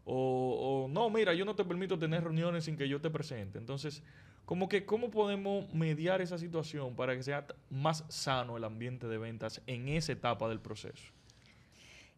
O, 0.05 0.85
o 0.85 0.87
no, 0.87 1.09
mira, 1.09 1.33
yo 1.33 1.45
no 1.45 1.55
te 1.55 1.63
permito 1.63 1.97
tener 1.97 2.23
reuniones 2.23 2.65
sin 2.65 2.77
que 2.77 2.87
yo 2.87 3.01
te 3.01 3.09
presente. 3.09 3.57
Entonces, 3.57 4.03
como 4.45 4.67
que, 4.67 4.85
¿cómo 4.85 5.09
podemos 5.11 5.71
mediar 5.73 6.21
esa 6.21 6.37
situación 6.37 6.95
para 6.95 7.15
que 7.15 7.23
sea 7.23 7.45
más 7.69 8.03
sano 8.09 8.57
el 8.57 8.63
ambiente 8.63 9.07
de 9.07 9.17
ventas 9.17 9.61
en 9.65 9.87
esa 9.87 10.11
etapa 10.11 10.49
del 10.49 10.59
proceso? 10.59 11.13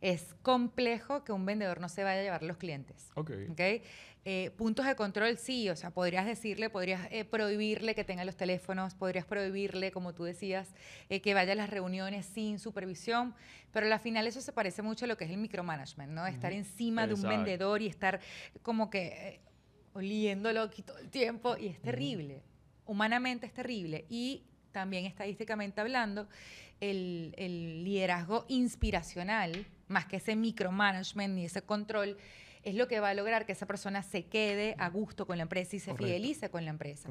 Es 0.03 0.35
complejo 0.41 1.23
que 1.23 1.31
un 1.31 1.45
vendedor 1.45 1.79
no 1.79 1.87
se 1.87 2.03
vaya 2.03 2.19
a 2.19 2.23
llevar 2.23 2.43
los 2.43 2.57
clientes. 2.57 3.09
Ok. 3.15 3.31
¿okay? 3.51 3.81
Eh, 4.25 4.51
puntos 4.57 4.85
de 4.85 4.97
control, 4.97 5.37
sí, 5.37 5.69
o 5.69 5.77
sea, 5.77 5.91
podrías 5.91 6.25
decirle, 6.25 6.69
podrías 6.69 7.07
eh, 7.09 7.23
prohibirle 7.23 7.95
que 7.95 8.03
tenga 8.03 8.25
los 8.25 8.35
teléfonos, 8.35 8.95
podrías 8.95 9.23
prohibirle, 9.23 9.93
como 9.93 10.13
tú 10.13 10.25
decías, 10.25 10.75
eh, 11.07 11.21
que 11.21 11.33
vaya 11.33 11.53
a 11.53 11.55
las 11.55 11.69
reuniones 11.69 12.25
sin 12.25 12.59
supervisión, 12.59 13.33
pero 13.71 13.85
al 13.85 13.97
final 14.01 14.27
eso 14.27 14.41
se 14.41 14.51
parece 14.51 14.81
mucho 14.81 15.05
a 15.05 15.07
lo 15.07 15.15
que 15.15 15.23
es 15.23 15.31
el 15.31 15.37
micromanagement, 15.37 16.11
¿no? 16.11 16.27
Estar 16.27 16.51
encima 16.51 17.07
de 17.07 17.13
un 17.13 17.21
vendedor 17.21 17.81
y 17.81 17.87
estar 17.87 18.19
como 18.61 18.89
que 18.89 19.39
oliéndolo 19.93 20.63
aquí 20.63 20.81
todo 20.81 20.97
el 20.97 21.09
tiempo 21.09 21.55
y 21.57 21.67
es 21.67 21.81
terrible. 21.81 22.43
Humanamente 22.85 23.45
es 23.45 23.53
terrible. 23.53 24.05
Y 24.09 24.43
también 24.73 25.05
estadísticamente 25.05 25.79
hablando, 25.79 26.27
el, 26.81 27.83
liderazgo 27.83 28.45
inspiracional, 28.49 29.65
más 29.87 30.05
que 30.05 30.17
ese 30.17 30.35
micromanagement 30.35 31.35
ni 31.35 31.45
ese 31.45 31.61
control, 31.61 32.17
es 32.63 32.75
lo 32.75 32.87
que 32.87 32.99
va 32.99 33.09
a 33.09 33.13
lograr 33.13 33.45
que 33.45 33.51
esa 33.51 33.65
persona 33.65 34.03
se 34.03 34.25
quede 34.25 34.75
a 34.77 34.89
gusto 34.89 35.27
con 35.27 35.37
la 35.37 35.43
empresa 35.43 35.75
y 35.75 35.79
se 35.79 35.93
fidelice 35.95 36.49
con 36.49 36.63
la 36.63 36.71
empresa. 36.71 37.09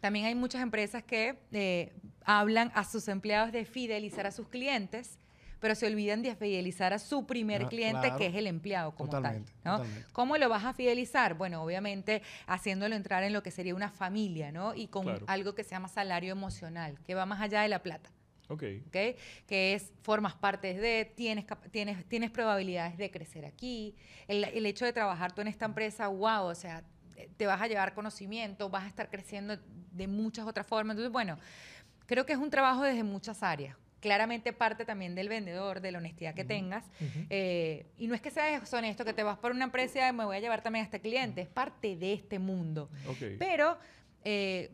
También 0.00 0.26
hay 0.26 0.34
muchas 0.34 0.62
empresas 0.62 1.02
que 1.02 1.38
eh, 1.52 1.92
hablan 2.24 2.70
a 2.74 2.84
sus 2.84 3.08
empleados 3.08 3.52
de 3.52 3.64
fidelizar 3.64 4.26
a 4.26 4.32
sus 4.32 4.48
clientes 4.48 5.18
pero 5.60 5.74
se 5.74 5.86
olvidan 5.86 6.22
de 6.22 6.34
fidelizar 6.34 6.92
a 6.92 6.98
su 6.98 7.26
primer 7.26 7.64
ah, 7.64 7.68
cliente, 7.68 8.12
que 8.16 8.26
es 8.26 8.34
el 8.34 8.46
empleado 8.46 8.94
como 8.94 9.10
tal. 9.10 9.44
¿Cómo 10.12 10.36
lo 10.36 10.48
vas 10.48 10.64
a 10.64 10.72
fidelizar? 10.72 11.34
Bueno, 11.34 11.62
obviamente 11.62 12.22
haciéndolo 12.46 12.94
entrar 12.94 13.22
en 13.24 13.32
lo 13.32 13.42
que 13.42 13.50
sería 13.50 13.74
una 13.74 13.90
familia, 13.90 14.52
¿no? 14.52 14.74
Y 14.74 14.88
con 14.88 15.06
algo 15.26 15.54
que 15.54 15.64
se 15.64 15.70
llama 15.70 15.88
salario 15.88 16.32
emocional, 16.32 16.98
que 17.04 17.14
va 17.14 17.26
más 17.26 17.40
allá 17.40 17.62
de 17.62 17.68
la 17.68 17.82
plata. 17.82 18.10
Ok. 18.48 18.64
¿Okay? 18.88 19.16
Que 19.46 19.74
es, 19.74 19.92
formas 20.02 20.34
parte 20.34 20.74
de, 20.74 21.04
tienes, 21.04 21.44
tienes, 21.70 22.04
tienes 22.06 22.30
probabilidades 22.30 22.96
de 22.96 23.10
crecer 23.10 23.44
aquí. 23.44 23.94
El, 24.26 24.44
el 24.44 24.66
hecho 24.66 24.84
de 24.84 24.92
trabajar 24.92 25.32
tú 25.32 25.40
en 25.40 25.48
esta 25.48 25.66
empresa, 25.66 26.08
wow, 26.08 26.44
o 26.44 26.54
sea, 26.54 26.82
te 27.36 27.46
vas 27.46 27.60
a 27.60 27.66
llevar 27.66 27.94
conocimiento, 27.94 28.68
vas 28.70 28.84
a 28.84 28.88
estar 28.88 29.10
creciendo 29.10 29.58
de 29.92 30.06
muchas 30.06 30.46
otras 30.46 30.66
formas. 30.66 30.94
Entonces, 30.94 31.12
bueno, 31.12 31.38
creo 32.06 32.26
que 32.26 32.32
es 32.32 32.38
un 32.38 32.50
trabajo 32.50 32.82
desde 32.82 33.04
muchas 33.04 33.42
áreas 33.42 33.76
claramente 34.00 34.52
parte 34.52 34.84
también 34.84 35.14
del 35.14 35.28
vendedor, 35.28 35.80
de 35.80 35.92
la 35.92 35.98
honestidad 35.98 36.34
que 36.34 36.44
tengas. 36.44 36.84
Eh, 37.30 37.86
y 37.96 38.06
no 38.06 38.14
es 38.14 38.20
que 38.20 38.30
seas 38.30 38.72
honesto, 38.72 39.04
que 39.04 39.12
te 39.12 39.22
vas 39.22 39.38
por 39.38 39.52
una 39.52 39.64
empresa 39.64 40.08
y 40.08 40.12
me 40.12 40.24
voy 40.24 40.36
a 40.36 40.40
llevar 40.40 40.62
también 40.62 40.82
a 40.82 40.84
este 40.84 41.00
cliente, 41.00 41.40
es 41.40 41.48
parte 41.48 41.96
de 41.96 42.12
este 42.12 42.38
mundo. 42.38 42.90
Pero, 43.38 43.78
eh, 44.24 44.70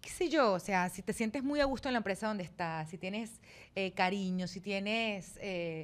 qué 0.00 0.10
sé 0.10 0.28
yo, 0.28 0.52
o 0.52 0.58
sea, 0.58 0.88
si 0.88 1.02
te 1.02 1.12
sientes 1.12 1.42
muy 1.42 1.60
a 1.60 1.64
gusto 1.64 1.88
en 1.88 1.94
la 1.94 1.98
empresa 1.98 2.26
donde 2.26 2.44
estás, 2.44 2.88
si 2.88 2.98
tienes 2.98 3.40
eh, 3.74 3.92
cariño, 3.92 4.46
si 4.46 4.60
tienes, 4.60 5.38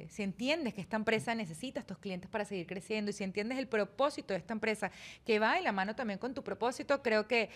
si 0.09 0.23
entiendes 0.23 0.73
que 0.73 0.81
esta 0.81 0.95
empresa 0.95 1.35
necesita 1.35 1.79
estos 1.79 1.97
clientes 1.97 2.29
para 2.29 2.45
seguir 2.45 2.67
creciendo 2.67 3.11
y 3.11 3.13
si 3.13 3.23
entiendes 3.23 3.57
el 3.57 3.67
propósito 3.67 4.33
de 4.33 4.39
esta 4.39 4.53
empresa, 4.53 4.91
que 5.25 5.39
va 5.39 5.57
en 5.57 5.63
la 5.63 5.71
mano 5.71 5.95
también 5.95 6.19
con 6.19 6.33
tu 6.33 6.43
propósito, 6.43 7.01
creo 7.01 7.27
que 7.27 7.49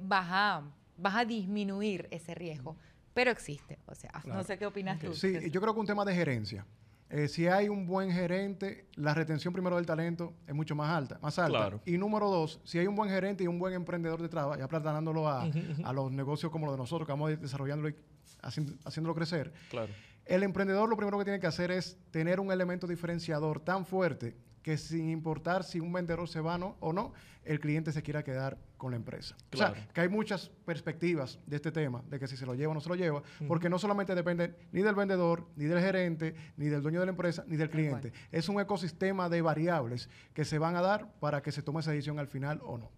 vas 0.00 0.26
a 0.30 0.62
vas 0.98 1.16
a 1.16 1.24
disminuir 1.24 2.06
ese 2.10 2.34
riesgo 2.34 2.76
pero 3.14 3.30
existe. 3.30 3.78
O 3.86 3.94
sea, 3.94 4.22
no 4.24 4.42
sé 4.44 4.58
qué 4.58 4.66
opinas 4.66 4.98
tú. 4.98 5.14
Sí, 5.14 5.50
yo 5.50 5.60
creo 5.60 5.74
que 5.74 5.80
un 5.80 5.86
tema 5.86 6.04
de 6.04 6.14
gerencia. 6.14 6.66
Eh, 7.14 7.28
si 7.28 7.46
hay 7.46 7.68
un 7.68 7.86
buen 7.86 8.10
gerente, 8.10 8.86
la 8.94 9.12
retención 9.12 9.52
primero 9.52 9.76
del 9.76 9.84
talento 9.84 10.32
es 10.46 10.54
mucho 10.54 10.74
más 10.74 10.88
alta, 10.90 11.18
más 11.20 11.38
alta. 11.38 11.78
Y 11.84 11.98
número 11.98 12.30
dos, 12.30 12.58
si 12.64 12.78
hay 12.78 12.86
un 12.86 12.96
buen 12.96 13.10
gerente 13.10 13.44
y 13.44 13.46
un 13.46 13.58
buen 13.58 13.74
emprendedor 13.74 14.22
detrás, 14.22 14.46
ya 14.58 14.66
platándolo 14.66 15.28
a, 15.28 15.46
a 15.84 15.92
los 15.92 16.10
negocios 16.10 16.50
como 16.50 16.64
los 16.64 16.74
de 16.74 16.78
nosotros, 16.78 17.06
que 17.06 17.12
vamos 17.12 17.38
desarrollándolo 17.38 17.90
y 17.90 17.96
haciéndolo 18.40 19.14
crecer. 19.14 19.52
Claro. 19.68 19.92
El 20.24 20.42
emprendedor 20.42 20.88
lo 20.88 20.96
primero 20.96 21.18
que 21.18 21.24
tiene 21.24 21.38
que 21.38 21.46
hacer 21.46 21.70
es 21.70 21.98
tener 22.10 22.40
un 22.40 22.50
elemento 22.50 22.86
diferenciador 22.86 23.60
tan 23.60 23.84
fuerte 23.84 24.34
que 24.62 24.76
sin 24.78 25.10
importar 25.10 25.64
si 25.64 25.80
un 25.80 25.92
vendedor 25.92 26.28
se 26.28 26.40
va 26.40 26.56
o 26.56 26.92
no, 26.92 27.12
el 27.44 27.58
cliente 27.58 27.92
se 27.92 28.02
quiera 28.02 28.22
quedar 28.22 28.58
con 28.76 28.92
la 28.92 28.96
empresa. 28.96 29.36
O 29.52 29.56
sea, 29.56 29.74
que 29.92 30.00
hay 30.00 30.08
muchas 30.08 30.50
perspectivas 30.64 31.38
de 31.46 31.56
este 31.56 31.72
tema, 31.72 32.02
de 32.08 32.18
que 32.18 32.26
si 32.26 32.36
se 32.36 32.46
lo 32.46 32.54
lleva 32.54 32.70
o 32.70 32.74
no 32.74 32.80
se 32.80 32.88
lo 32.88 32.94
lleva, 32.94 33.22
porque 33.48 33.68
no 33.68 33.78
solamente 33.78 34.14
depende 34.14 34.54
ni 34.70 34.82
del 34.82 34.94
vendedor, 34.94 35.48
ni 35.56 35.64
del 35.64 35.80
gerente, 35.80 36.34
ni 36.56 36.66
del 36.66 36.82
dueño 36.82 37.00
de 37.00 37.06
la 37.06 37.10
empresa, 37.10 37.44
ni 37.46 37.56
del 37.56 37.70
cliente. 37.70 38.12
Es 38.30 38.48
un 38.48 38.60
ecosistema 38.60 39.28
de 39.28 39.42
variables 39.42 40.08
que 40.34 40.44
se 40.44 40.58
van 40.58 40.76
a 40.76 40.82
dar 40.82 41.12
para 41.20 41.42
que 41.42 41.52
se 41.52 41.62
tome 41.62 41.80
esa 41.80 41.90
decisión 41.90 42.18
al 42.18 42.28
final 42.28 42.60
o 42.64 42.78
no. 42.78 42.90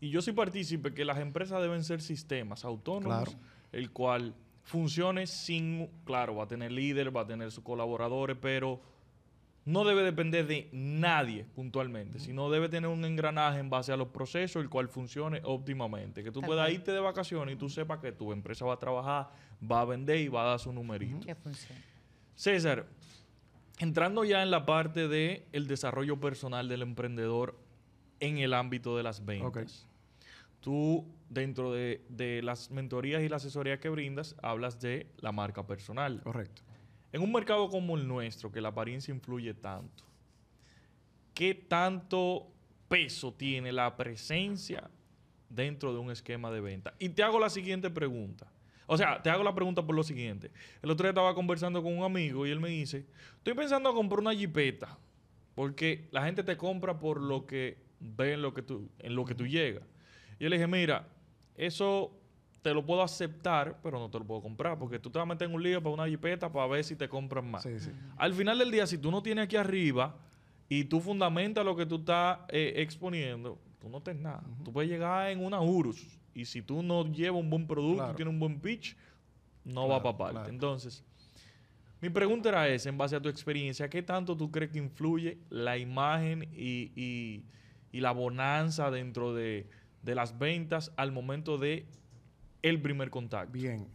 Y 0.00 0.10
yo 0.10 0.20
sí 0.20 0.32
partícipe 0.32 0.92
que 0.92 1.04
las 1.04 1.18
empresas 1.18 1.60
deben 1.62 1.82
ser 1.82 2.02
sistemas 2.02 2.64
autónomos, 2.64 3.36
el 3.72 3.90
cual 3.92 4.34
funcione 4.62 5.26
sin, 5.26 5.88
claro, 6.04 6.34
va 6.34 6.44
a 6.44 6.48
tener 6.48 6.72
líder, 6.72 7.16
va 7.16 7.22
a 7.22 7.26
tener 7.26 7.50
sus 7.52 7.62
colaboradores, 7.62 8.36
pero 8.40 8.80
no 9.66 9.84
debe 9.84 10.02
depender 10.04 10.46
de 10.46 10.68
nadie 10.72 11.44
puntualmente, 11.44 12.20
sino 12.20 12.48
debe 12.50 12.68
tener 12.68 12.88
un 12.88 13.04
engranaje 13.04 13.58
en 13.58 13.68
base 13.68 13.92
a 13.92 13.96
los 13.96 14.08
procesos, 14.08 14.62
el 14.62 14.70
cual 14.70 14.88
funcione 14.88 15.40
óptimamente. 15.42 16.22
Que 16.22 16.30
tú 16.30 16.40
puedas 16.40 16.70
irte 16.70 16.92
de 16.92 17.00
vacaciones 17.00 17.56
y 17.56 17.58
tú 17.58 17.68
sepas 17.68 17.98
que 17.98 18.12
tu 18.12 18.32
empresa 18.32 18.64
va 18.64 18.74
a 18.74 18.78
trabajar, 18.78 19.28
va 19.60 19.80
a 19.80 19.84
vender 19.84 20.18
y 20.20 20.28
va 20.28 20.42
a 20.42 20.44
dar 20.50 20.60
su 20.60 20.72
numerito. 20.72 21.26
Que 21.26 21.34
funcione. 21.34 21.82
César, 22.36 22.86
entrando 23.80 24.24
ya 24.24 24.44
en 24.44 24.52
la 24.52 24.64
parte 24.64 25.08
del 25.08 25.42
el 25.52 25.66
desarrollo 25.66 26.20
personal 26.20 26.68
del 26.68 26.82
emprendedor 26.82 27.58
en 28.20 28.38
el 28.38 28.54
ámbito 28.54 28.96
de 28.96 29.02
las 29.02 29.24
ventas. 29.26 29.88
Tú, 30.60 31.04
dentro 31.28 31.72
de, 31.72 32.04
de 32.08 32.40
las 32.40 32.70
mentorías 32.70 33.20
y 33.22 33.28
la 33.28 33.36
asesoría 33.36 33.80
que 33.80 33.88
brindas, 33.88 34.36
hablas 34.42 34.80
de 34.80 35.08
la 35.18 35.32
marca 35.32 35.66
personal. 35.66 36.20
Correcto. 36.22 36.62
En 37.16 37.22
un 37.22 37.32
mercado 37.32 37.70
como 37.70 37.96
el 37.96 38.06
nuestro, 38.06 38.52
que 38.52 38.60
la 38.60 38.68
apariencia 38.68 39.10
influye 39.10 39.54
tanto, 39.54 40.04
¿qué 41.32 41.54
tanto 41.54 42.46
peso 42.88 43.32
tiene 43.32 43.72
la 43.72 43.96
presencia 43.96 44.90
dentro 45.48 45.94
de 45.94 45.98
un 45.98 46.10
esquema 46.10 46.50
de 46.50 46.60
venta? 46.60 46.92
Y 46.98 47.08
te 47.08 47.22
hago 47.22 47.40
la 47.40 47.48
siguiente 47.48 47.88
pregunta. 47.88 48.52
O 48.86 48.98
sea, 48.98 49.22
te 49.22 49.30
hago 49.30 49.42
la 49.42 49.54
pregunta 49.54 49.80
por 49.80 49.94
lo 49.94 50.02
siguiente. 50.02 50.50
El 50.82 50.90
otro 50.90 51.04
día 51.04 51.12
estaba 51.12 51.34
conversando 51.34 51.82
con 51.82 51.96
un 51.96 52.04
amigo 52.04 52.46
y 52.46 52.50
él 52.50 52.60
me 52.60 52.68
dice, 52.68 53.06
estoy 53.38 53.54
pensando 53.54 53.88
en 53.88 53.96
comprar 53.96 54.20
una 54.20 54.34
jipeta, 54.34 54.98
porque 55.54 56.08
la 56.10 56.22
gente 56.22 56.42
te 56.42 56.58
compra 56.58 56.98
por 56.98 57.22
lo 57.22 57.46
que 57.46 57.78
ve 57.98 58.34
en 58.34 58.42
lo 58.42 58.52
que 58.52 58.60
tú, 58.60 58.90
en 58.98 59.16
lo 59.16 59.24
que 59.24 59.34
tú 59.34 59.46
llegas. 59.46 59.84
Y 60.38 60.44
yo 60.44 60.50
le 60.50 60.56
dije, 60.56 60.66
mira, 60.66 61.08
eso 61.56 62.12
te 62.66 62.74
lo 62.74 62.84
puedo 62.84 63.00
aceptar, 63.00 63.78
pero 63.80 64.00
no 64.00 64.10
te 64.10 64.18
lo 64.18 64.24
puedo 64.24 64.42
comprar, 64.42 64.76
porque 64.76 64.98
tú 64.98 65.08
te 65.08 65.20
vas 65.20 65.22
a 65.22 65.28
meter 65.28 65.48
en 65.48 65.54
un 65.54 65.62
lío 65.62 65.80
para 65.80 65.94
una 65.94 66.08
jipeta 66.08 66.50
para 66.50 66.66
ver 66.66 66.82
si 66.82 66.96
te 66.96 67.08
compran 67.08 67.48
más. 67.48 67.64
Al 68.16 68.34
final 68.34 68.58
del 68.58 68.72
día, 68.72 68.88
si 68.88 68.98
tú 68.98 69.12
no 69.12 69.22
tienes 69.22 69.44
aquí 69.44 69.54
arriba 69.54 70.16
y 70.68 70.82
tú 70.82 70.98
fundamentas 70.98 71.64
lo 71.64 71.76
que 71.76 71.86
tú 71.86 71.98
estás 71.98 72.40
eh, 72.48 72.72
exponiendo, 72.78 73.56
tú 73.78 73.88
no 73.88 74.00
tienes 74.00 74.20
nada. 74.20 74.42
Tú 74.64 74.72
puedes 74.72 74.90
llegar 74.90 75.30
en 75.30 75.44
una 75.44 75.60
Urus 75.60 76.18
y 76.34 76.44
si 76.44 76.60
tú 76.60 76.82
no 76.82 77.04
llevas 77.06 77.40
un 77.40 77.50
buen 77.50 77.68
producto, 77.68 78.12
tienes 78.16 78.34
un 78.34 78.40
buen 78.40 78.58
pitch, 78.58 78.96
no 79.62 79.86
va 79.86 80.02
para 80.02 80.18
parte. 80.18 80.50
Entonces, 80.50 81.04
mi 82.00 82.10
pregunta 82.10 82.48
era 82.48 82.66
esa, 82.66 82.88
en 82.88 82.98
base 82.98 83.14
a 83.14 83.22
tu 83.22 83.28
experiencia, 83.28 83.88
¿qué 83.88 84.02
tanto 84.02 84.36
tú 84.36 84.50
crees 84.50 84.72
que 84.72 84.78
influye 84.78 85.38
la 85.50 85.78
imagen 85.78 86.48
y, 86.52 87.44
la 87.92 88.10
bonanza 88.10 88.90
dentro 88.90 89.32
de, 89.34 89.68
de 90.02 90.14
las 90.16 90.36
ventas 90.36 90.92
al 90.96 91.12
momento 91.12 91.58
de 91.58 91.86
el 92.68 92.80
primer 92.80 93.10
contacto? 93.10 93.52
Bien. 93.52 93.88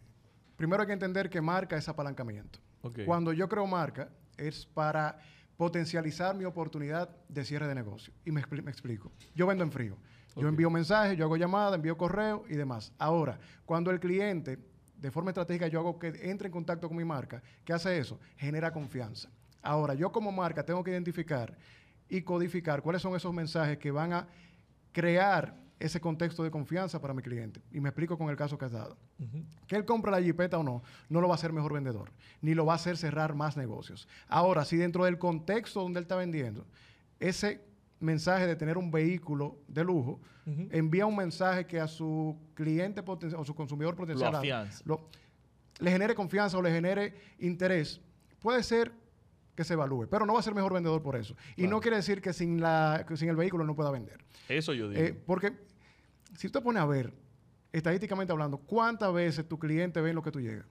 Primero 0.56 0.82
hay 0.82 0.86
que 0.86 0.92
entender 0.92 1.28
que 1.28 1.40
marca 1.40 1.76
es 1.76 1.88
apalancamiento. 1.88 2.58
Cuando 3.06 3.32
yo 3.32 3.48
creo 3.48 3.66
marca 3.66 4.08
es 4.36 4.66
para 4.66 5.18
potencializar 5.56 6.34
mi 6.34 6.44
oportunidad 6.44 7.08
de 7.28 7.44
cierre 7.44 7.68
de 7.68 7.74
negocio. 7.74 8.12
Y 8.24 8.32
me, 8.32 8.40
explico. 8.40 9.12
Yo 9.34 9.46
vendo 9.46 9.62
en 9.62 9.70
frío. 9.70 9.96
Yo 10.34 10.48
envío 10.48 10.70
mensajes, 10.70 11.16
yo 11.16 11.26
hago 11.26 11.36
llamadas, 11.36 11.74
envío 11.74 11.96
correo 11.96 12.44
y 12.48 12.54
demás. 12.54 12.92
Ahora, 12.98 13.38
cuando 13.66 13.90
el 13.90 14.00
cliente, 14.00 14.58
de 14.96 15.10
forma 15.10 15.30
estratégica, 15.30 15.68
yo 15.68 15.78
hago 15.78 15.98
que 15.98 16.08
entre 16.22 16.46
en 16.46 16.52
contacto 16.52 16.88
con 16.88 16.96
mi 16.96 17.04
marca, 17.04 17.42
¿qué 17.64 17.74
hace 17.74 17.98
eso? 17.98 18.18
Genera 18.36 18.72
confianza. 18.72 19.28
Ahora, 19.60 19.94
yo 19.94 20.10
como 20.10 20.32
marca 20.32 20.64
tengo 20.64 20.82
que 20.82 20.90
identificar 20.90 21.56
y 22.08 22.22
codificar 22.22 22.82
cuáles 22.82 23.02
son 23.02 23.14
esos 23.14 23.32
mensajes 23.32 23.78
que 23.78 23.90
van 23.90 24.14
a 24.14 24.26
crear 24.90 25.54
ese 25.82 26.00
contexto 26.00 26.44
de 26.44 26.50
confianza 26.50 27.00
para 27.00 27.12
mi 27.12 27.22
cliente. 27.22 27.60
Y 27.72 27.80
me 27.80 27.88
explico 27.88 28.16
con 28.16 28.30
el 28.30 28.36
caso 28.36 28.56
que 28.56 28.66
has 28.66 28.72
dado. 28.72 28.96
Que 29.66 29.76
él 29.76 29.84
compra 29.84 30.12
la 30.12 30.22
jipeta 30.22 30.58
o 30.58 30.62
no, 30.62 30.82
no 31.08 31.20
lo 31.20 31.28
va 31.28 31.34
a 31.34 31.36
hacer 31.36 31.52
mejor 31.52 31.72
vendedor, 31.72 32.12
ni 32.40 32.54
lo 32.54 32.64
va 32.64 32.74
a 32.74 32.76
hacer 32.76 32.96
cerrar 32.96 33.34
más 33.34 33.56
negocios. 33.56 34.08
Ahora, 34.28 34.64
si 34.64 34.76
dentro 34.76 35.04
del 35.04 35.18
contexto 35.18 35.82
donde 35.82 35.98
él 35.98 36.04
está 36.04 36.16
vendiendo, 36.16 36.66
ese 37.18 37.64
mensaje 37.98 38.46
de 38.46 38.54
tener 38.56 38.78
un 38.78 38.90
vehículo 38.90 39.58
de 39.66 39.84
lujo, 39.84 40.20
envía 40.70 41.06
un 41.06 41.16
mensaje 41.16 41.66
que 41.66 41.80
a 41.80 41.86
su 41.86 42.36
cliente 42.54 43.02
potencial 43.02 43.40
o 43.40 43.44
su 43.44 43.54
consumidor 43.54 43.94
potencial 43.94 44.68
le 45.78 45.90
genere 45.90 46.14
confianza 46.14 46.58
o 46.58 46.62
le 46.62 46.70
genere 46.70 47.14
interés, 47.38 48.00
puede 48.40 48.62
ser 48.62 48.92
que 49.54 49.64
se 49.64 49.74
evalúe, 49.74 50.06
pero 50.08 50.24
no 50.26 50.34
va 50.34 50.40
a 50.40 50.42
ser 50.42 50.54
mejor 50.54 50.72
vendedor 50.72 51.02
por 51.02 51.16
eso. 51.16 51.36
Y 51.56 51.66
no 51.66 51.80
quiere 51.80 51.96
decir 51.96 52.22
que 52.22 52.32
sin, 52.32 52.60
la, 52.60 53.04
sin 53.14 53.28
el 53.28 53.36
vehículo 53.36 53.64
no 53.64 53.74
pueda 53.74 53.90
vender. 53.90 54.24
Eso 54.48 54.72
yo 54.72 54.88
digo. 54.88 55.02
Eh, 55.02 55.12
porque 55.12 55.52
si 56.36 56.48
tú 56.48 56.58
te 56.58 56.60
pones 56.60 56.82
a 56.82 56.86
ver, 56.86 57.12
estadísticamente 57.72 58.32
hablando, 58.32 58.58
¿cuántas 58.58 59.12
veces 59.12 59.48
tu 59.48 59.58
cliente 59.58 60.00
ve 60.00 60.12
lo 60.12 60.22
que 60.22 60.30
tú 60.30 60.40
llegas? 60.40 60.66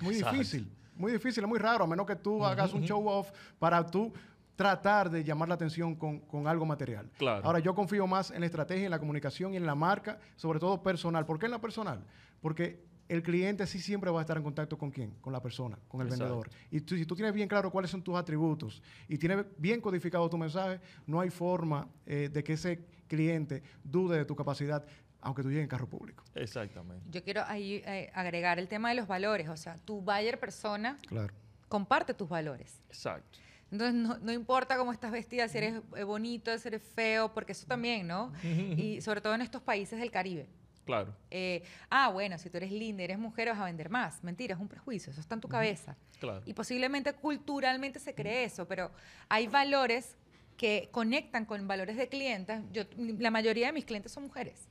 Muy 0.00 0.14
difícil, 0.14 0.70
muy 0.94 1.12
difícil, 1.12 1.44
es 1.44 1.48
muy 1.48 1.58
raro, 1.58 1.84
a 1.84 1.86
menos 1.86 2.06
que 2.06 2.16
tú 2.16 2.44
hagas 2.44 2.72
un 2.72 2.82
show 2.82 3.06
off 3.08 3.30
para 3.58 3.84
tú 3.84 4.12
tratar 4.56 5.08
de 5.08 5.24
llamar 5.24 5.48
la 5.48 5.54
atención 5.54 5.94
con, 5.94 6.46
algo 6.46 6.66
material. 6.66 7.10
Ahora, 7.42 7.60
yo 7.60 7.74
confío 7.74 8.06
más 8.06 8.30
en 8.30 8.40
la 8.40 8.46
estrategia, 8.46 8.84
en 8.84 8.90
la 8.90 8.98
comunicación 8.98 9.54
y 9.54 9.56
en 9.56 9.64
la 9.64 9.74
marca, 9.74 10.18
sobre 10.36 10.58
todo 10.58 10.82
personal. 10.82 11.24
¿Por 11.24 11.38
qué 11.38 11.46
en 11.46 11.52
la 11.52 11.60
personal? 11.60 12.04
Porque 12.42 12.84
el 13.10 13.24
cliente 13.24 13.66
sí 13.66 13.80
siempre 13.80 14.08
va 14.08 14.20
a 14.20 14.22
estar 14.22 14.36
en 14.36 14.44
contacto 14.44 14.78
con 14.78 14.92
quién, 14.92 15.10
con 15.20 15.32
la 15.32 15.42
persona, 15.42 15.76
con 15.88 16.00
el 16.00 16.06
vendedor. 16.06 16.48
Y 16.70 16.78
si 16.78 17.04
tú 17.04 17.16
tienes 17.16 17.34
bien 17.34 17.48
claro 17.48 17.68
cuáles 17.68 17.90
son 17.90 18.02
tus 18.02 18.14
atributos 18.14 18.80
y 19.08 19.18
tienes 19.18 19.44
bien 19.58 19.80
codificado 19.80 20.30
tu 20.30 20.38
mensaje, 20.38 20.80
no 21.08 21.20
hay 21.20 21.28
forma 21.28 21.88
eh, 22.06 22.30
de 22.32 22.44
que 22.44 22.52
ese 22.52 22.84
cliente 23.08 23.64
dude 23.82 24.16
de 24.16 24.24
tu 24.24 24.36
capacidad 24.36 24.86
aunque 25.22 25.42
tú 25.42 25.48
llegues 25.48 25.64
en 25.64 25.68
carro 25.68 25.86
público. 25.86 26.24
Exactamente. 26.34 27.04
Yo 27.10 27.22
quiero 27.22 27.42
ahí 27.46 27.82
eh, 27.84 28.10
agregar 28.14 28.58
el 28.58 28.68
tema 28.68 28.88
de 28.88 28.94
los 28.94 29.06
valores, 29.06 29.48
o 29.48 29.56
sea, 29.56 29.76
tu 29.76 30.00
buyer 30.00 30.38
persona 30.38 30.96
comparte 31.68 32.14
tus 32.14 32.28
valores. 32.28 32.80
Exacto. 32.88 33.38
Entonces, 33.72 33.94
no, 33.94 34.18
no, 34.18 34.32
importa 34.32 34.78
cómo 34.78 34.92
estás 34.92 35.12
vestida, 35.12 35.46
si 35.48 35.58
eres 35.58 35.82
eh, 35.96 36.04
bonito, 36.04 36.56
si 36.56 36.68
eres 36.68 36.82
feo, 36.82 37.34
porque 37.34 37.52
eso 37.52 37.66
también, 37.66 38.06
¿no? 38.06 38.32
y 38.42 39.00
sobre 39.00 39.20
todo 39.20 39.34
en 39.34 39.42
estos 39.42 39.60
países 39.60 39.98
del 39.98 40.10
Caribe. 40.12 40.48
Claro. 40.90 41.14
Eh, 41.30 41.62
ah, 41.88 42.10
bueno, 42.10 42.36
si 42.38 42.50
tú 42.50 42.56
eres 42.56 42.72
linda, 42.72 43.04
eres 43.04 43.18
mujer, 43.18 43.48
vas 43.48 43.58
a 43.58 43.64
vender 43.64 43.90
más. 43.90 44.24
Mentira, 44.24 44.54
es 44.54 44.60
un 44.60 44.68
prejuicio, 44.68 45.12
eso 45.12 45.20
está 45.20 45.36
en 45.36 45.40
tu 45.40 45.48
cabeza. 45.48 45.96
Claro. 46.18 46.42
Y 46.44 46.52
posiblemente 46.52 47.12
culturalmente 47.12 48.00
se 48.00 48.14
cree 48.14 48.44
eso, 48.44 48.66
pero 48.66 48.90
hay 49.28 49.46
valores 49.46 50.16
que 50.56 50.88
conectan 50.90 51.46
con 51.46 51.66
valores 51.68 51.96
de 51.96 52.08
clientes. 52.08 52.60
Yo, 52.72 52.82
la 52.96 53.30
mayoría 53.30 53.68
de 53.68 53.72
mis 53.72 53.84
clientes 53.84 54.12
son 54.12 54.24
mujeres. 54.24 54.68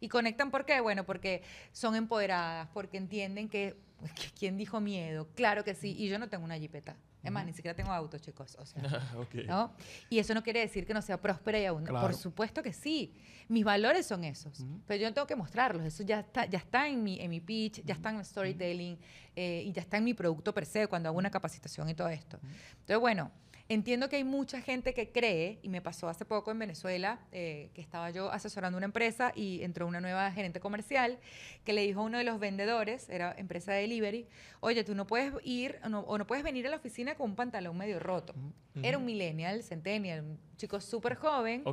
Y 0.00 0.08
conectan 0.08 0.50
¿por 0.50 0.66
qué? 0.66 0.80
Bueno, 0.80 1.04
porque 1.04 1.42
son 1.72 1.96
empoderadas, 1.96 2.68
porque 2.74 2.98
entienden 2.98 3.48
que, 3.48 3.76
¿quién 4.38 4.56
dijo 4.56 4.80
miedo? 4.80 5.28
Claro 5.34 5.64
que 5.64 5.74
sí, 5.74 5.94
y 5.98 6.08
yo 6.08 6.18
no 6.18 6.28
tengo 6.28 6.44
una 6.44 6.58
jipeta. 6.58 6.96
Es 7.22 7.30
más, 7.30 7.46
ni 7.46 7.52
siquiera 7.52 7.74
tengo 7.74 7.92
auto, 7.92 8.18
chicos. 8.18 8.56
O 8.58 8.66
sea, 8.66 8.82
¿no? 9.46 9.72
Y 10.10 10.18
eso 10.18 10.34
no 10.34 10.42
quiere 10.42 10.60
decir 10.60 10.86
que 10.86 10.94
no 10.94 11.02
sea 11.02 11.20
próspera 11.20 11.58
y 11.58 11.66
aún. 11.66 11.84
Por 11.84 12.14
supuesto 12.14 12.62
que 12.62 12.72
sí. 12.72 13.14
Mis 13.48 13.64
valores 13.64 14.06
son 14.06 14.24
esos. 14.24 14.64
Pero 14.86 15.02
yo 15.02 15.08
no 15.08 15.14
tengo 15.14 15.26
que 15.26 15.36
mostrarlos. 15.36 15.84
Eso 15.84 16.02
ya 16.02 16.20
está, 16.20 16.46
ya 16.46 16.58
está 16.58 16.88
en, 16.88 17.02
mi, 17.02 17.20
en 17.20 17.30
mi 17.30 17.40
pitch, 17.40 17.82
ya 17.84 17.94
está 17.94 18.10
en 18.10 18.18
mi 18.18 18.24
storytelling 18.24 18.98
eh, 19.36 19.62
y 19.66 19.72
ya 19.72 19.82
está 19.82 19.98
en 19.98 20.04
mi 20.04 20.14
producto 20.14 20.52
per 20.54 20.66
se 20.66 20.86
cuando 20.86 21.08
hago 21.08 21.18
una 21.18 21.30
capacitación 21.30 21.88
y 21.88 21.94
todo 21.94 22.08
esto. 22.08 22.38
Entonces, 22.42 22.98
bueno, 22.98 23.30
Entiendo 23.72 24.10
que 24.10 24.16
hay 24.16 24.24
mucha 24.24 24.60
gente 24.60 24.92
que 24.92 25.12
cree, 25.12 25.58
y 25.62 25.70
me 25.70 25.80
pasó 25.80 26.10
hace 26.10 26.26
poco 26.26 26.50
en 26.50 26.58
Venezuela, 26.58 27.20
eh, 27.32 27.70
que 27.72 27.80
estaba 27.80 28.10
yo 28.10 28.30
asesorando 28.30 28.76
una 28.76 28.84
empresa 28.84 29.32
y 29.34 29.62
entró 29.62 29.86
una 29.86 30.02
nueva 30.02 30.30
gerente 30.30 30.60
comercial 30.60 31.18
que 31.64 31.72
le 31.72 31.80
dijo 31.80 32.00
a 32.00 32.02
uno 32.02 32.18
de 32.18 32.24
los 32.24 32.38
vendedores, 32.38 33.08
era 33.08 33.34
empresa 33.38 33.72
de 33.72 33.80
delivery, 33.80 34.26
oye, 34.60 34.84
tú 34.84 34.94
no 34.94 35.06
puedes 35.06 35.32
ir 35.42 35.78
o 35.84 36.18
no 36.18 36.26
puedes 36.26 36.44
venir 36.44 36.66
a 36.66 36.70
la 36.70 36.76
oficina 36.76 37.14
con 37.14 37.30
un 37.30 37.36
pantalón 37.36 37.78
medio 37.78 37.98
roto. 37.98 38.34
Era 38.82 38.98
un 38.98 39.06
millennial, 39.06 39.62
centennial, 39.62 40.20
un 40.20 40.38
chico 40.58 40.78
súper 40.78 41.14
joven 41.14 41.64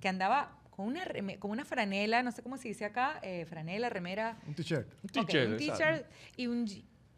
que 0.00 0.08
andaba 0.08 0.60
con 0.70 0.86
una, 0.86 1.04
con 1.40 1.50
una 1.50 1.64
franela, 1.64 2.22
no 2.22 2.30
sé 2.30 2.40
cómo 2.40 2.56
se 2.56 2.68
dice 2.68 2.84
acá, 2.84 3.18
eh, 3.20 3.46
franela, 3.46 3.90
remera. 3.90 4.38
Un 4.46 4.54
t-shirt. 4.54 4.88
Un 5.02 5.08
t-shirt. 5.08 5.50
un 5.50 5.56
t-shirt 5.56 6.06
y 6.36 6.46
un 6.46 6.66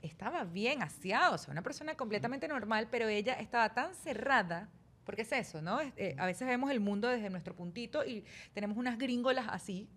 estaba 0.03 0.45
bien 0.45 0.83
aseado, 0.83 1.35
o 1.35 1.39
sea, 1.39 1.53
una 1.53 1.63
persona 1.63 1.95
completamente 1.97 2.49
normal, 2.49 2.89
pero 2.91 3.09
ella 3.09 3.35
estaba 3.35 3.73
tan 3.75 3.95
cerrada, 3.95 4.69
porque 5.05 5.23
es 5.23 5.33
eso, 5.33 5.61
¿no? 5.61 5.81
Eh, 5.97 6.15
a 6.19 6.27
veces 6.27 6.47
vemos 6.47 6.71
el 6.71 6.79
mundo 6.81 7.09
desde 7.09 7.31
nuestro 7.31 7.55
puntito 7.55 8.05
y 8.05 8.25
tenemos 8.53 8.77
unas 8.77 8.97
gringolas 8.99 9.47
así 9.49 9.89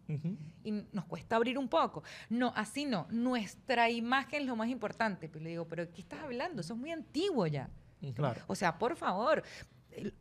y 0.63 0.71
nos 0.91 1.05
cuesta 1.05 1.35
abrir 1.35 1.57
un 1.57 1.67
poco. 1.67 2.03
No, 2.29 2.51
así 2.55 2.85
no. 2.85 3.05
Nuestra 3.11 3.89
imagen 3.89 4.41
es 4.41 4.47
lo 4.47 4.55
más 4.55 4.69
importante. 4.69 5.29
Pues 5.29 5.43
le 5.43 5.51
digo, 5.51 5.67
pero 5.67 5.91
¿qué 5.91 6.01
estás 6.01 6.21
hablando? 6.21 6.61
Eso 6.61 6.73
es 6.73 6.79
muy 6.79 6.91
antiguo 6.91 7.45
ya. 7.45 7.69
Claro. 8.15 8.41
O 8.47 8.55
sea, 8.55 8.79
por 8.79 8.95
favor, 8.95 9.43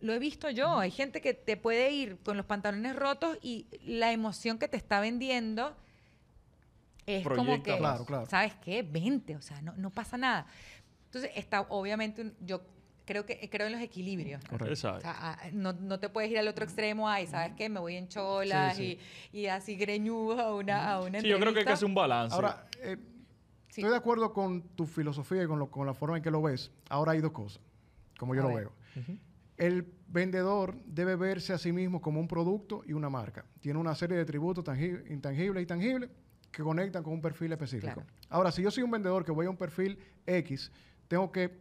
lo 0.01 0.13
he 0.13 0.19
visto 0.19 0.51
yo. 0.51 0.79
Hay 0.79 0.91
gente 0.91 1.21
que 1.21 1.35
te 1.35 1.57
puede 1.57 1.91
ir 1.91 2.19
con 2.23 2.37
los 2.37 2.47
pantalones 2.47 2.95
rotos 2.95 3.39
y 3.41 3.69
la 3.85 4.13
emoción 4.13 4.59
que 4.59 4.69
te 4.69 4.77
está 4.77 5.01
vendiendo 5.01 5.75
es 7.07 7.27
como 7.27 7.63
que, 7.63 7.79
¿sabes 8.29 8.55
qué? 8.57 8.83
Vente, 8.83 9.37
o 9.37 9.43
sea, 9.43 9.61
no, 9.63 9.75
no 9.77 9.91
pasa 9.91 10.17
nada. 10.17 10.47
Entonces, 11.07 11.31
está 11.35 11.63
obviamente, 11.63 12.33
yo 12.41 12.63
creo 13.05 13.27
que 13.27 13.49
creo 13.51 13.67
en 13.67 13.73
los 13.75 13.83
equilibrios. 13.83 14.43
Correcto. 14.45 14.73
O 14.73 14.77
sea, 14.77 15.01
ah, 15.05 15.39
no, 15.53 15.73
no, 15.73 15.99
te 15.99 16.09
puedes 16.09 16.31
ir 16.31 16.39
al 16.39 16.49
otro 16.49 16.65
extremo, 16.65 17.09
ay, 17.09 17.27
¿sabes 17.27 17.53
qué? 17.57 17.69
Me 17.69 17.81
voy 17.81 17.97
en 17.97 18.09
cholas 18.09 18.79
Y, 18.79 18.99
y, 19.33 19.47
así 19.47 19.77
greñudo 19.77 20.41
a 20.41 20.55
una, 20.55 20.93
a 20.93 21.01
una 21.03 21.21
Sí, 21.21 21.29
yo 21.29 21.39
creo 21.39 21.53
que 21.53 21.61
hay 21.61 21.65
que 21.65 21.73
hacer 21.73 21.87
un 21.87 21.95
balance. 21.95 22.35
Ahora, 22.35 22.67
eh, 22.81 22.97
estoy 23.69 23.91
de 23.91 23.97
acuerdo 23.97 24.33
con 24.33 24.63
tu 24.75 24.87
filosofía 24.87 25.43
y 25.43 25.47
con, 25.47 25.59
lo, 25.59 25.71
con 25.71 25.87
la 25.87 25.95
forma 25.95 26.17
en 26.17 26.23
que 26.23 26.31
lo 26.31 26.43
ves. 26.43 26.71
Ahora 26.89 27.13
hay 27.13 27.21
dos 27.21 27.33
cosas, 27.33 27.61
como 28.19 28.35
yo 28.35 28.43
lo 28.43 28.55
veo. 28.55 28.73
El 29.57 29.87
vendedor 30.09 30.77
debe 30.87 31.17
verse 31.17 31.53
a 31.53 31.59
sí 31.59 31.73
mismo 31.73 32.01
como 32.01 32.21
un 32.21 32.29
producto 32.29 32.83
y 32.87 32.93
una 32.93 33.09
marca. 33.09 33.45
Tiene 33.61 33.79
una 33.79 33.95
serie 33.95 34.17
de 34.17 34.25
tributos 34.25 34.65
intangibles 35.09 35.63
y 35.63 35.67
tangibles 35.67 36.11
que 36.53 36.63
conectan 36.63 37.03
con 37.03 37.15
un 37.15 37.23
perfil 37.23 37.53
específico. 37.53 38.05
Ahora, 38.29 38.53
si 38.53 38.63
yo 38.63 38.71
soy 38.71 38.83
un 38.83 38.91
vendedor 38.91 39.25
que 39.25 39.33
voy 39.33 39.47
a 39.47 39.51
un 39.51 39.57
perfil 39.57 39.99
X, 40.27 40.71
tengo 41.09 41.33
que 41.33 41.59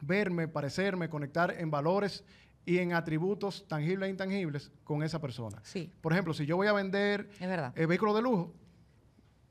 verme, 0.00 0.48
parecerme, 0.48 1.08
conectar 1.08 1.54
en 1.56 1.70
valores 1.70 2.24
y 2.66 2.78
en 2.78 2.92
atributos 2.92 3.66
tangibles 3.68 4.08
e 4.08 4.10
intangibles 4.10 4.72
con 4.84 5.02
esa 5.02 5.20
persona. 5.20 5.60
Sí. 5.62 5.92
Por 6.00 6.12
ejemplo, 6.12 6.34
si 6.34 6.44
yo 6.44 6.56
voy 6.56 6.66
a 6.66 6.72
vender 6.72 7.30
es 7.74 7.88
vehículos 7.88 8.14
de 8.16 8.22
lujo, 8.22 8.52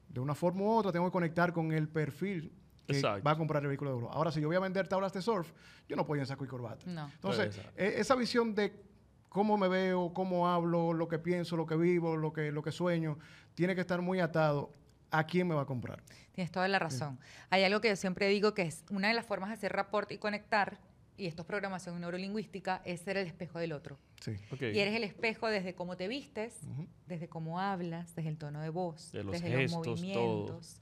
de 0.09 0.19
una 0.19 0.35
forma 0.35 0.61
u 0.61 0.69
otra 0.69 0.91
tengo 0.91 1.05
que 1.05 1.11
conectar 1.11 1.53
con 1.53 1.71
el 1.71 1.87
perfil 1.87 2.51
que 2.85 3.01
va 3.01 3.31
a 3.31 3.37
comprar 3.37 3.61
el 3.61 3.69
vehículo 3.69 3.91
de 3.93 4.01
lujo. 4.01 4.11
Ahora, 4.11 4.31
si 4.31 4.41
yo 4.41 4.47
voy 4.47 4.57
a 4.57 4.59
vender 4.59 4.87
tablas 4.87 5.13
de 5.13 5.21
surf, 5.21 5.51
yo 5.87 5.95
no 5.95 6.05
puedo 6.05 6.17
ir 6.17 6.23
en 6.23 6.27
saco 6.27 6.43
y 6.43 6.47
corbata. 6.47 6.85
Entonces, 7.13 7.61
e, 7.75 7.99
esa 7.99 8.15
visión 8.15 8.55
de 8.55 8.88
cómo 9.29 9.57
me 9.57 9.67
veo, 9.67 10.13
cómo 10.13 10.47
hablo, 10.47 10.93
lo 10.93 11.07
que 11.07 11.19
pienso, 11.19 11.55
lo 11.55 11.65
que 11.65 11.75
vivo, 11.75 12.17
lo 12.17 12.33
que, 12.33 12.51
lo 12.51 12.61
que 12.61 12.71
sueño, 12.71 13.17
tiene 13.53 13.75
que 13.75 13.81
estar 13.81 14.01
muy 14.01 14.19
atado 14.19 14.71
a 15.11 15.25
quién 15.25 15.47
me 15.47 15.55
va 15.55 15.61
a 15.61 15.65
comprar. 15.65 16.03
Tienes 16.33 16.51
toda 16.51 16.67
la 16.67 16.79
razón. 16.79 17.19
Hay 17.49 17.63
algo 17.63 17.81
que 17.81 17.89
yo 17.89 17.95
siempre 17.95 18.27
digo 18.27 18.53
que 18.53 18.63
es 18.63 18.83
una 18.89 19.07
de 19.07 19.13
las 19.13 19.25
formas 19.25 19.49
de 19.49 19.53
hacer 19.53 19.71
rapport 19.71 20.11
y 20.11 20.17
conectar, 20.17 20.79
y 21.17 21.27
esto 21.27 21.41
es 21.41 21.47
programación 21.47 21.99
neurolingüística, 21.99 22.81
es 22.85 23.01
ser 23.01 23.17
el 23.17 23.27
espejo 23.27 23.59
del 23.59 23.73
otro. 23.73 23.99
Sí. 24.21 24.33
Y 24.59 24.79
eres 24.79 24.95
el 24.95 25.03
espejo 25.03 25.47
desde 25.47 25.75
cómo 25.75 25.97
te 25.97 26.07
vistes, 26.07 26.59
desde 27.07 27.27
cómo 27.27 27.59
hablas, 27.59 28.15
desde 28.15 28.29
el 28.29 28.37
tono 28.37 28.61
de 28.61 28.69
voz, 28.69 29.11
desde 29.11 29.63
los 29.63 29.71
movimientos. 29.71 30.79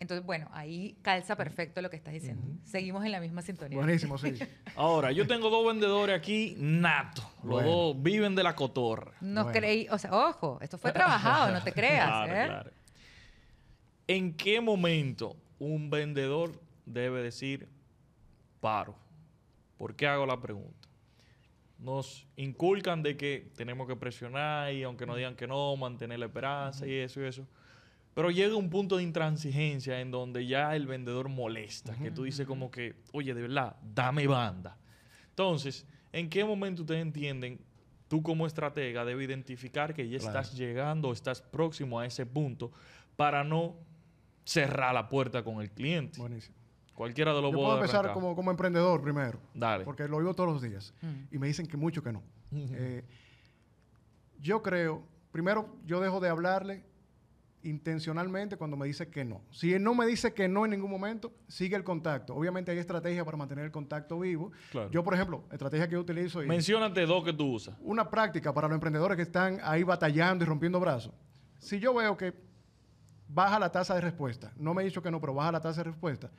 Entonces, 0.00 0.24
bueno, 0.24 0.48
ahí 0.52 0.96
calza 1.02 1.36
perfecto 1.36 1.82
lo 1.82 1.90
que 1.90 1.96
estás 1.96 2.14
diciendo. 2.14 2.42
Seguimos 2.64 3.04
en 3.04 3.12
la 3.12 3.20
misma 3.20 3.42
sintonía. 3.42 3.76
Buenísimo, 3.76 4.16
sí. 4.16 4.32
Ahora, 4.74 5.12
yo 5.12 5.26
tengo 5.26 5.50
dos 5.50 5.66
vendedores 5.66 6.16
aquí 6.16 6.56
nato. 6.58 7.22
Los 7.44 7.62
dos 7.62 8.02
viven 8.02 8.34
de 8.34 8.42
la 8.42 8.56
cotorra. 8.56 9.12
No 9.20 9.52
creí, 9.52 9.86
o 9.90 9.98
sea, 9.98 10.14
ojo, 10.14 10.58
esto 10.62 10.78
fue 10.78 10.92
trabajado, 10.92 11.52
no 11.52 11.62
te 11.62 11.72
creas. 11.72 12.08
¿eh? 12.28 12.46
claro. 12.46 12.70
¿En 14.08 14.32
qué 14.32 14.62
momento 14.62 15.36
un 15.58 15.90
vendedor 15.90 16.58
debe 16.86 17.22
decir 17.22 17.68
paro? 18.60 18.96
¿Por 19.76 19.94
qué 19.94 20.06
hago 20.06 20.24
la 20.24 20.40
pregunta? 20.40 20.88
Nos 21.78 22.26
inculcan 22.36 23.02
de 23.02 23.18
que 23.18 23.50
tenemos 23.54 23.86
que 23.86 23.96
presionar 23.96 24.72
y 24.72 24.82
aunque 24.82 25.04
nos 25.04 25.16
digan 25.16 25.36
que 25.36 25.46
no, 25.46 25.76
mantener 25.76 26.18
la 26.18 26.26
esperanza 26.26 26.86
y 26.86 26.94
eso 26.94 27.20
y 27.20 27.26
eso. 27.26 27.46
Pero 28.14 28.30
llega 28.30 28.56
un 28.56 28.70
punto 28.70 28.96
de 28.96 29.02
intransigencia 29.02 30.00
en 30.00 30.10
donde 30.10 30.46
ya 30.46 30.74
el 30.74 30.86
vendedor 30.86 31.28
molesta, 31.28 31.94
que 31.94 32.10
tú 32.10 32.24
dices 32.24 32.46
como 32.46 32.70
que, 32.70 32.96
oye, 33.12 33.34
de 33.34 33.42
verdad, 33.42 33.76
dame 33.82 34.26
banda. 34.26 34.76
Entonces, 35.28 35.86
¿en 36.12 36.28
qué 36.28 36.44
momento 36.44 36.82
ustedes 36.82 37.02
entienden, 37.02 37.60
tú 38.08 38.22
como 38.22 38.46
estratega 38.46 39.04
debes 39.04 39.28
identificar 39.28 39.94
que 39.94 40.08
ya 40.08 40.18
estás 40.18 40.54
llegando 40.54 41.08
o 41.08 41.12
estás 41.12 41.40
próximo 41.40 42.00
a 42.00 42.06
ese 42.06 42.26
punto 42.26 42.72
para 43.16 43.44
no 43.44 43.76
cerrar 44.44 44.92
la 44.92 45.08
puerta 45.08 45.44
con 45.44 45.60
el 45.60 45.70
cliente. 45.70 46.18
Buenísimo. 46.18 46.56
Cualquiera 46.94 47.32
de 47.32 47.40
los 47.40 47.52
Yo 47.52 47.58
puedo 47.58 47.76
empezar 47.76 48.12
como, 48.12 48.34
como, 48.34 48.50
emprendedor 48.50 49.00
primero. 49.00 49.38
Dale. 49.54 49.84
Porque 49.84 50.08
lo 50.08 50.18
oigo 50.18 50.34
todos 50.34 50.52
los 50.52 50.60
días. 50.60 50.92
Y 51.30 51.38
me 51.38 51.46
dicen 51.46 51.66
que 51.66 51.76
mucho 51.76 52.02
que 52.02 52.12
no. 52.12 52.22
Eh, 52.52 53.04
yo 54.40 54.60
creo, 54.62 55.02
primero, 55.30 55.76
yo 55.86 56.00
dejo 56.00 56.18
de 56.20 56.28
hablarle 56.28 56.84
intencionalmente 57.62 58.56
cuando 58.56 58.76
me 58.76 58.86
dice 58.86 59.08
que 59.08 59.24
no. 59.24 59.42
Si 59.50 59.72
él 59.74 59.82
no 59.82 59.94
me 59.94 60.06
dice 60.06 60.32
que 60.32 60.48
no 60.48 60.64
en 60.64 60.70
ningún 60.72 60.90
momento, 60.90 61.32
sigue 61.48 61.76
el 61.76 61.84
contacto. 61.84 62.34
Obviamente 62.34 62.70
hay 62.70 62.78
estrategias 62.78 63.24
para 63.24 63.36
mantener 63.36 63.64
el 63.64 63.70
contacto 63.70 64.18
vivo. 64.18 64.52
Yo, 64.90 65.04
por 65.04 65.14
ejemplo, 65.14 65.44
estrategia 65.52 65.86
que 65.86 65.94
yo 65.94 66.00
utilizo... 66.00 66.40
Menciónate 66.40 67.06
dos 67.06 67.24
que 67.24 67.32
tú 67.32 67.54
usas. 67.54 67.76
Una 67.80 68.08
práctica 68.08 68.52
para 68.54 68.68
los 68.68 68.74
emprendedores 68.74 69.16
que 69.16 69.22
están 69.22 69.58
ahí 69.62 69.82
batallando 69.82 70.44
y 70.44 70.46
rompiendo 70.46 70.80
brazos. 70.80 71.12
Si 71.58 71.78
yo 71.78 71.92
veo 71.94 72.16
que 72.16 72.34
baja 73.32 73.58
la 73.58 73.70
tasa 73.70 73.94
de 73.94 74.00
respuesta. 74.00 74.52
No 74.56 74.74
me 74.74 74.82
he 74.82 74.84
dicho 74.84 75.02
que 75.02 75.10
no, 75.10 75.20
pero 75.20 75.34
baja 75.34 75.52
la 75.52 75.60
tasa 75.60 75.82
de 75.82 75.90
respuesta. 75.90 76.30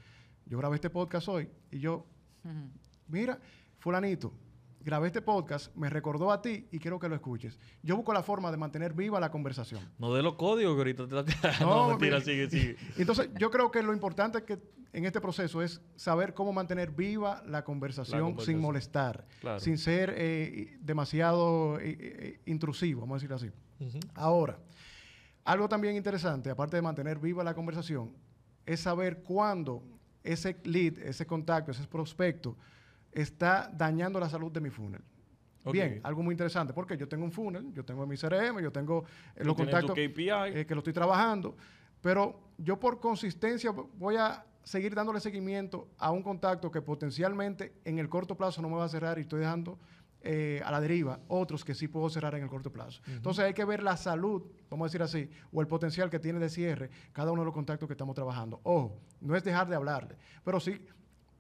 Yo 0.45 0.57
grabé 0.57 0.76
este 0.76 0.89
podcast 0.89 1.28
hoy 1.30 1.49
y 1.72 1.80
yo, 1.80 2.05
mira, 3.07 3.39
fulanito, 3.80 4.34
grabé 4.84 5.07
este 5.07 5.21
podcast, 5.21 5.75
me 5.75 5.89
recordó 5.89 6.32
a 6.32 6.41
ti 6.41 6.67
y 6.71 6.79
quiero 6.79 6.99
que 6.99 7.07
lo 7.07 7.15
escuches. 7.15 7.57
Yo 7.84 7.95
busco 7.95 8.13
la 8.13 8.23
forma 8.23 8.51
de 8.51 8.57
mantener 8.57 8.93
viva 8.93 9.19
la 9.19 9.32
conversación. 9.32 9.82
No 9.99 10.13
de 10.13 10.23
los 10.23 10.36
códigos 10.36 10.73
que 10.73 10.79
ahorita 10.79 11.07
te 11.07 11.15
No, 11.61 11.75
no 11.75 11.89
mentira, 11.89 12.21
sigue, 12.21 12.49
sigue. 12.49 12.77
Entonces, 12.97 13.29
yo 13.38 13.51
creo 13.51 13.71
que 13.71 13.82
lo 13.82 13.93
importante 13.93 14.43
que 14.43 14.59
en 14.93 15.05
este 15.05 15.21
proceso 15.21 15.61
es 15.61 15.82
saber 15.95 16.34
cómo 16.34 16.51
mantener 16.51 16.91
viva 16.91 17.43
la 17.47 17.63
conversación, 17.63 18.39
sin 18.39 18.59
molestar, 18.59 19.25
sin 19.57 19.77
ser 19.77 20.13
eh, 20.17 20.77
demasiado 20.82 21.79
eh, 21.79 21.97
eh, 21.99 22.41
intrusivo, 22.45 23.01
vamos 23.01 23.15
a 23.15 23.27
decirlo 23.27 23.36
así. 23.36 23.51
Ahora, 24.13 24.59
algo 25.45 25.69
también 25.69 25.95
interesante, 25.95 26.49
aparte 26.49 26.75
de 26.75 26.82
mantener 26.82 27.19
viva 27.19 27.43
la 27.43 27.53
conversación, 27.53 28.13
es 28.65 28.82
saber 28.82 29.23
cuándo 29.23 29.84
ese 30.23 30.57
lead, 30.63 30.99
ese 30.99 31.25
contacto, 31.25 31.71
ese 31.71 31.88
prospecto 31.88 32.57
está 33.12 33.70
dañando 33.74 34.20
la 34.20 34.30
salud 34.30 34.51
de 34.51 34.62
mi 34.62 34.70
funnel. 34.70 35.01
Bien, 35.72 35.99
algo 36.03 36.24
muy 36.24 36.34
interesante, 36.34 36.74
porque 36.74 36.97
yo 36.97 37.07
tengo 37.07 37.24
un 37.24 37.32
funnel, 37.32 37.72
yo 37.74 37.86
tengo 37.86 38.05
mi 38.07 38.18
CRM, 38.18 38.59
yo 38.62 38.72
tengo 38.72 39.05
eh, 39.36 39.43
los 39.43 39.55
contactos 39.55 39.95
eh, 39.97 40.66
que 40.68 40.74
lo 40.74 40.80
estoy 40.80 40.93
trabajando, 40.93 41.55
pero 42.01 42.39
yo 42.57 42.80
por 42.80 42.99
consistencia 42.99 43.72
voy 43.72 44.16
a 44.16 44.43
seguir 44.64 44.95
dándole 44.95 45.20
seguimiento 45.20 45.89
a 45.97 46.12
un 46.12 46.24
contacto 46.24 46.72
que 46.72 46.82
potencialmente 46.82 47.74
en 47.86 47.99
el 47.99 48.09
corto 48.09 48.36
plazo 48.36 48.62
no 48.62 48.70
me 48.70 48.76
va 48.76 48.86
a 48.86 48.89
cerrar 48.89 49.18
y 49.18 49.22
estoy 49.22 49.41
dejando 49.41 49.78
eh, 50.24 50.62
a 50.64 50.72
la 50.72 50.80
deriva, 50.80 51.20
otros 51.28 51.66
que 51.66 51.74
sí 51.74 51.88
puedo 51.88 52.09
cerrar 52.09 52.36
en 52.36 52.43
el 52.43 52.49
corto 52.49 52.72
plazo. 52.72 53.01
Entonces 53.07 53.43
hay 53.45 53.53
que 53.53 53.66
ver 53.66 53.82
la 53.82 53.97
salud, 53.97 54.43
vamos 54.70 54.86
a 54.86 54.88
decir 54.88 55.01
así, 55.01 55.30
o 55.51 55.62
el 55.62 55.68
potencial 55.68 56.09
que 56.09 56.20
tiene 56.20 56.39
de 56.39 56.49
cierre 56.49 56.89
cada 57.12 57.32
uno 57.32 57.41
de 57.41 57.45
los 57.45 57.53
contactos 57.53 57.88
que 57.88 57.93
estamos 57.93 58.16
trabajando. 58.16 58.59
Ojo, 58.64 58.99
no 59.20 59.36
es 59.36 59.43
dejar 59.43 59.68
de 59.68 59.76
hablarle, 59.76 60.18
pero 60.43 60.59
sí 60.59 60.80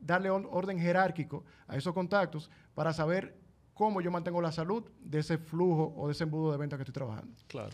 darle 0.01 0.29
orden 0.29 0.79
jerárquico 0.79 1.45
a 1.67 1.77
esos 1.77 1.93
contactos 1.93 2.49
para 2.73 2.91
saber 2.91 3.37
cómo 3.73 4.01
yo 4.01 4.11
mantengo 4.11 4.41
la 4.41 4.51
salud 4.51 4.83
de 4.99 5.19
ese 5.19 5.37
flujo 5.37 5.93
o 5.95 6.07
de 6.07 6.13
ese 6.13 6.23
embudo 6.23 6.51
de 6.51 6.57
venta 6.57 6.75
que 6.75 6.83
estoy 6.83 6.93
trabajando. 6.93 7.33
Claro. 7.47 7.69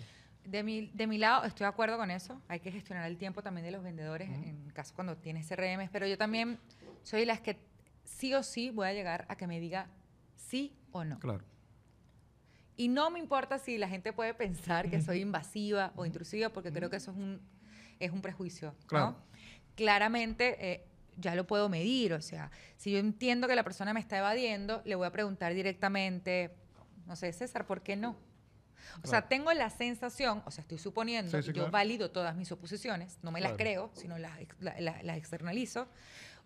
De 0.45 0.63
mi, 0.63 0.87
de 0.93 1.07
mi 1.07 1.17
lado, 1.17 1.43
estoy 1.43 1.65
de 1.65 1.69
acuerdo 1.69 1.97
con 1.97 2.11
eso. 2.11 2.41
Hay 2.47 2.59
que 2.59 2.71
gestionar 2.71 3.05
el 3.05 3.17
tiempo 3.17 3.41
también 3.41 3.65
de 3.65 3.71
los 3.71 3.83
vendedores, 3.83 4.29
en 4.29 4.69
caso 4.69 4.93
cuando 4.95 5.17
tienes 5.17 5.47
CRM, 5.47 5.89
pero 5.91 6.07
yo 6.07 6.17
también 6.17 6.59
soy 7.03 7.25
las 7.25 7.41
que 7.41 7.59
sí 8.05 8.33
o 8.33 8.43
sí 8.43 8.69
voy 8.69 8.87
a 8.87 8.93
llegar 8.93 9.25
a 9.27 9.35
que 9.35 9.47
me 9.47 9.59
diga 9.59 9.87
sí 10.35 10.73
o 10.91 11.03
no. 11.03 11.19
Claro. 11.19 11.43
Y 12.77 12.89
no 12.89 13.09
me 13.09 13.19
importa 13.19 13.57
si 13.57 13.77
la 13.77 13.89
gente 13.89 14.13
puede 14.13 14.33
pensar 14.33 14.89
que 14.89 15.01
soy 15.01 15.21
invasiva 15.21 15.91
o 15.95 16.05
intrusiva, 16.05 16.49
porque 16.49 16.71
creo 16.71 16.89
que 16.89 16.97
eso 16.97 17.11
es 17.11 17.17
un, 17.17 17.41
es 17.99 18.11
un 18.11 18.21
prejuicio. 18.21 18.75
Claro. 18.85 19.17
Claramente 19.75 20.55
eh, 20.71 20.87
ya 21.17 21.35
lo 21.35 21.45
puedo 21.45 21.69
medir. 21.69 22.13
O 22.13 22.21
sea, 22.21 22.51
si 22.77 22.91
yo 22.91 22.99
entiendo 22.99 23.47
que 23.47 23.55
la 23.55 23.63
persona 23.63 23.93
me 23.93 23.99
está 23.99 24.17
evadiendo, 24.17 24.81
le 24.85 24.95
voy 24.95 25.07
a 25.07 25.11
preguntar 25.11 25.53
directamente, 25.53 26.55
no 27.05 27.15
sé, 27.15 27.33
César, 27.33 27.65
¿por 27.65 27.81
qué 27.81 27.95
no? 27.95 28.15
O 29.03 29.07
sea, 29.07 29.27
tengo 29.27 29.51
la 29.53 29.69
sensación, 29.69 30.41
o 30.45 30.51
sea, 30.51 30.61
estoy 30.61 30.77
suponiendo, 30.77 31.39
yo 31.39 31.69
valido 31.69 32.09
todas 32.09 32.35
mis 32.35 32.51
oposiciones, 32.51 33.19
no 33.21 33.31
me 33.31 33.41
las 33.41 33.53
creo, 33.53 33.91
sino 33.93 34.17
las, 34.17 34.39
las, 34.59 35.17
externalizo. 35.17 35.87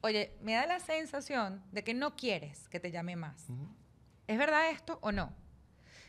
Oye, 0.02 0.36
me 0.42 0.54
da 0.54 0.66
la 0.66 0.80
sensación 0.80 1.64
de 1.72 1.84
que 1.84 1.94
no 1.94 2.16
quieres 2.16 2.68
que 2.70 2.80
te 2.80 2.92
llame 2.92 3.16
más. 3.16 3.48
¿Es 4.28 4.38
verdad 4.38 4.72
esto 4.72 4.98
o 5.02 5.12
no? 5.12 5.34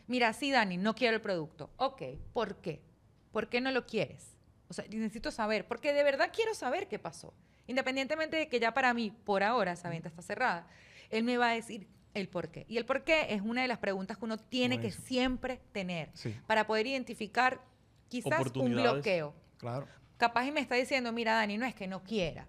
Mira, 0.07 0.33
sí, 0.33 0.51
Dani, 0.51 0.79
no 0.79 0.95
quiero 0.95 1.17
el 1.17 1.23
producto. 1.23 1.71
Ok, 1.77 2.03
¿por 2.33 2.57
qué? 2.57 2.83
¿Por 3.31 3.49
qué 3.49 3.61
no 3.61 3.71
lo 3.71 3.87
quieres? 3.87 4.37
O 4.69 4.75
sea, 4.75 4.85
necesito 4.89 5.31
saber, 5.31 5.67
porque 5.67 5.93
de 5.93 6.03
verdad 6.03 6.31
quiero 6.35 6.55
saber 6.55 6.89
qué 6.89 6.99
pasó. 6.99 7.35
Independientemente 7.67 8.37
de 8.37 8.49
que 8.49 8.61
ya 8.61 8.75
para 8.75 8.93
mí, 8.95 9.11
por 9.11 9.43
ahora, 9.43 9.73
esa 9.73 9.89
venta 9.89 10.09
está 10.09 10.23
cerrada, 10.23 10.67
él 11.11 11.25
me 11.25 11.37
va 11.39 11.51
a 11.51 11.55
decir 11.55 11.87
el 12.15 12.29
por 12.29 12.51
qué. 12.51 12.67
Y 12.69 12.77
el 12.79 12.85
por 12.85 13.05
qué 13.05 13.35
es 13.35 13.43
una 13.43 13.63
de 13.63 13.69
las 13.69 13.79
preguntas 13.79 14.19
que 14.19 14.25
uno 14.25 14.39
tiene 14.39 14.81
que 14.81 14.91
siempre 14.91 15.61
tener 15.73 16.11
para 16.47 16.67
poder 16.67 16.87
identificar 16.87 17.61
quizás 18.09 18.55
un 18.57 18.73
bloqueo. 18.73 19.35
Claro. 19.59 19.87
Capaz 20.17 20.47
y 20.47 20.53
me 20.53 20.61
está 20.61 20.75
diciendo, 20.75 21.13
mira, 21.13 21.35
Dani, 21.35 21.59
no 21.59 21.67
es 21.67 21.75
que 21.75 21.87
no 21.87 22.03
quiera, 22.03 22.47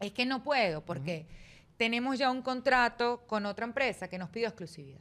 es 0.00 0.12
que 0.12 0.26
no 0.26 0.42
puedo, 0.42 0.84
porque 0.84 1.26
tenemos 1.76 2.18
ya 2.18 2.30
un 2.30 2.42
contrato 2.42 3.26
con 3.26 3.46
otra 3.46 3.64
empresa 3.64 4.08
que 4.08 4.18
nos 4.18 4.30
pidió 4.30 4.48
exclusividad. 4.48 5.00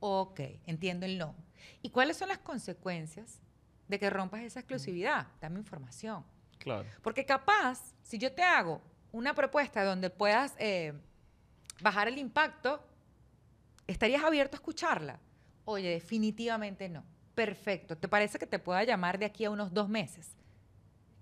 Ok, 0.00 0.40
entiendo 0.66 1.06
el 1.06 1.18
no. 1.18 1.34
¿Y 1.80 1.90
cuáles 1.90 2.16
son 2.16 2.28
las 2.28 2.38
consecuencias 2.38 3.40
de 3.88 3.98
que 3.98 4.10
rompas 4.10 4.42
esa 4.42 4.60
exclusividad? 4.60 5.28
Dame 5.40 5.58
información. 5.58 6.24
Claro. 6.62 6.88
Porque 7.02 7.24
capaz, 7.24 7.94
si 8.02 8.18
yo 8.18 8.32
te 8.32 8.42
hago 8.42 8.80
una 9.10 9.34
propuesta 9.34 9.84
donde 9.84 10.10
puedas 10.10 10.54
eh, 10.58 10.92
bajar 11.80 12.08
el 12.08 12.18
impacto, 12.18 12.82
¿estarías 13.86 14.22
abierto 14.22 14.56
a 14.56 14.58
escucharla? 14.58 15.18
Oye, 15.64 15.90
definitivamente 15.90 16.88
no. 16.88 17.04
Perfecto. 17.34 17.96
¿Te 17.96 18.08
parece 18.08 18.38
que 18.38 18.46
te 18.46 18.58
pueda 18.58 18.84
llamar 18.84 19.18
de 19.18 19.24
aquí 19.24 19.44
a 19.44 19.50
unos 19.50 19.72
dos 19.72 19.88
meses? 19.88 20.36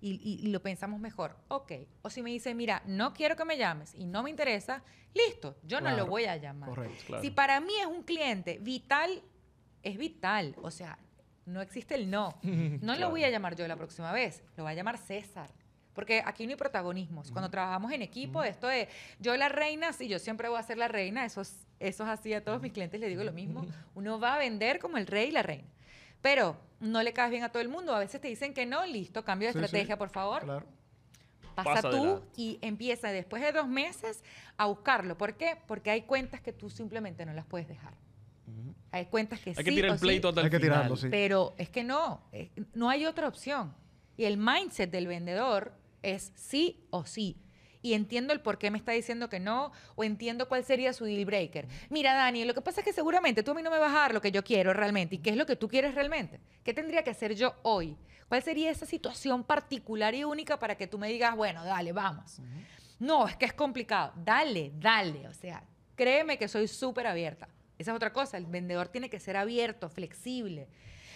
y, 0.01 0.47
lo 0.47 0.61
pensamos 0.61 0.99
mejor. 0.99 1.37
Ok. 1.47 1.73
O 2.01 2.09
si 2.09 2.23
me 2.23 2.31
dice, 2.31 2.55
mira, 2.55 2.81
no 2.85 3.13
quiero 3.13 3.35
que 3.35 3.45
me 3.45 3.57
llames 3.57 3.93
y 3.93 4.05
no 4.05 4.23
me 4.23 4.31
interesa, 4.31 4.83
listo, 5.13 5.57
yo 5.63 5.79
no 5.79 5.95
lo 5.95 6.07
voy 6.07 6.25
a 6.25 6.37
llamar. 6.37 6.69
Correcto, 6.69 7.21
Si 7.21 7.29
para 7.29 7.59
mí 7.59 7.73
es 7.79 7.85
un 7.85 8.03
cliente 8.03 8.57
vital, 8.59 9.21
es 9.83 9.97
vital. 9.97 10.55
O 10.61 10.71
sea, 10.71 10.97
no 11.45 11.61
existe 11.61 11.95
el 11.95 12.09
no. 12.09 12.37
No 12.81 12.95
lo 12.95 13.09
voy 13.09 13.23
a 13.23 13.29
llamar 13.29 13.55
yo 13.55 13.67
la 13.67 13.75
próxima 13.75 14.11
vez, 14.11 14.43
lo 14.57 14.63
va 14.63 14.71
a 14.71 14.73
llamar 14.73 14.97
César. 14.97 15.49
Porque 15.93 16.23
aquí 16.25 16.45
no 16.45 16.51
hay 16.51 16.55
protagonismos. 16.55 17.31
Cuando 17.31 17.49
trabajamos 17.49 17.91
en 17.91 18.01
equipo, 18.01 18.43
esto 18.43 18.67
de 18.67 18.87
yo 19.19 19.35
la 19.35 19.49
reina, 19.49 19.91
sí, 19.91 20.07
yo 20.07 20.19
siempre 20.19 20.47
voy 20.47 20.57
a 20.57 20.63
ser 20.63 20.77
la 20.77 20.87
reina, 20.87 21.25
eso 21.25 21.41
es, 21.41 21.67
eso 21.79 22.03
es 22.03 22.09
así 22.09 22.33
a 22.33 22.43
todos 22.43 22.61
mis 22.61 22.71
clientes, 22.71 22.99
les 22.99 23.09
digo 23.09 23.23
lo 23.23 23.33
mismo. 23.33 23.65
Uno 23.95 24.19
va 24.19 24.35
a 24.35 24.37
vender 24.37 24.79
como 24.79 24.97
el 24.97 25.05
rey 25.05 25.29
y 25.29 25.31
la 25.31 25.43
reina. 25.43 25.67
Pero 26.21 26.55
no 26.79 27.03
le 27.03 27.13
caes 27.13 27.31
bien 27.31 27.43
a 27.43 27.49
todo 27.49 27.61
el 27.61 27.67
mundo. 27.67 27.93
A 27.93 27.99
veces 27.99 28.21
te 28.21 28.27
dicen 28.27 28.53
que 28.53 28.65
no, 28.65 28.85
listo, 28.85 29.25
cambio 29.25 29.51
de 29.51 29.59
estrategia, 29.59 29.97
por 29.97 30.09
favor. 30.09 30.43
Claro. 30.43 30.65
Pasa, 31.55 31.89
tú 31.89 32.21
y 32.37 32.57
empieza 32.61 33.09
después 33.09 33.41
de 33.41 33.51
dos 33.51 33.67
meses 33.67 34.23
a 34.57 34.67
buscarlo. 34.67 35.17
¿Por 35.17 35.35
qué? 35.35 35.57
Porque 35.67 35.91
hay 35.91 36.03
cuentas 36.03 36.39
que 36.41 36.53
tú 36.53 36.69
simplemente 36.69 37.25
no 37.25 37.33
las 37.33 37.45
puedes 37.45 37.67
dejar. 37.67 37.93
Hay 38.91 39.05
cuentas 39.05 39.39
que 39.39 39.53
sí. 39.53 39.59
Hay 39.59 39.65
que 39.65 39.71
tirar 39.71 39.91
el 39.91 39.99
pleito 39.99 40.29
hasta 40.29 40.41
el 40.41 40.45
Hay 40.45 40.51
que 40.51 40.59
tirarlo, 40.59 40.95
sí. 40.95 41.07
Pero 41.09 41.53
es 41.57 41.69
que 41.69 41.83
no, 41.83 42.27
eh, 42.31 42.51
no 42.73 42.89
hay 42.89 43.05
otra 43.05 43.27
opción. 43.27 43.73
Y 44.17 44.25
el 44.25 44.37
mindset 44.37 44.91
del 44.91 45.07
vendedor 45.07 45.73
es 46.01 46.33
sí 46.35 46.85
o 46.89 47.05
sí 47.05 47.37
y 47.81 47.93
entiendo 47.93 48.33
el 48.33 48.41
por 48.41 48.57
qué 48.57 48.71
me 48.71 48.77
está 48.77 48.91
diciendo 48.91 49.29
que 49.29 49.39
no 49.39 49.71
o 49.95 50.03
entiendo 50.03 50.47
cuál 50.47 50.63
sería 50.63 50.93
su 50.93 51.05
deal 51.05 51.25
breaker. 51.25 51.67
Mira, 51.89 52.13
Dani, 52.13 52.45
lo 52.45 52.53
que 52.53 52.61
pasa 52.61 52.81
es 52.81 52.85
que 52.85 52.93
seguramente 52.93 53.43
tú 53.43 53.51
a 53.51 53.53
mí 53.53 53.63
no 53.63 53.71
me 53.71 53.79
vas 53.79 53.91
a 53.91 53.99
dar 53.99 54.13
lo 54.13 54.21
que 54.21 54.31
yo 54.31 54.43
quiero 54.43 54.73
realmente. 54.73 55.15
¿Y 55.15 55.17
qué 55.19 55.31
es 55.31 55.35
lo 55.35 55.45
que 55.45 55.55
tú 55.55 55.67
quieres 55.67 55.95
realmente? 55.95 56.39
¿Qué 56.63 56.73
tendría 56.73 57.03
que 57.03 57.09
hacer 57.09 57.35
yo 57.35 57.55
hoy? 57.63 57.97
¿Cuál 58.27 58.43
sería 58.43 58.71
esa 58.71 58.85
situación 58.85 59.43
particular 59.43 60.13
y 60.15 60.23
única 60.23 60.57
para 60.57 60.75
que 60.75 60.87
tú 60.87 60.97
me 60.97 61.09
digas, 61.09 61.35
bueno, 61.35 61.65
dale, 61.65 61.91
vamos? 61.91 62.39
No, 62.99 63.27
es 63.27 63.35
que 63.35 63.45
es 63.45 63.53
complicado. 63.53 64.13
Dale, 64.15 64.71
dale. 64.75 65.27
O 65.27 65.33
sea, 65.33 65.63
créeme 65.95 66.37
que 66.37 66.47
soy 66.47 66.67
súper 66.67 67.07
abierta. 67.07 67.49
Esa 67.81 67.91
es 67.91 67.95
otra 67.95 68.13
cosa. 68.13 68.37
El 68.37 68.45
vendedor 68.45 68.87
tiene 68.87 69.09
que 69.09 69.19
ser 69.19 69.37
abierto, 69.37 69.89
flexible. 69.89 70.67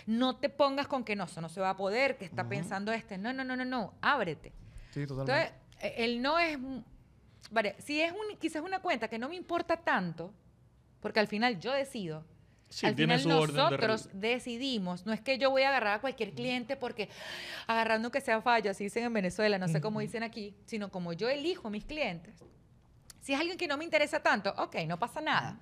No 0.06 0.38
te 0.38 0.50
pongas 0.50 0.88
con 0.88 1.04
que 1.04 1.16
no, 1.16 1.24
eso 1.24 1.42
no 1.42 1.50
se 1.50 1.62
va 1.62 1.72
a 1.72 1.78
poder, 1.78 2.18
que 2.18 2.26
está 2.26 2.48
pensando 2.48 2.92
este. 2.92 3.18
No, 3.18 3.34
no, 3.34 3.44
no, 3.44 3.56
no, 3.56 3.66
no. 3.66 3.94
Ábrete. 4.02 4.54
Sí, 4.92 5.06
totalmente. 5.08 5.54
Eh, 5.82 5.96
el 5.98 6.22
no 6.22 6.38
es... 6.38 6.58
Vale, 7.52 7.76
si 7.80 8.02
es 8.02 8.12
un, 8.12 8.38
quizás 8.38 8.64
una 8.64 8.80
cuenta 8.80 9.08
que 9.08 9.20
no 9.20 9.30
me 9.30 9.36
importa 9.36 9.78
tanto, 9.78 10.34
porque 11.00 11.20
al 11.20 11.28
final 11.28 11.60
yo 11.60 11.72
decido, 11.72 12.26
al 12.84 12.96
final 12.96 13.28
nosotros 13.28 14.10
decidimos, 14.14 15.06
no 15.06 15.14
es 15.14 15.22
que 15.22 15.38
yo 15.38 15.52
voy 15.52 15.62
a 15.62 15.70
agarrar 15.70 15.94
a 15.96 16.02
cualquier 16.02 16.34
cliente 16.34 16.76
porque 16.76 17.10
agarrando 17.68 18.12
que 18.12 18.22
sea 18.22 18.42
fallo, 18.42 18.72
así 18.72 18.86
dicen 18.86 19.04
en 19.04 19.14
Venezuela, 19.14 19.60
no 19.60 19.68
sé 19.68 19.80
cómo 19.82 20.00
dicen 20.00 20.24
aquí, 20.24 20.56
sino 20.66 20.90
como 20.90 21.14
yo 21.14 21.30
elijo 21.30 21.70
mis 21.70 21.86
clientes. 21.86 22.44
Si 23.22 23.34
es 23.34 23.40
alguien 23.40 23.58
que 23.58 23.68
no 23.68 23.78
me 23.78 23.84
interesa 23.84 24.22
tanto, 24.22 24.54
ok, 24.58 24.78
no 24.88 25.00
pasa 25.00 25.22
nada. 25.22 25.60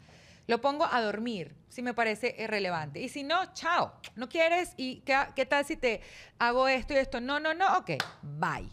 Lo 0.48 0.60
pongo 0.62 0.86
a 0.86 1.02
dormir, 1.02 1.56
si 1.70 1.82
me 1.82 1.94
parece 1.94 2.36
irrelevante. 2.38 3.00
Y 3.00 3.10
si 3.10 3.24
no, 3.24 3.54
chao, 3.54 3.94
no 4.16 4.28
quieres 4.28 4.74
y 4.78 5.02
qué, 5.02 5.18
qué 5.36 5.46
tal 5.46 5.64
si 5.66 5.78
te 5.78 6.02
hago 6.38 6.68
esto 6.68 6.94
y 6.94 6.98
esto. 6.98 7.22
No, 7.22 7.40
no, 7.40 7.54
no, 7.54 7.78
ok, 7.78 7.92
bye. 8.22 8.70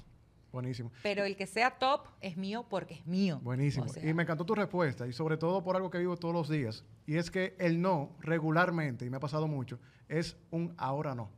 Buenísimo. 0.53 0.91
Pero 1.03 1.25
el 1.25 1.37
que 1.37 1.47
sea 1.47 1.79
top 1.79 2.09
es 2.21 2.37
mío 2.37 2.67
porque 2.69 2.95
es 2.95 3.07
mío. 3.07 3.41
Buenísimo. 3.43 3.87
y 4.03 4.13
me 4.15 4.25
encantó 4.25 4.45
tu 4.45 4.55
respuesta 4.55 5.07
y 5.07 5.13
sobre 5.13 5.37
todo 5.37 5.63
por 5.63 5.77
algo 5.77 5.91
que 5.91 5.99
vivo 5.99 6.17
todos 6.17 6.35
los 6.35 6.49
días. 6.49 6.85
Y 7.07 7.17
es 7.17 7.31
que 7.31 7.55
el 7.59 7.81
no 7.81 8.17
regularmente, 8.21 9.05
y 9.05 9.11
me 9.11 9.19
ha 9.19 9.21
pasado 9.21 9.47
mucho, 9.47 9.79
es 10.09 10.37
un 10.51 10.75
ahora 10.77 11.15
no. 11.15 11.31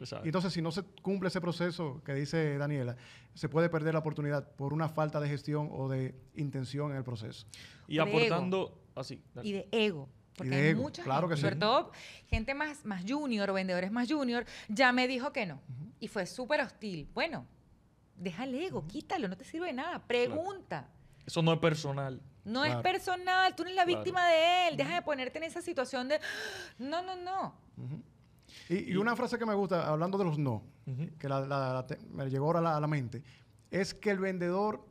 Exacto. 0.00 0.24
Y 0.26 0.28
entonces 0.28 0.52
si 0.52 0.62
no 0.62 0.72
se 0.72 0.82
cumple 0.82 1.28
ese 1.28 1.40
proceso 1.40 2.02
que 2.04 2.14
dice 2.14 2.58
Daniela, 2.58 2.96
se 3.34 3.48
puede 3.48 3.68
perder 3.68 3.94
la 3.94 4.00
oportunidad 4.00 4.50
por 4.56 4.72
una 4.72 4.88
falta 4.88 5.20
de 5.20 5.28
gestión 5.28 5.68
o 5.70 5.88
de 5.88 6.14
intención 6.34 6.90
en 6.90 6.96
el 6.96 7.04
proceso. 7.04 7.46
Y 7.86 7.98
aportando 7.98 8.83
así. 8.94 9.22
Y 9.42 9.52
de 9.52 9.68
ego. 9.70 10.08
Porque 10.36 10.54
hay 10.54 10.74
mucha 10.74 11.04
claro 11.04 11.28
gente, 11.28 11.36
que 11.36 11.40
sobre 11.40 11.56
todo 11.56 11.92
gente 12.26 12.54
más, 12.54 12.84
más 12.84 13.04
junior 13.06 13.48
o 13.50 13.54
vendedores 13.54 13.92
más 13.92 14.10
junior, 14.10 14.44
ya 14.68 14.92
me 14.92 15.06
dijo 15.06 15.32
que 15.32 15.46
no. 15.46 15.60
Y 16.00 16.08
fue 16.08 16.26
súper 16.26 16.60
hostil. 16.60 17.08
Bueno, 17.14 17.46
deja 18.16 18.44
el 18.44 18.54
ego, 18.54 18.86
quítalo, 18.86 19.28
no 19.28 19.36
te 19.36 19.44
sirve 19.44 19.66
de 19.66 19.74
nada. 19.74 20.04
Pregunta. 20.04 20.88
Eso 21.26 21.40
no 21.40 21.52
es 21.52 21.58
personal. 21.58 22.20
No 22.44 22.64
es 22.64 22.76
personal, 22.76 23.54
tú 23.56 23.62
no 23.62 23.70
eres 23.70 23.76
la 23.76 23.86
víctima 23.86 24.26
de 24.26 24.68
él. 24.68 24.76
Deja 24.76 24.96
de 24.96 25.02
ponerte 25.02 25.38
en 25.38 25.44
esa 25.44 25.62
situación 25.62 26.08
de. 26.08 26.20
No, 26.78 27.02
no, 27.02 27.16
no. 27.16 27.54
y, 28.68 28.94
una 28.96 29.16
frase 29.16 29.38
que 29.38 29.46
me 29.46 29.54
gusta, 29.54 29.88
hablando 29.88 30.18
de 30.18 30.24
los 30.24 30.38
no, 30.38 30.62
que 31.18 31.28
me 32.10 32.28
llegó 32.28 32.46
ahora 32.46 32.76
a 32.76 32.80
la, 32.80 32.86
mente, 32.86 33.22
es 33.70 33.94
que 33.94 34.10
el 34.10 34.18
vendedor 34.18 34.86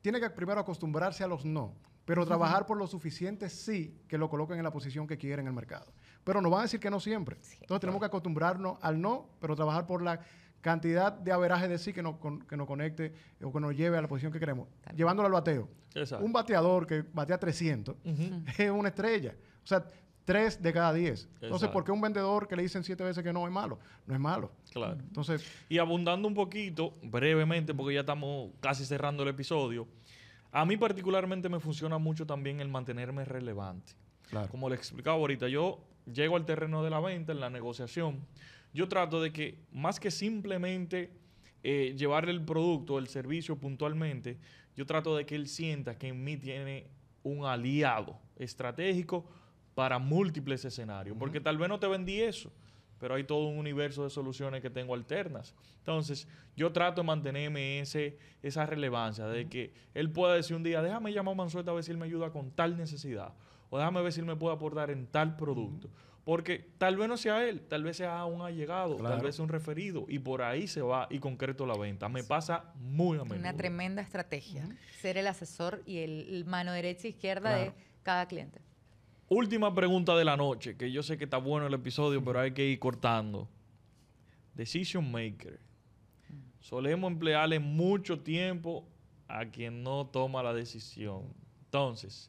tiene 0.00 0.20
que 0.20 0.30
primero 0.30 0.60
acostumbrarse 0.60 1.24
a 1.24 1.26
los 1.26 1.44
no, 1.44 1.74
pero 2.04 2.26
trabajar 2.26 2.66
por 2.66 2.76
lo 2.76 2.86
suficiente 2.86 3.48
sí 3.48 3.96
que 4.08 4.18
lo 4.18 4.28
coloquen 4.28 4.58
en 4.58 4.64
la 4.64 4.72
posición 4.72 5.06
que 5.06 5.16
quiere 5.16 5.42
en 5.42 5.48
el 5.48 5.52
mercado. 5.52 5.92
Pero 6.24 6.40
nos 6.40 6.50
van 6.50 6.60
a 6.60 6.62
decir 6.64 6.80
que 6.80 6.90
no 6.90 7.00
siempre. 7.00 7.36
Entonces 7.60 7.80
tenemos 7.80 8.00
que 8.00 8.06
acostumbrarnos 8.06 8.78
al 8.82 9.00
no, 9.00 9.28
pero 9.40 9.56
trabajar 9.56 9.86
por 9.86 10.02
la 10.02 10.20
cantidad 10.60 11.12
de 11.12 11.32
averaje 11.32 11.68
de 11.68 11.78
sí 11.78 11.92
que 11.92 12.02
nos, 12.02 12.16
que 12.46 12.56
nos 12.56 12.66
conecte 12.66 13.14
o 13.42 13.52
que 13.52 13.60
nos 13.60 13.74
lleve 13.74 13.96
a 13.96 14.02
la 14.02 14.08
posición 14.08 14.32
que 14.32 14.38
queremos, 14.38 14.68
llevándolo 14.94 15.26
al 15.26 15.32
bateo. 15.32 15.68
Un 16.20 16.32
bateador 16.32 16.86
que 16.86 17.02
batea 17.02 17.38
300 17.38 17.96
es 18.58 18.70
una 18.70 18.90
estrella. 18.90 19.34
O 19.64 19.66
sea, 19.66 19.84
3 20.24 20.62
de 20.62 20.72
cada 20.72 20.92
10. 20.92 21.28
Entonces, 21.40 21.68
¿por 21.70 21.82
qué 21.82 21.90
un 21.90 22.00
vendedor 22.00 22.46
que 22.46 22.54
le 22.54 22.62
dicen 22.62 22.84
7 22.84 23.02
veces 23.02 23.24
que 23.24 23.32
no 23.32 23.46
es 23.46 23.52
malo? 23.52 23.78
No 24.06 24.14
es 24.14 24.20
malo. 24.20 24.52
Claro. 24.72 24.98
Entonces, 25.00 25.44
y 25.68 25.78
abundando 25.78 26.28
un 26.28 26.34
poquito, 26.34 26.94
brevemente, 27.02 27.74
porque 27.74 27.94
ya 27.94 28.00
estamos 28.00 28.50
casi 28.60 28.84
cerrando 28.84 29.24
el 29.24 29.30
episodio, 29.30 29.88
a 30.52 30.64
mí 30.64 30.76
particularmente 30.76 31.48
me 31.48 31.60
funciona 31.60 31.98
mucho 31.98 32.26
también 32.26 32.60
el 32.60 32.68
mantenerme 32.68 33.24
relevante. 33.24 33.92
Claro. 34.28 34.48
Como 34.48 34.68
le 34.68 34.76
explicaba 34.76 35.16
ahorita, 35.16 35.48
yo 35.48 35.80
llego 36.12 36.36
al 36.36 36.44
terreno 36.44 36.82
de 36.82 36.90
la 36.90 37.00
venta, 37.00 37.32
en 37.32 37.40
la 37.40 37.50
negociación, 37.50 38.20
yo 38.72 38.88
trato 38.88 39.20
de 39.20 39.32
que 39.32 39.58
más 39.72 39.98
que 39.98 40.10
simplemente 40.10 41.10
eh, 41.62 41.94
llevarle 41.96 42.32
el 42.32 42.42
producto, 42.42 42.98
el 42.98 43.08
servicio 43.08 43.56
puntualmente, 43.56 44.38
yo 44.76 44.86
trato 44.86 45.16
de 45.16 45.26
que 45.26 45.34
él 45.34 45.48
sienta 45.48 45.98
que 45.98 46.08
en 46.08 46.22
mí 46.22 46.36
tiene 46.36 46.86
un 47.22 47.44
aliado 47.44 48.18
estratégico 48.36 49.26
para 49.74 49.98
múltiples 49.98 50.64
escenarios, 50.64 51.16
porque 51.18 51.40
tal 51.40 51.58
vez 51.58 51.68
no 51.68 51.78
te 51.78 51.86
vendí 51.86 52.20
eso, 52.20 52.52
pero 53.00 53.14
hay 53.14 53.24
todo 53.24 53.46
un 53.46 53.58
universo 53.58 54.04
de 54.04 54.10
soluciones 54.10 54.60
que 54.60 54.70
tengo 54.70 54.94
alternas. 54.94 55.54
Entonces, 55.78 56.28
yo 56.54 56.70
trato 56.70 57.00
de 57.00 57.06
mantenerme 57.06 57.80
ese, 57.80 58.18
esa 58.42 58.66
relevancia 58.66 59.26
de 59.26 59.48
que 59.48 59.72
él 59.94 60.10
pueda 60.12 60.34
decir 60.34 60.54
un 60.54 60.62
día, 60.62 60.82
déjame 60.82 61.12
llamar 61.12 61.32
a 61.32 61.36
Mansueta 61.36 61.70
a 61.70 61.74
ver 61.74 61.82
si 61.82 61.90
él 61.90 61.96
me 61.96 62.04
ayuda 62.04 62.30
con 62.30 62.50
tal 62.50 62.76
necesidad, 62.76 63.32
o 63.70 63.78
déjame 63.78 64.02
ver 64.02 64.12
si 64.12 64.20
él 64.20 64.26
me 64.26 64.36
puede 64.36 64.54
aportar 64.54 64.90
en 64.90 65.06
tal 65.06 65.36
producto. 65.36 65.88
Porque 66.22 66.58
tal 66.76 66.98
vez 66.98 67.08
no 67.08 67.16
sea 67.16 67.48
él, 67.48 67.62
tal 67.62 67.82
vez 67.82 67.96
sea 67.96 68.24
un 68.26 68.42
allegado, 68.42 68.96
tal 68.96 69.20
vez 69.22 69.36
sea 69.36 69.42
un 69.42 69.48
referido, 69.48 70.04
y 70.06 70.18
por 70.18 70.42
ahí 70.42 70.68
se 70.68 70.82
va 70.82 71.08
y 71.10 71.18
concreto 71.18 71.66
la 71.66 71.76
venta. 71.76 72.10
Me 72.10 72.22
pasa 72.22 72.72
muy 72.74 73.18
a 73.18 73.22
menudo. 73.22 73.40
Una 73.40 73.56
tremenda 73.56 74.02
estrategia. 74.02 74.68
Ser 75.00 75.16
el 75.16 75.26
asesor 75.26 75.82
y 75.86 75.98
el, 75.98 76.44
mano 76.44 76.72
derecha 76.72 77.06
e 77.06 77.10
izquierda 77.10 77.56
de 77.56 77.72
cada 78.02 78.28
cliente. 78.28 78.60
Última 79.32 79.72
pregunta 79.72 80.16
de 80.16 80.24
la 80.24 80.36
noche, 80.36 80.76
que 80.76 80.90
yo 80.90 81.04
sé 81.04 81.16
que 81.16 81.22
está 81.22 81.36
bueno 81.36 81.68
el 81.68 81.74
episodio, 81.74 82.20
pero 82.24 82.40
hay 82.40 82.50
que 82.50 82.66
ir 82.66 82.80
cortando. 82.80 83.48
Decision 84.56 85.08
maker. 85.08 85.60
Solemos 86.58 87.12
emplearle 87.12 87.60
mucho 87.60 88.18
tiempo 88.18 88.88
a 89.28 89.46
quien 89.46 89.84
no 89.84 90.08
toma 90.08 90.42
la 90.42 90.52
decisión. 90.52 91.32
Entonces, 91.66 92.28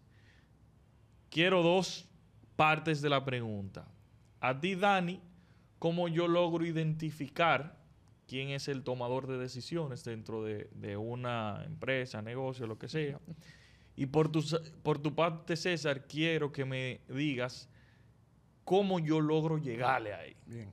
quiero 1.32 1.64
dos 1.64 2.08
partes 2.56 3.02
de 3.02 3.10
la 3.10 3.26
pregunta. 3.26 3.88
A 4.40 4.60
ti, 4.60 4.76
Dani, 4.76 5.20
¿cómo 5.80 6.08
yo 6.08 6.28
logro 6.28 6.64
identificar 6.68 7.80
quién 8.28 8.50
es 8.50 8.68
el 8.68 8.84
tomador 8.84 9.26
de 9.26 9.40
decisiones 9.40 10.04
dentro 10.04 10.44
de, 10.44 10.98
una 10.98 11.64
empresa, 11.66 12.22
negocio, 12.22 12.68
lo 12.68 12.78
que 12.78 12.88
sea? 12.88 13.20
Y 13.96 14.06
por 14.06 14.32
tu, 14.32 14.44
por 14.84 15.00
tu 15.00 15.14
parte, 15.14 15.56
César, 15.56 16.08
quiero 16.08 16.52
que 16.52 16.66
me 16.66 17.02
digas 17.08 17.68
cómo 18.64 19.00
yo 19.00 19.20
logro 19.20 19.58
llegarle 19.58 20.14
ahí. 20.14 20.36
Bien. 20.46 20.70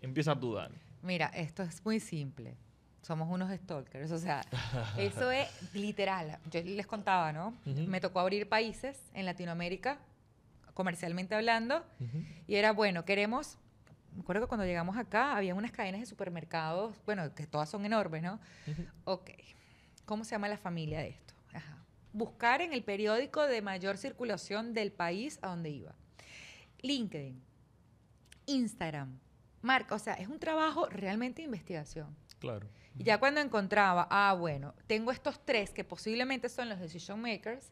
Empieza 0.00 0.38
tú, 0.38 0.54
Dani. 0.54 0.76
Mira, 1.02 1.26
esto 1.28 1.62
es 1.62 1.84
muy 1.84 2.00
simple. 2.00 2.56
Somos 3.02 3.28
unos 3.30 3.50
stalkers, 3.56 4.10
o 4.10 4.18
sea, 4.18 4.44
eso 4.98 5.30
es 5.30 5.48
literal. 5.74 6.38
Yo 6.50 6.60
les 6.62 6.86
contaba, 6.86 7.32
¿no? 7.32 7.54
Me 7.64 8.00
tocó 8.00 8.20
abrir 8.20 8.48
países 8.48 9.00
en 9.14 9.24
Latinoamérica 9.26 9.98
comercialmente 10.76 11.34
hablando, 11.34 11.86
y 12.46 12.56
era, 12.56 12.70
bueno, 12.70 13.06
queremos, 13.06 13.56
me 14.14 14.20
acuerdo 14.20 14.42
que 14.42 14.48
cuando 14.48 14.66
llegamos 14.66 14.98
acá 14.98 15.34
había 15.34 15.54
unas 15.54 15.72
cadenas 15.72 16.00
de 16.00 16.06
supermercados, 16.06 16.94
bueno, 17.06 17.34
que 17.34 17.46
todas 17.46 17.70
son 17.70 17.86
enormes, 17.86 18.22
¿no? 18.22 18.38
Ok, 19.04 19.30
¿cómo 20.04 20.22
se 20.22 20.32
llama 20.32 20.48
la 20.48 20.58
familia 20.58 20.98
de 20.98 21.08
esto? 21.08 21.32
Buscar 22.16 22.62
en 22.62 22.72
el 22.72 22.82
periódico 22.82 23.46
de 23.46 23.60
mayor 23.60 23.98
circulación 23.98 24.72
del 24.72 24.90
país 24.90 25.38
a 25.42 25.48
donde 25.48 25.68
iba. 25.68 25.94
LinkedIn, 26.80 27.42
Instagram, 28.46 29.18
marca, 29.60 29.94
o 29.94 29.98
sea, 29.98 30.14
es 30.14 30.26
un 30.26 30.38
trabajo 30.38 30.88
realmente 30.88 31.42
de 31.42 31.44
investigación. 31.44 32.16
Claro. 32.38 32.66
Y 32.98 33.04
ya 33.04 33.18
cuando 33.18 33.42
encontraba, 33.42 34.08
ah, 34.10 34.32
bueno, 34.32 34.74
tengo 34.86 35.12
estos 35.12 35.44
tres 35.44 35.72
que 35.72 35.84
posiblemente 35.84 36.48
son 36.48 36.70
los 36.70 36.80
decision 36.80 37.20
makers, 37.20 37.70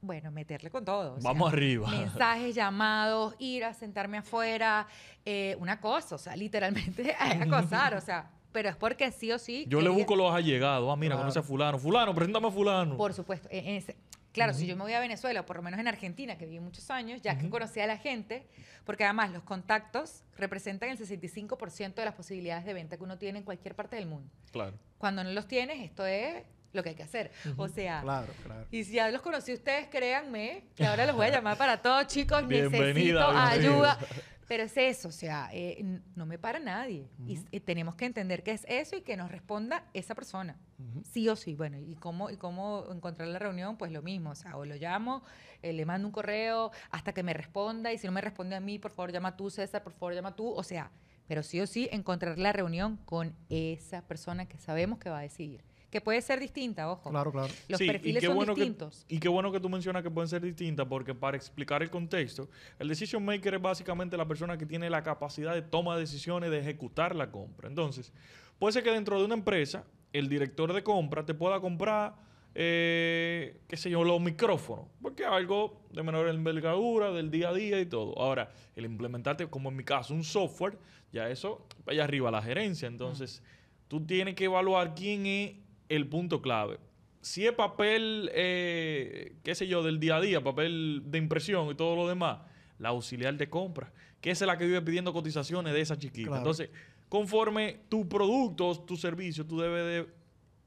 bueno, 0.00 0.30
meterle 0.30 0.70
con 0.70 0.84
todo. 0.84 1.18
Vamos 1.20 1.52
arriba. 1.52 1.90
Mensajes, 1.90 2.54
llamados, 2.54 3.34
ir 3.40 3.64
a 3.64 3.74
sentarme 3.74 4.18
afuera, 4.18 4.86
eh, 5.24 5.56
una 5.58 5.80
cosa, 5.80 6.14
o 6.14 6.18
sea, 6.18 6.36
literalmente 6.36 7.16
acosar, 7.18 7.94
o 7.94 8.00
sea, 8.00 8.30
pero 8.54 8.68
es 8.68 8.76
porque 8.76 9.10
sí 9.10 9.32
o 9.32 9.38
sí. 9.40 9.66
Yo 9.68 9.80
le 9.80 9.88
busco 9.88 10.14
los 10.14 10.32
allegados. 10.32 10.88
Ah, 10.88 10.94
mira, 10.94 11.16
conoce 11.16 11.40
a 11.40 11.42
fulano. 11.42 11.76
Fulano, 11.76 12.14
preséntame 12.14 12.46
a 12.46 12.50
fulano. 12.52 12.96
Por 12.96 13.12
supuesto. 13.12 13.48
E, 13.50 13.84
claro, 14.32 14.54
si 14.54 14.64
yo 14.64 14.76
me 14.76 14.84
voy 14.84 14.92
a 14.92 15.00
Venezuela, 15.00 15.40
o 15.40 15.44
por 15.44 15.56
lo 15.56 15.62
menos 15.62 15.80
en 15.80 15.88
Argentina, 15.88 16.38
que 16.38 16.46
viví 16.46 16.60
muchos 16.60 16.88
años, 16.88 17.20
ya 17.20 17.36
que 17.36 17.50
conocí 17.50 17.80
a 17.80 17.88
la 17.88 17.98
gente, 17.98 18.46
porque 18.84 19.02
además 19.02 19.32
los 19.32 19.42
contactos 19.42 20.22
representan 20.36 20.90
el 20.90 20.98
65% 20.98 21.94
de 21.94 22.04
las 22.04 22.14
posibilidades 22.14 22.64
de 22.64 22.74
venta 22.74 22.96
que 22.96 23.02
uno 23.02 23.18
tiene 23.18 23.40
en 23.40 23.44
cualquier 23.44 23.74
parte 23.74 23.96
del 23.96 24.06
mundo. 24.06 24.30
Claro. 24.52 24.78
Cuando 24.98 25.24
no 25.24 25.32
los 25.32 25.48
tienes, 25.48 25.80
esto 25.80 26.06
es 26.06 26.44
lo 26.72 26.84
que 26.84 26.90
hay 26.90 26.94
que 26.94 27.02
hacer. 27.02 27.32
O 27.56 27.66
sea, 27.66 28.02
claro, 28.02 28.32
claro. 28.44 28.66
y 28.70 28.84
si 28.84 28.92
ya 28.92 29.10
los 29.10 29.20
conocí 29.20 29.52
ustedes, 29.52 29.88
créanme, 29.88 30.62
que 30.76 30.86
ahora 30.86 31.06
los 31.06 31.16
voy 31.16 31.26
a 31.26 31.30
llamar 31.30 31.56
para 31.58 31.82
todos, 31.82 32.06
chicos, 32.06 32.44
necesito 32.48 33.26
ayuda. 33.28 33.98
Pero 34.46 34.64
es 34.64 34.76
eso, 34.76 35.08
o 35.08 35.12
sea, 35.12 35.48
eh, 35.52 36.00
no 36.14 36.26
me 36.26 36.38
para 36.38 36.58
nadie. 36.58 37.08
y, 37.26 37.60
tenemos 37.60 37.94
que 37.94 38.04
entender 38.04 38.42
que 38.42 38.52
es 38.52 38.66
eso 38.68 38.96
y 38.96 39.02
que 39.02 39.16
nos 39.16 39.30
responda 39.30 39.84
esa 39.94 40.14
persona. 40.14 40.58
Sí 41.02 41.28
o 41.28 41.36
sí. 41.36 41.54
Bueno, 41.54 41.78
¿y 41.78 41.94
cómo, 41.94 42.30
¿y 42.30 42.36
cómo 42.36 42.84
encontrar 42.92 43.28
la 43.28 43.38
reunión? 43.38 43.76
Pues 43.76 43.90
lo 43.90 44.02
mismo, 44.02 44.30
o 44.30 44.34
sea, 44.34 44.56
o 44.56 44.64
lo 44.64 44.74
llamo, 44.74 45.22
eh, 45.62 45.72
le 45.72 45.86
mando 45.86 46.06
un 46.08 46.12
correo 46.12 46.72
hasta 46.90 47.12
que 47.12 47.22
me 47.22 47.32
responda 47.32 47.92
y 47.92 47.98
si 47.98 48.06
no 48.06 48.12
me 48.12 48.20
responde 48.20 48.54
a 48.54 48.60
mí, 48.60 48.78
por 48.78 48.90
favor 48.90 49.12
llama 49.12 49.36
tú, 49.36 49.50
César, 49.50 49.82
por 49.82 49.92
favor 49.92 50.14
llama 50.14 50.36
tú. 50.36 50.48
O 50.50 50.62
sea, 50.62 50.90
pero 51.26 51.42
sí 51.42 51.60
o 51.60 51.66
sí 51.66 51.88
encontrar 51.90 52.38
la 52.38 52.52
reunión 52.52 52.98
con 53.04 53.34
esa 53.48 54.02
persona 54.02 54.46
que 54.46 54.58
sabemos 54.58 54.98
que 54.98 55.10
va 55.10 55.20
a 55.20 55.22
decidir 55.22 55.64
que 55.94 56.00
puede 56.00 56.20
ser 56.22 56.40
distinta, 56.40 56.90
ojo. 56.90 57.08
Claro, 57.08 57.30
claro. 57.30 57.54
Los 57.68 57.78
perfiles 57.78 58.24
son 58.24 58.36
distintos. 58.46 59.06
y 59.08 59.20
qué 59.20 59.28
bueno 59.28 59.52
que 59.52 59.60
tú 59.60 59.68
mencionas 59.68 60.02
que 60.02 60.10
pueden 60.10 60.28
ser 60.28 60.42
distintas, 60.42 60.84
porque 60.88 61.14
para 61.14 61.36
explicar 61.36 61.84
el 61.84 61.90
contexto, 61.90 62.48
el 62.80 62.88
decision 62.88 63.24
maker 63.24 63.54
es 63.54 63.62
básicamente 63.62 64.16
la 64.16 64.26
persona 64.26 64.58
que 64.58 64.66
tiene 64.66 64.90
la 64.90 65.04
capacidad 65.04 65.54
de 65.54 65.62
toma 65.62 65.94
de 65.94 66.00
decisiones, 66.00 66.50
de 66.50 66.58
ejecutar 66.58 67.14
la 67.14 67.30
compra. 67.30 67.68
Entonces, 67.68 68.12
puede 68.58 68.72
ser 68.72 68.82
que 68.82 68.90
dentro 68.90 69.20
de 69.20 69.24
una 69.24 69.34
empresa, 69.34 69.84
el 70.12 70.28
director 70.28 70.72
de 70.72 70.82
compra 70.82 71.24
te 71.24 71.32
pueda 71.32 71.60
comprar, 71.60 72.16
eh, 72.56 73.60
qué 73.68 73.76
sé 73.76 73.88
yo, 73.88 74.02
los 74.02 74.20
micrófonos, 74.20 74.86
porque 75.00 75.22
es 75.22 75.28
algo 75.28 75.80
de 75.92 76.02
menor 76.02 76.26
envergadura, 76.26 77.12
del 77.12 77.30
día 77.30 77.50
a 77.50 77.54
día 77.54 77.80
y 77.80 77.86
todo. 77.86 78.18
Ahora, 78.18 78.50
el 78.74 78.84
implementarte, 78.84 79.46
como 79.46 79.68
en 79.68 79.76
mi 79.76 79.84
caso, 79.84 80.12
un 80.12 80.24
software, 80.24 80.76
ya 81.12 81.28
eso, 81.30 81.64
vaya 81.84 82.02
arriba 82.02 82.32
la 82.32 82.42
gerencia. 82.42 82.88
Entonces, 82.88 83.44
tú 83.86 84.04
tienes 84.04 84.34
que 84.34 84.46
evaluar 84.46 84.96
quién 84.96 85.24
es 85.26 85.63
el 85.88 86.08
punto 86.08 86.40
clave. 86.40 86.78
Si 87.20 87.46
es 87.46 87.52
papel, 87.52 88.30
eh, 88.34 89.36
qué 89.42 89.54
sé 89.54 89.66
yo, 89.66 89.82
del 89.82 89.98
día 89.98 90.16
a 90.16 90.20
día, 90.20 90.42
papel 90.42 91.02
de 91.06 91.18
impresión 91.18 91.70
y 91.70 91.74
todo 91.74 91.96
lo 91.96 92.06
demás, 92.06 92.40
la 92.78 92.90
auxiliar 92.90 93.34
de 93.36 93.48
compra, 93.48 93.92
que 94.20 94.30
es 94.30 94.40
la 94.42 94.58
que 94.58 94.66
vive 94.66 94.82
pidiendo 94.82 95.12
cotizaciones 95.12 95.72
de 95.72 95.80
esa 95.80 95.96
chiquita. 95.96 96.36
Entonces, 96.36 96.70
conforme 97.08 97.80
tu 97.88 98.08
producto, 98.08 98.78
tu 98.80 98.96
servicio, 98.96 99.46
tú 99.46 99.58
debes 99.58 99.84
de 99.86 100.12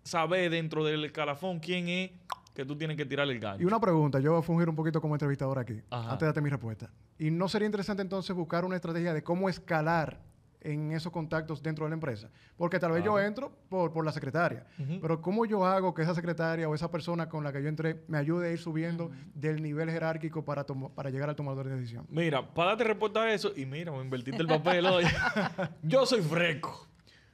saber 0.03 0.49
dentro 0.49 0.83
del 0.83 1.11
calafón 1.11 1.59
quién 1.59 1.89
es 1.89 2.11
que 2.55 2.65
tú 2.65 2.75
tienes 2.75 2.97
que 2.97 3.05
tirar 3.05 3.29
el 3.29 3.39
gancho. 3.39 3.61
Y 3.61 3.65
una 3.65 3.79
pregunta, 3.79 4.19
yo 4.19 4.31
voy 4.31 4.39
a 4.39 4.41
fungir 4.41 4.67
un 4.67 4.75
poquito 4.75 4.99
como 4.99 5.13
entrevistador 5.13 5.59
aquí, 5.59 5.79
antes 5.91 6.19
de 6.19 6.25
darte 6.25 6.41
mi 6.41 6.49
respuesta. 6.49 6.89
¿Y 7.19 7.29
no 7.29 7.47
sería 7.47 7.67
interesante 7.67 8.01
entonces 8.01 8.35
buscar 8.35 8.65
una 8.65 8.75
estrategia 8.75 9.13
de 9.13 9.23
cómo 9.23 9.47
escalar 9.47 10.19
en 10.61 10.91
esos 10.91 11.11
contactos 11.11 11.61
dentro 11.61 11.85
de 11.85 11.89
la 11.89 11.95
empresa. 11.95 12.29
Porque 12.57 12.79
tal 12.79 12.91
vez 12.91 13.03
yo 13.03 13.19
entro 13.19 13.51
por, 13.69 13.91
por 13.91 14.05
la 14.05 14.11
secretaria, 14.11 14.65
pero 15.01 15.21
¿cómo 15.21 15.45
yo 15.45 15.65
hago 15.65 15.93
que 15.93 16.01
esa 16.01 16.15
secretaria 16.15 16.67
o 16.67 16.75
esa 16.75 16.89
persona 16.89 17.29
con 17.29 17.43
la 17.43 17.51
que 17.51 17.61
yo 17.61 17.69
entré 17.69 18.03
me 18.07 18.17
ayude 18.17 18.49
a 18.49 18.51
ir 18.51 18.59
subiendo 18.59 19.11
del 19.33 19.61
nivel 19.61 19.89
jerárquico 19.89 20.43
para, 20.43 20.65
para 20.65 21.09
llegar 21.09 21.29
al 21.29 21.35
tomador 21.35 21.67
de 21.67 21.75
decisión? 21.75 22.05
Mira, 22.09 22.41
para 22.53 22.69
darte 22.69 22.83
respuesta 22.83 23.23
a 23.23 23.33
eso, 23.33 23.51
y 23.55 23.65
mira, 23.65 23.91
me 23.91 24.01
invertiste 24.01 24.41
el 24.41 24.47
papel 24.47 24.85
hoy. 24.85 25.05
yo 25.83 26.05
soy 26.05 26.21
fresco. 26.21 26.87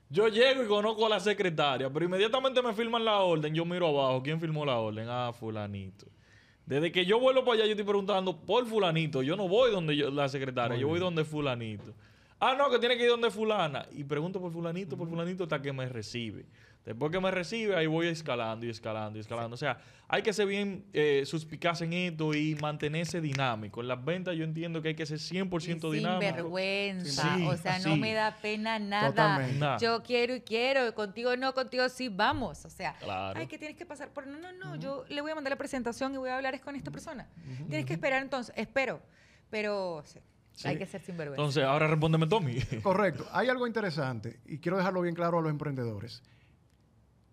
Yo 0.10 0.28
llego 0.28 0.64
y 0.64 0.68
conozco 0.68 1.08
a 1.08 1.10
la 1.10 1.20
secretaria, 1.20 1.92
pero 1.92 2.06
inmediatamente 2.06 2.62
me 2.62 2.74
firman 2.74 3.04
la 3.04 3.22
orden, 3.22 3.54
yo 3.54 3.66
miro 3.66 3.88
abajo, 3.88 4.22
¿quién 4.22 4.40
firmó 4.40 4.64
la 4.64 4.78
orden? 4.78 5.08
Ah, 5.10 5.32
fulanito. 5.34 6.06
Desde 6.66 6.92
que 6.92 7.06
yo 7.06 7.20
vuelvo 7.20 7.44
para 7.44 7.56
allá, 7.56 7.66
yo 7.66 7.72
estoy 7.72 7.86
preguntando 7.86 8.38
por 8.38 8.66
fulanito. 8.66 9.22
Yo 9.22 9.36
no 9.36 9.48
voy 9.48 9.72
donde 9.72 9.98
yo, 9.98 10.10
la 10.12 10.30
secretaria, 10.30 10.78
yo 10.78 10.88
voy 10.88 11.00
donde 11.00 11.26
fulanito. 11.26 11.94
Ah, 12.46 12.56
no, 12.58 12.70
que 12.70 12.78
tiene 12.78 12.98
que 12.98 13.04
ir 13.04 13.10
donde 13.10 13.32
fulana. 13.32 13.88
Y 13.94 14.04
pregunto 14.04 14.42
por 14.42 14.52
fulanito, 14.52 14.98
por 14.98 15.08
fulanito, 15.08 15.44
hasta 15.44 15.62
que 15.62 15.72
me 15.72 15.88
recibe. 15.88 16.46
Después 16.84 17.10
que 17.10 17.22
me 17.22 17.32
recibe, 17.32 17.78
ahí 17.78 17.88
voy 17.88 18.08
escalando 18.08 18.66
y 18.66 18.70
escalando 18.70 19.18
y 19.18 19.22
escalando. 19.22 19.54
O 19.54 19.58
sea, 19.58 19.78
hay 20.10 20.22
que 20.22 20.34
ser 20.34 20.48
bien 20.48 20.84
eh, 20.92 21.24
suspicaz 21.26 21.82
en 21.82 21.94
esto 21.94 22.34
y 22.34 22.56
mantenerse 22.56 23.22
dinámico. 23.22 23.80
En 23.80 23.88
las 23.88 24.04
ventas 24.04 24.36
yo 24.36 24.44
entiendo 24.44 24.82
que 24.82 24.90
hay 24.90 24.96
que 24.96 25.06
ser 25.06 25.20
100% 25.20 25.90
dinámico. 25.90 26.22
Sin 26.22 26.36
vergüenza. 26.36 27.38
o 27.48 27.56
sea, 27.56 27.80
no 27.80 27.96
me 27.96 28.12
da 28.14 28.36
pena 28.36 28.78
nada. 28.78 29.78
Yo 29.78 30.04
quiero 30.04 30.36
y 30.36 30.42
quiero. 30.42 30.94
Contigo 30.94 31.38
no, 31.38 31.54
contigo 31.54 31.88
sí, 31.88 32.10
vamos. 32.10 32.66
O 32.66 32.70
sea, 32.70 32.98
ay, 33.34 33.48
que 33.48 33.58
tienes 33.58 33.78
que 33.78 33.86
pasar 33.86 34.10
por... 34.10 34.28
No, 34.28 34.38
no, 34.38 34.52
no. 34.52 34.76
Yo 34.76 35.06
le 35.08 35.22
voy 35.22 35.32
a 35.32 35.36
mandar 35.36 35.52
la 35.52 35.58
presentación 35.58 36.14
y 36.14 36.18
voy 36.18 36.30
a 36.30 36.36
hablar 36.36 36.60
con 36.60 36.76
esta 36.76 36.92
persona. 36.92 37.30
Tienes 37.70 37.86
que 37.86 37.94
esperar 37.94 38.22
entonces. 38.22 38.54
Espero. 38.58 39.02
Pero... 39.50 40.04
Hay 40.66 40.78
que 40.78 40.86
ser 40.86 41.02
sinvergüenza. 41.02 41.42
Entonces, 41.42 41.64
ahora 41.64 41.88
respóndeme, 41.88 42.28
Tommy. 42.28 42.60
Correcto. 42.84 43.26
Hay 43.32 43.50
algo 43.50 43.66
interesante 43.68 44.40
y 44.46 44.60
quiero 44.60 44.78
dejarlo 44.78 45.02
bien 45.02 45.16
claro 45.16 45.40
a 45.40 45.42
los 45.42 45.50
emprendedores. 45.52 46.22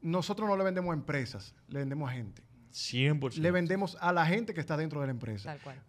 Nosotros 0.03 0.49
no 0.49 0.57
le 0.57 0.65
vendemos 0.65 0.91
a 0.91 0.95
empresas, 0.95 1.55
le 1.69 1.81
vendemos 1.81 2.09
a 2.09 2.13
gente. 2.13 2.43
100%. 2.73 3.37
Le 3.37 3.51
vendemos 3.51 3.97
a 4.01 4.13
la 4.13 4.25
gente 4.25 4.55
que 4.55 4.61
está 4.61 4.77
dentro 4.77 5.01
de 5.01 5.07
la 5.07 5.11
empresa. 5.11 5.51
Tal 5.51 5.61
cual. 5.61 5.83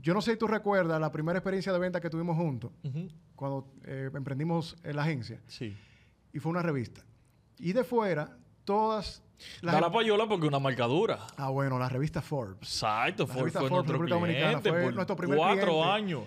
Yo 0.00 0.14
no 0.14 0.22
sé 0.22 0.32
si 0.32 0.38
tú 0.38 0.46
recuerdas 0.46 1.00
la 1.00 1.10
primera 1.12 1.38
experiencia 1.38 1.72
de 1.72 1.78
venta 1.78 2.00
que 2.00 2.08
tuvimos 2.08 2.36
juntos, 2.36 2.70
cuando 3.34 3.72
eh, 3.84 4.10
emprendimos 4.14 4.76
en 4.84 4.96
la 4.96 5.02
agencia. 5.02 5.40
Sí. 5.48 5.76
Y 6.32 6.38
fue 6.38 6.50
una 6.50 6.62
revista. 6.62 7.02
Y 7.58 7.72
de 7.72 7.82
fuera, 7.84 8.36
todas 8.64 9.22
las 9.60 9.74
da 9.74 9.80
la 9.80 9.86
em- 9.88 9.92
payola 9.92 10.28
porque 10.28 10.46
una 10.46 10.60
marcadura. 10.60 11.26
Ah, 11.36 11.50
bueno, 11.50 11.78
la 11.78 11.88
revista 11.88 12.22
Forbes. 12.22 12.58
Exacto, 12.62 13.26
Forbes 13.26 13.52
fue 13.52 13.68
nuestro 13.68 13.98
cliente 14.00 14.70
fue 14.70 14.92
nuestro 14.92 15.16
primer 15.16 15.36
cuatro 15.36 15.84
años. 15.84 16.22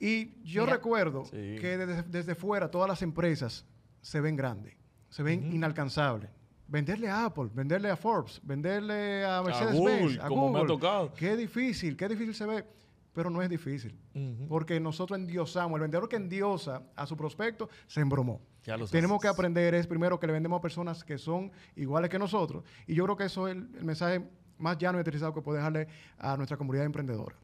Y 0.00 0.42
yo 0.42 0.64
recuerdo 0.64 1.24
que 1.30 2.04
desde, 2.08 2.34
fuera 2.34 2.70
todas 2.70 2.88
las 2.88 3.02
empresas 3.02 3.66
se 4.00 4.20
ven 4.20 4.34
grandes, 4.34 4.74
se 5.10 5.22
ven 5.22 5.52
inalcanzables. 5.52 6.30
Venderle 6.66 7.08
a 7.08 7.26
Apple, 7.26 7.50
venderle 7.52 7.90
a 7.90 7.96
Forbes, 7.96 8.40
venderle 8.44 9.24
a 9.24 9.42
Mercedes-Benz, 9.42 10.20
a, 10.20 10.28
Google, 10.28 10.52
me 10.52 10.64
ha 10.64 10.66
tocado. 10.66 11.12
Qué 11.12 11.36
difícil, 11.36 11.96
qué 11.96 12.08
difícil 12.08 12.34
se 12.34 12.46
ve. 12.46 12.64
Pero 13.12 13.28
no 13.28 13.42
es 13.42 13.50
difícil, 13.50 13.98
porque 14.48 14.78
nosotros 14.78 15.18
endiosamos. 15.18 15.74
El 15.74 15.82
vendedor 15.82 16.08
que 16.08 16.14
endiosa 16.14 16.84
a 16.94 17.06
su 17.06 17.16
prospecto 17.16 17.68
se 17.88 18.00
embromó. 18.00 18.40
Tenemos 18.90 19.20
que 19.20 19.26
aprender 19.26 19.74
es 19.74 19.86
primero 19.86 20.18
que 20.18 20.28
le 20.28 20.32
vendemos 20.32 20.58
a 20.58 20.62
personas 20.62 21.02
que 21.02 21.18
son 21.18 21.50
iguales 21.74 22.08
que 22.08 22.20
nosotros. 22.20 22.62
Y 22.86 22.94
yo 22.94 23.04
creo 23.04 23.16
que 23.16 23.24
eso 23.24 23.48
es 23.48 23.56
el, 23.56 23.68
el 23.76 23.84
mensaje 23.84 24.22
más 24.58 24.78
llano 24.78 24.98
y 24.98 25.00
aterrizado 25.00 25.34
que 25.34 25.42
puede 25.42 25.58
dejarle 25.58 25.88
a 26.18 26.36
nuestra 26.36 26.56
comunidad 26.56 26.86
emprendedora. 26.86 27.34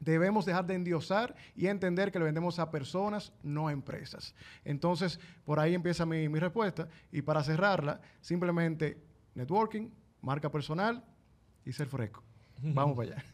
Debemos 0.00 0.46
dejar 0.46 0.66
de 0.66 0.74
endiosar 0.74 1.36
y 1.54 1.66
entender 1.66 2.10
que 2.10 2.18
le 2.18 2.24
vendemos 2.24 2.58
a 2.58 2.70
personas, 2.70 3.32
no 3.42 3.68
a 3.68 3.72
empresas. 3.72 4.34
Entonces, 4.64 5.20
por 5.44 5.60
ahí 5.60 5.74
empieza 5.74 6.06
mi, 6.06 6.26
respuesta. 6.26 6.88
Y 7.12 7.22
para 7.22 7.44
cerrarla, 7.44 8.00
simplemente 8.20 8.98
networking, 9.34 9.90
marca 10.22 10.50
personal 10.50 11.04
y 11.64 11.72
ser 11.72 11.86
fresco. 11.86 12.24
Vamos 12.62 12.96
para 12.96 13.12
allá. 13.12 13.24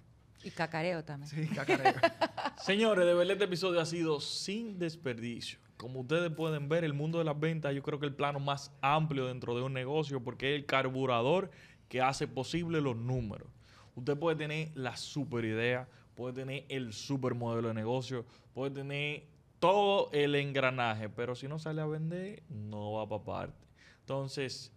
Y 0.43 0.51
cacareo 0.51 1.05
también. 1.05 1.29
Sí, 1.29 1.55
cacareo. 1.55 1.95
Señores, 2.63 3.07
de 3.07 3.15
verdad 3.15 3.33
este 3.33 3.45
episodio 3.45 3.81
ha 3.81 3.87
sido 3.87 4.21
sin 4.21 4.79
desperdicio. 4.79 5.59
Como 5.77 6.01
ustedes 6.01 6.31
pueden 6.33 6.69
ver, 6.69 6.85
el 6.85 6.95
mundo 6.95 7.19
de 7.19 7.25
las 7.25 7.39
ventas 7.39 7.75
yo 7.75 7.83
creo 7.83 8.01
que 8.01 8.07
el 8.07 8.15
plano 8.15 8.41
más 8.41 8.73
amplio 8.81 9.27
dentro 9.27 9.55
de 9.55 9.63
un 9.63 9.73
negocio 9.73 10.23
porque 10.23 10.55
es 10.55 10.61
el 10.61 10.67
carburador 10.67 11.51
que 11.89 12.01
hace 12.01 12.27
posible 12.27 12.81
los 12.81 12.97
números. 12.97 13.49
Usted 13.95 14.17
puede 14.17 14.37
tener 14.37 14.71
la 14.75 14.97
super 14.97 15.45
idea, 15.45 15.89
puede 16.17 16.35
tener 16.35 16.65
el 16.69 16.93
super 16.93 17.35
modelo 17.35 17.69
de 17.69 17.75
negocio, 17.75 18.25
puede 18.55 18.73
tener 18.73 19.25
todo 19.61 20.11
el 20.13 20.35
engranaje, 20.35 21.09
pero 21.09 21.35
si 21.35 21.47
no 21.47 21.59
sale 21.59 21.83
a 21.83 21.87
vender, 21.87 22.43
no 22.49 22.93
va 22.93 23.09
para 23.09 23.25
parte. 23.25 23.67
Entonces, 24.01 24.73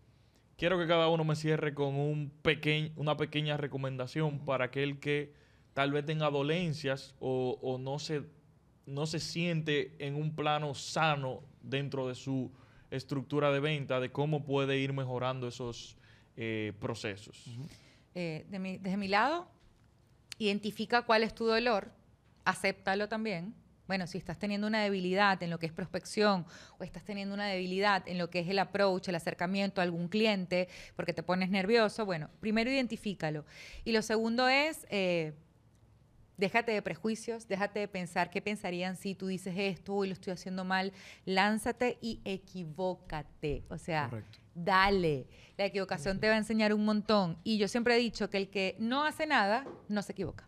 quiero 0.57 0.77
que 0.77 0.85
cada 0.85 1.07
uno 1.07 1.23
me 1.23 1.35
cierre 1.35 1.73
con 1.73 1.95
un 1.95 2.31
una 2.95 3.17
pequeña 3.17 3.57
recomendación 3.57 4.39
para 4.39 4.65
aquel 4.65 4.99
que 4.99 5.33
tal 5.73 5.91
vez 5.91 6.05
tenga 6.05 6.29
dolencias 6.29 7.15
o, 7.19 7.77
no, 7.79 7.99
se, 7.99 8.23
no 8.85 9.05
se 9.05 9.19
siente 9.19 9.95
en 9.99 10.15
un 10.15 10.35
plano 10.35 10.73
sano 10.75 11.41
dentro 11.61 12.07
de 12.07 12.15
su 12.15 12.51
estructura 12.91 13.51
de 13.51 13.59
venta, 13.59 13.99
de 13.99 14.11
cómo 14.11 14.43
puede 14.43 14.77
ir 14.79 14.93
mejorando 14.93 15.47
esos 15.47 15.95
eh, 16.35 16.73
procesos. 16.79 17.45
Eh, 18.15 18.45
desde 18.49 18.97
mi 18.97 19.07
lado, 19.07 19.47
identifica 20.39 21.03
cuál 21.03 21.23
es 21.23 21.35
tu 21.35 21.45
dolor, 21.45 21.91
acéptalo 22.45 23.07
también 23.07 23.53
Bueno, 23.87 24.07
si 24.07 24.17
estás 24.17 24.37
teniendo 24.39 24.67
una 24.67 24.81
debilidad 24.81 25.41
en 25.43 25.49
lo 25.49 25.59
que 25.59 25.65
es 25.65 25.71
prospección 25.71 26.45
o 26.77 26.83
estás 26.83 27.03
teniendo 27.03 27.33
una 27.33 27.47
debilidad 27.47 28.07
en 28.07 28.17
lo 28.17 28.29
que 28.29 28.39
es 28.39 28.47
el 28.47 28.59
approach, 28.59 29.07
el 29.09 29.15
acercamiento 29.15 29.81
a 29.81 29.83
algún 29.83 30.07
cliente, 30.07 30.67
porque 30.95 31.13
te 31.13 31.23
pones 31.23 31.49
nervioso, 31.49 32.05
bueno, 32.05 32.29
primero 32.39 32.71
identifícalo. 32.71 33.45
Y 33.83 33.91
lo 33.91 34.01
segundo 34.01 34.47
es... 34.47 34.87
Eh, 34.89 35.33
déjate 36.39 36.71
de 36.71 36.81
prejuicios, 36.81 37.47
déjate 37.47 37.79
de 37.79 37.87
pensar 37.87 38.29
qué 38.29 38.41
pensarían 38.41 38.95
si 38.95 39.13
tú 39.13 39.27
dices 39.27 39.53
esto 39.57 40.05
y 40.05 40.07
lo 40.07 40.13
estoy 40.13 40.33
haciendo 40.33 40.63
mal. 40.63 40.93
Lánzate 41.25 41.97
y 42.01 42.21
equivócate. 42.23 43.65
O 43.69 43.77
sea, 43.77 44.09
dale. 44.63 45.27
La 45.57 45.65
equivocación 45.65 46.19
te 46.19 46.27
va 46.27 46.35
a 46.35 46.37
enseñar 46.37 46.73
un 46.73 46.85
montón. 46.85 47.37
Y 47.43 47.57
yo 47.57 47.67
siempre 47.67 47.95
he 47.95 47.99
dicho 47.99 48.29
que 48.29 48.37
el 48.37 48.49
que 48.49 48.75
no 48.79 49.03
hace 49.03 49.25
nada, 49.25 49.67
no 49.87 50.01
se 50.01 50.13
equivoca. 50.13 50.47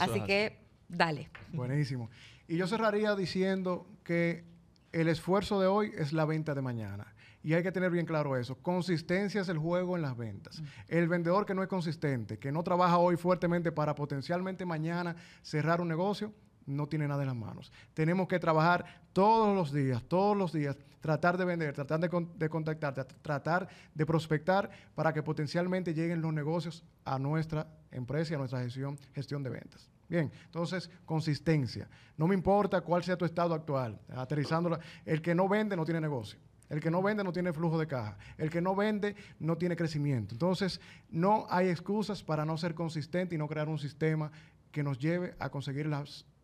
así 0.00 0.20
que, 0.22 0.58
dale. 0.88 1.30
Buenísimo. 1.52 2.10
Y 2.48 2.56
yo 2.56 2.66
cerraría 2.66 3.14
diciendo 3.16 3.86
que 4.04 4.44
el 4.92 5.08
esfuerzo 5.08 5.60
de 5.60 5.66
hoy 5.66 5.92
es 5.96 6.12
la 6.12 6.24
venta 6.24 6.54
de 6.54 6.62
mañana. 6.62 7.12
Y 7.42 7.54
hay 7.54 7.62
que 7.62 7.70
tener 7.70 7.90
bien 7.90 8.06
claro 8.06 8.36
eso. 8.36 8.56
Consistencia 8.56 9.40
es 9.40 9.48
el 9.48 9.58
juego 9.58 9.94
en 9.94 10.02
las 10.02 10.16
ventas. 10.16 10.60
El 10.88 11.06
vendedor 11.06 11.46
que 11.46 11.54
no 11.54 11.62
es 11.62 11.68
consistente, 11.68 12.38
que 12.38 12.50
no 12.50 12.64
trabaja 12.64 12.98
hoy 12.98 13.16
fuertemente 13.16 13.70
para 13.70 13.94
potencialmente 13.94 14.64
mañana 14.64 15.14
cerrar 15.42 15.80
un 15.80 15.86
negocio, 15.86 16.34
no 16.66 16.88
tiene 16.88 17.06
nada 17.06 17.22
en 17.22 17.28
las 17.28 17.36
manos. 17.36 17.72
Tenemos 17.94 18.26
que 18.26 18.40
trabajar 18.40 19.05
todos 19.16 19.56
los 19.56 19.72
días, 19.72 20.02
todos 20.02 20.36
los 20.36 20.52
días, 20.52 20.76
tratar 21.00 21.38
de 21.38 21.46
vender, 21.46 21.72
tratar 21.72 21.98
de, 21.98 22.26
de 22.36 22.48
contactar, 22.50 22.92
tratar 23.22 23.66
de 23.94 24.04
prospectar 24.04 24.70
para 24.94 25.10
que 25.14 25.22
potencialmente 25.22 25.94
lleguen 25.94 26.20
los 26.20 26.34
negocios 26.34 26.84
a 27.02 27.18
nuestra 27.18 27.66
empresa 27.90 28.32
y 28.32 28.34
a 28.34 28.38
nuestra 28.40 28.60
gestión, 28.60 28.98
gestión 29.14 29.42
de 29.42 29.48
ventas. 29.48 29.88
Bien, 30.06 30.30
entonces, 30.44 30.90
consistencia. 31.06 31.88
No 32.18 32.26
me 32.26 32.34
importa 32.34 32.82
cuál 32.82 33.04
sea 33.04 33.16
tu 33.16 33.24
estado 33.24 33.54
actual, 33.54 33.98
aterrizándola. 34.14 34.80
El 35.06 35.22
que 35.22 35.34
no 35.34 35.48
vende 35.48 35.76
no 35.76 35.86
tiene 35.86 36.02
negocio. 36.02 36.38
El 36.68 36.80
que 36.80 36.90
no 36.90 37.00
vende 37.00 37.24
no 37.24 37.32
tiene 37.32 37.54
flujo 37.54 37.78
de 37.78 37.86
caja. 37.86 38.18
El 38.36 38.50
que 38.50 38.60
no 38.60 38.76
vende 38.76 39.16
no 39.38 39.56
tiene 39.56 39.76
crecimiento. 39.76 40.34
Entonces, 40.34 40.78
no 41.08 41.46
hay 41.48 41.70
excusas 41.70 42.22
para 42.22 42.44
no 42.44 42.58
ser 42.58 42.74
consistente 42.74 43.34
y 43.34 43.38
no 43.38 43.48
crear 43.48 43.70
un 43.70 43.78
sistema 43.78 44.30
que 44.70 44.82
nos 44.82 44.98
lleve 44.98 45.34
a 45.38 45.48
conseguir 45.48 45.86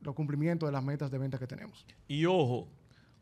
los 0.03 0.15
cumplimientos 0.15 0.69
de 0.69 0.73
las 0.73 0.83
metas 0.83 1.11
de 1.11 1.19
venta 1.19 1.39
que 1.39 1.47
tenemos. 1.47 1.87
Y 2.09 2.27
ojo, 2.27 2.69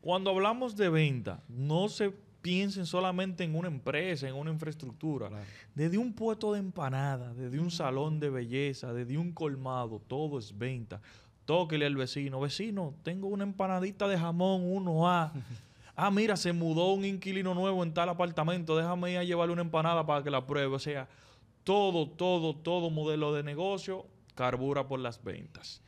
cuando 0.01 0.31
hablamos 0.31 0.75
de 0.75 0.89
venta, 0.89 1.41
no 1.47 1.87
se 1.89 2.11
piensen 2.41 2.85
solamente 2.85 3.43
en 3.43 3.55
una 3.55 3.67
empresa, 3.67 4.27
en 4.27 4.35
una 4.35 4.51
infraestructura. 4.51 5.29
Desde 5.75 5.97
un 5.97 6.13
puesto 6.13 6.53
de 6.53 6.59
empanada, 6.59 7.33
desde 7.33 7.59
un 7.59 7.71
salón 7.71 8.19
de 8.19 8.29
belleza, 8.29 8.93
desde 8.93 9.17
un 9.17 9.31
colmado, 9.31 10.01
todo 10.07 10.39
es 10.39 10.57
venta. 10.57 11.01
Tóquele 11.45 11.85
al 11.85 11.95
vecino, 11.95 12.39
vecino, 12.39 12.95
tengo 13.03 13.27
una 13.27 13.43
empanadita 13.43 14.07
de 14.07 14.17
jamón 14.17 14.63
1A. 14.63 15.31
ah, 15.95 16.11
mira, 16.11 16.35
se 16.35 16.53
mudó 16.53 16.93
un 16.93 17.05
inquilino 17.05 17.53
nuevo 17.53 17.83
en 17.83 17.93
tal 17.93 18.09
apartamento, 18.09 18.75
déjame 18.75 19.11
ir 19.11 19.17
a 19.17 19.23
llevarle 19.23 19.53
una 19.53 19.61
empanada 19.61 20.05
para 20.05 20.23
que 20.23 20.31
la 20.31 20.45
pruebe. 20.45 20.75
O 20.75 20.79
sea, 20.79 21.07
todo, 21.63 22.09
todo, 22.09 22.55
todo 22.55 22.89
modelo 22.89 23.33
de 23.33 23.43
negocio 23.43 24.05
carbura 24.33 24.87
por 24.87 24.99
las 24.99 25.23
ventas. 25.23 25.81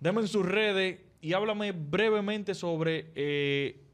Deme 0.00 0.22
en 0.22 0.28
sus 0.28 0.46
redes 0.46 1.00
y 1.20 1.34
háblame 1.34 1.72
brevemente 1.72 2.54
sobre 2.54 3.12
eh, 3.14 3.84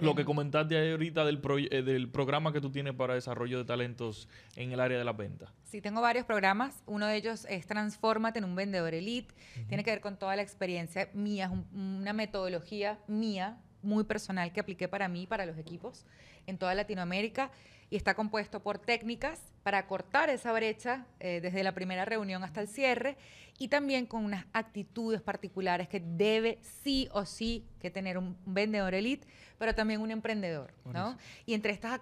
lo 0.00 0.14
que 0.16 0.24
comentaste 0.24 0.90
ahorita 0.90 1.24
del, 1.24 1.40
eh, 1.70 1.82
del 1.82 2.08
programa 2.10 2.52
que 2.52 2.60
tú 2.60 2.70
tienes 2.70 2.94
para 2.94 3.14
desarrollo 3.14 3.58
de 3.58 3.64
talentos 3.64 4.28
en 4.56 4.72
el 4.72 4.80
área 4.80 4.98
de 4.98 5.04
la 5.04 5.12
venta. 5.12 5.52
Sí, 5.64 5.80
tengo 5.80 6.00
varios 6.00 6.26
programas. 6.26 6.82
Uno 6.86 7.06
de 7.06 7.16
ellos 7.16 7.46
es 7.48 7.66
Transfórmate 7.66 8.40
en 8.40 8.44
un 8.44 8.56
vendedor 8.56 8.92
elite. 8.92 9.32
Tiene 9.68 9.84
que 9.84 9.90
ver 9.90 10.00
con 10.00 10.18
toda 10.18 10.34
la 10.34 10.42
experiencia 10.42 11.08
mía, 11.14 11.50
una 11.72 12.12
metodología 12.12 12.98
mía 13.06 13.58
muy 13.82 14.04
personal 14.04 14.52
que 14.52 14.60
apliqué 14.60 14.88
para 14.88 15.08
mí 15.08 15.26
para 15.26 15.46
los 15.46 15.58
equipos 15.58 16.04
en 16.46 16.58
toda 16.58 16.74
Latinoamérica 16.74 17.50
y 17.90 17.96
está 17.96 18.14
compuesto 18.14 18.60
por 18.60 18.78
técnicas 18.78 19.40
para 19.62 19.86
cortar 19.86 20.30
esa 20.30 20.52
brecha 20.52 21.06
eh, 21.18 21.40
desde 21.42 21.62
la 21.62 21.72
primera 21.72 22.04
reunión 22.04 22.44
hasta 22.44 22.60
el 22.60 22.68
cierre 22.68 23.16
y 23.58 23.68
también 23.68 24.06
con 24.06 24.24
unas 24.24 24.46
actitudes 24.52 25.20
particulares 25.20 25.88
que 25.88 26.00
debe 26.00 26.58
sí 26.82 27.08
o 27.12 27.26
sí 27.26 27.66
que 27.78 27.90
tener 27.90 28.16
un 28.16 28.36
vendedor 28.46 28.94
elite, 28.94 29.26
pero 29.58 29.74
también 29.74 30.00
un 30.00 30.10
emprendedor, 30.10 30.72
¿no? 30.86 31.18
Y 31.44 31.52
entre 31.52 31.72
estas 31.72 32.00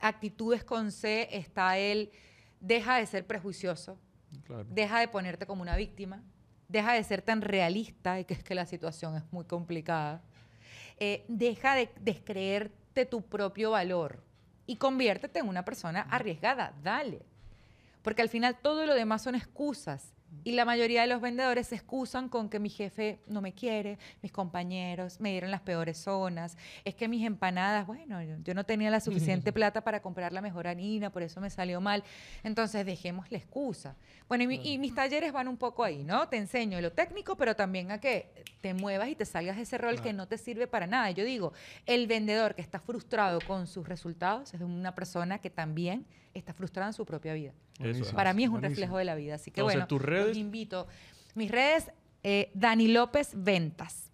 actitudes 0.00 0.64
con 0.64 0.90
C 0.90 1.28
está 1.30 1.76
el 1.76 2.10
deja 2.60 2.96
de 2.96 3.04
ser 3.04 3.26
prejuicioso, 3.26 3.98
deja 4.70 5.00
de 5.00 5.08
ponerte 5.08 5.46
como 5.46 5.60
una 5.60 5.76
víctima, 5.76 6.22
deja 6.68 6.94
de 6.94 7.04
ser 7.04 7.20
tan 7.20 7.42
realista 7.42 8.18
y 8.18 8.24
que 8.24 8.34
es 8.34 8.42
que 8.42 8.54
la 8.54 8.64
situación 8.64 9.16
es 9.16 9.24
muy 9.30 9.44
complicada 9.44 10.22
eh, 11.00 11.24
deja 11.28 11.74
de 11.74 11.90
descreerte 12.00 13.06
tu 13.06 13.22
propio 13.22 13.70
valor 13.72 14.22
y 14.66 14.76
conviértete 14.76 15.38
en 15.38 15.48
una 15.48 15.64
persona 15.64 16.02
arriesgada. 16.10 16.74
Dale. 16.82 17.22
Porque 18.02 18.22
al 18.22 18.28
final 18.28 18.58
todo 18.60 18.86
lo 18.86 18.94
demás 18.94 19.22
son 19.22 19.34
excusas. 19.34 20.12
Y 20.44 20.52
la 20.52 20.64
mayoría 20.64 21.02
de 21.02 21.08
los 21.08 21.20
vendedores 21.20 21.68
se 21.68 21.74
excusan 21.74 22.28
con 22.28 22.48
que 22.48 22.58
mi 22.58 22.68
jefe 22.70 23.18
no 23.26 23.40
me 23.40 23.52
quiere, 23.52 23.98
mis 24.22 24.32
compañeros 24.32 25.20
me 25.20 25.30
dieron 25.30 25.50
las 25.50 25.60
peores 25.60 25.98
zonas, 25.98 26.56
es 26.84 26.94
que 26.94 27.08
mis 27.08 27.26
empanadas, 27.26 27.86
bueno, 27.86 28.22
yo 28.22 28.54
no 28.54 28.64
tenía 28.64 28.90
la 28.90 29.00
suficiente 29.00 29.52
plata 29.52 29.82
para 29.82 30.00
comprar 30.00 30.32
la 30.32 30.40
mejor 30.40 30.66
harina, 30.66 31.10
por 31.10 31.22
eso 31.22 31.40
me 31.40 31.50
salió 31.50 31.80
mal. 31.80 32.04
Entonces 32.42 32.86
dejemos 32.86 33.30
la 33.30 33.38
excusa. 33.38 33.96
Bueno, 34.28 34.44
y, 34.50 34.78
mis 34.78 34.94
talleres 34.94 35.32
van 35.32 35.48
un 35.48 35.56
poco 35.56 35.84
ahí, 35.84 36.04
¿no? 36.04 36.28
Te 36.28 36.36
enseño 36.36 36.80
lo 36.80 36.92
técnico, 36.92 37.36
pero 37.36 37.56
también 37.56 37.90
a 37.90 38.00
que 38.00 38.44
te 38.60 38.74
muevas 38.74 39.08
y 39.08 39.14
te 39.14 39.24
salgas 39.24 39.56
de 39.56 39.62
ese 39.62 39.78
rol 39.78 40.00
que 40.00 40.12
no 40.12 40.28
te 40.28 40.38
sirve 40.38 40.66
para 40.66 40.86
nada. 40.86 41.10
Yo 41.10 41.24
digo, 41.24 41.52
el 41.86 42.06
vendedor 42.06 42.54
que 42.54 42.62
está 42.62 42.78
frustrado 42.78 43.40
con 43.46 43.66
sus 43.66 43.88
resultados 43.88 44.54
es 44.54 44.60
una 44.60 44.94
persona 44.94 45.38
que 45.38 45.50
también 45.50 46.06
está 46.38 46.52
frustrada 46.52 46.88
en 46.88 46.92
su 46.94 47.04
propia 47.04 47.34
vida. 47.34 47.52
Para 48.14 48.32
mí 48.32 48.44
es 48.44 48.50
un 48.50 48.62
reflejo 48.62 48.98
de 48.98 49.04
la 49.04 49.14
vida. 49.14 49.36
Así 49.36 49.50
que 49.50 49.62
bueno, 49.62 49.86
tus 49.86 50.02
redes? 50.02 50.36
invito. 50.36 50.86
Mis 51.34 51.50
redes, 51.50 51.90
eh, 52.22 52.50
Dani 52.54 52.88
López 52.88 53.32
Ventas. 53.34 54.10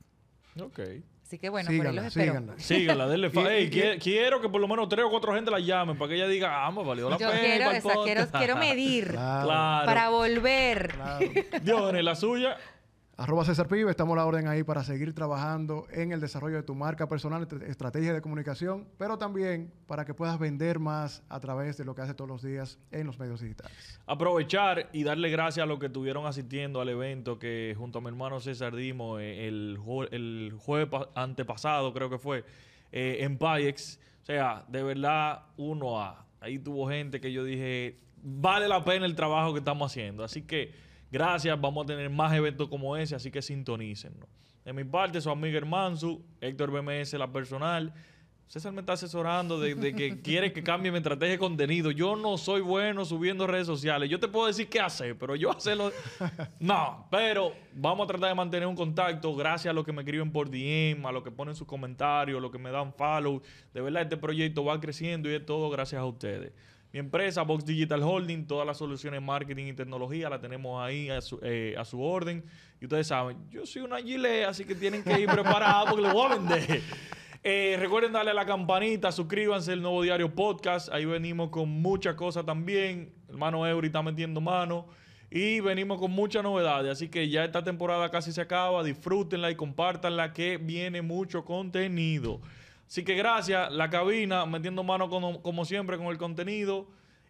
Ok. 0.61 0.81
Así 1.25 1.39
que 1.39 1.49
bueno, 1.49 1.71
por 1.75 1.87
ahí 1.87 1.95
los 1.95 2.05
espero. 2.05 2.33
Síganla, 2.33 2.59
síganla 2.59 3.09
denle 3.09 3.31
fa 3.31 3.49
quiero, 3.99 4.41
que 4.43 4.49
por 4.49 4.61
lo 4.61 4.69
menos 4.69 4.89
tres 4.91 5.07
o 5.07 5.11
cuatro 5.11 5.35
gente 5.35 5.51
la 5.51 5.59
llamen 5.59 5.97
para 5.97 6.11
que 6.11 6.17
ella 6.17 6.29
diga, 6.29 6.67
ah, 6.67 6.71
me 6.71 6.85
valió 6.85 7.09
la 7.09 7.17
Yo 7.17 7.31
pena. 7.31 7.41
Quiero, 7.41 7.71
esa, 7.71 7.95
quiero, 8.05 8.31
quiero, 8.31 8.57
medir 8.57 9.09
claro. 9.13 9.87
para 9.87 10.11
volver. 10.11 10.89
Claro. 10.95 11.27
Dios, 11.63 12.05
la 12.05 12.15
suya. 12.15 12.59
Arroba 13.17 13.45
César 13.45 13.69
Pibe, 13.69 13.89
estamos 13.89 14.15
a 14.15 14.17
la 14.17 14.27
orden 14.27 14.49
ahí 14.49 14.65
para 14.65 14.83
seguir 14.83 15.15
trabajando 15.15 15.87
en 15.93 16.11
el 16.11 16.21
desarrollo 16.21 16.57
de 16.57 16.65
tu 16.65 16.75
marca 16.75 17.09
personal, 17.09 17.47
estrategia 17.65 18.13
de 18.13 18.21
comunicación, 18.21 18.89
pero 18.99 19.19
también 19.19 19.73
para 19.87 20.05
que 20.05 20.15
puedas 20.15 20.37
vender 20.37 20.81
más 20.81 21.23
a 21.29 21.39
través 21.39 21.77
de 21.77 21.85
lo 21.85 21.95
que 21.95 22.03
hace 22.03 22.15
todos 22.15 22.29
los 22.29 22.43
días 22.43 22.81
en 22.91 23.07
los 23.07 23.21
medios 23.21 23.41
digitales. 23.41 24.01
Aprovechar 24.07 24.89
y 24.93 25.05
darle 25.05 25.31
gracias 25.31 25.63
a 25.63 25.67
los 25.67 25.79
que 25.79 25.87
estuvieron 25.87 26.27
asistiendo 26.27 26.81
al 26.81 26.89
evento 26.89 27.39
que 27.39 27.77
junto 27.79 27.99
a 27.99 28.01
mi 28.01 28.09
hermano 28.09 28.41
César 28.41 28.75
dimos 28.75 29.21
eh, 29.21 29.47
el, 29.47 29.79
el 30.11 30.53
jueves 30.59 30.89
antepasado, 31.15 31.95
creo 31.95 32.11
que 32.11 32.19
fue, 32.19 32.45
eh, 32.91 33.19
en 33.21 33.39
Payex. 33.39 34.01
O 34.23 34.27
sea, 34.27 34.65
de 34.67 34.83
verdad, 34.83 35.43
uno 35.57 36.01
a. 36.01 36.27
Ahí 36.41 36.59
tuvo 36.59 36.89
gente 36.89 37.21
que 37.21 37.33
yo 37.33 37.45
dije, 37.45 37.97
vale 38.25 38.67
la 38.67 38.85
pena 38.85 39.07
el 39.07 39.15
trabajo 39.15 39.53
que 39.53 39.61
estamos 39.61 39.93
haciendo. 39.93 40.25
Así 40.25 40.43
que 40.43 40.73
Gracias, 41.15 41.61
vamos 41.61 41.85
a 41.85 41.87
tener 41.87 42.11
más 42.11 42.35
eventos 42.35 42.69
como 42.69 42.97
ese, 42.97 43.15
así 43.15 43.31
que 43.31 43.41
sintonicen. 43.41 44.13
De 44.65 44.73
mi 44.73 44.83
parte, 44.83 45.21
su 45.21 45.31
amigo 45.31 45.57
Hermansu, 45.57 46.21
Héctor 46.41 46.73
BMS, 46.73 47.13
la 47.13 47.31
personal. 47.31 47.95
César 48.49 48.73
me 48.73 48.81
está 48.81 48.95
asesorando 48.95 49.61
de, 49.61 49.95
que 49.95 50.21
quiere 50.23 50.53
que 50.53 50.65
cambie 50.65 50.91
mi 50.91 50.97
estrategia 50.97 51.35
de 51.35 51.39
contenido. 51.39 51.93
Yo 51.93 52.17
no 52.17 52.37
soy 52.37 52.63
bueno 52.63 53.05
subiendo 53.05 53.47
redes 53.47 53.69
sociales. 53.69 54.11
Yo 54.11 54.19
te 54.19 54.27
puedo 54.27 54.49
decir 54.49 54.69
qué 54.69 54.81
hacer, 54.81 55.17
pero 55.17 55.37
yo 55.37 55.53
hacerlo. 55.53 55.93
No, 56.59 57.07
pero 57.13 57.53
vamos 57.75 58.07
a 58.07 58.09
tratar 58.09 58.31
de 58.31 58.35
mantener 58.35 58.67
un 58.67 58.75
contacto 58.75 59.37
gracias 59.37 59.71
a 59.71 59.73
los 59.73 59.85
que 59.85 59.93
me 59.93 60.03
escriben 60.03 60.33
por 60.33 60.51
DM, 60.51 61.07
a 61.07 61.13
los 61.13 61.23
que 61.23 61.31
ponen 61.31 61.55
sus 61.55 61.69
comentarios, 61.69 62.39
a 62.39 62.41
los 62.41 62.51
que 62.51 62.59
me 62.59 62.73
dan 62.73 62.93
follow. 62.93 63.41
De 63.73 63.81
verdad, 63.81 64.03
este 64.03 64.17
proyecto 64.17 64.65
va 64.65 64.81
creciendo 64.81 65.31
y 65.31 65.35
es 65.35 65.47
todo 65.47 65.71
gracias 65.71 66.01
a 66.01 66.07
ustedes. 66.07 66.53
Mi 66.95 67.01
empresa, 67.01 67.43
Box 67.43 67.65
Digital 67.65 68.01
Holding, 68.05 68.47
todas 68.47 68.65
las 68.65 68.79
soluciones 68.79 69.21
marketing 69.21 69.65
y 69.65 69.73
tecnología 69.73 70.31
la 70.31 70.41
tenemos 70.41 70.81
ahí 70.81 71.11
a 71.11 71.21
su, 71.21 71.41
eh, 71.43 71.75
orden. 71.93 72.45
Y 72.81 72.85
ustedes 72.85 73.09
saben, 73.09 73.37
yo 73.51 73.67
soy 73.67 73.83
una 73.83 73.99
gilet, 73.99 74.47
así 74.47 74.65
que 74.65 74.77
tienen 74.77 75.03
que 75.03 75.19
ir 75.19 75.29
preparados 75.29 75.91
porque 75.91 76.03
les 76.05 76.13
voy 76.13 76.31
a 76.31 76.37
vender. 76.37 76.81
Eh, 77.47 77.77
recuerden 77.79 78.11
darle 78.11 78.31
a 78.31 78.35
la 78.35 78.47
campanita, 78.47 79.13
suscríbanse 79.13 79.73
al 79.73 79.83
nuevo 79.83 80.03
diario 80.03 80.35
podcast. 80.35 80.89
Ahí 80.91 81.05
venimos 81.05 81.51
con 81.51 81.69
muchas 81.69 82.15
cosas 82.15 82.47
también. 82.47 83.13
Hermano 83.29 83.67
Eury 83.67 83.89
está 83.89 84.03
metiendo 84.03 84.41
mano. 84.41 84.87
Y 85.31 85.61
venimos 85.61 85.99
con 85.99 86.11
muchas 86.11 86.43
novedades. 86.43 86.91
Así 86.91 87.11
que 87.11 87.29
ya 87.29 87.45
esta 87.45 87.63
temporada 87.63 88.09
casi 88.11 88.33
se 88.33 88.41
acaba. 88.41 88.83
Disfrútenla 88.83 89.51
y 89.51 89.57
compártanla 89.57 90.33
que 90.33 90.57
viene 90.57 91.03
mucho 91.03 91.45
contenido. 91.45 92.41
Así 92.87 93.05
que 93.05 93.15
gracias, 93.15 93.73
la 93.73 93.91
cabina, 93.91 94.47
metiendo 94.47 94.83
mano 94.83 95.09
como, 95.09 95.65
siempre 95.65 95.97
con 95.97 96.07
el 96.07 96.19
contenido. 96.19 96.87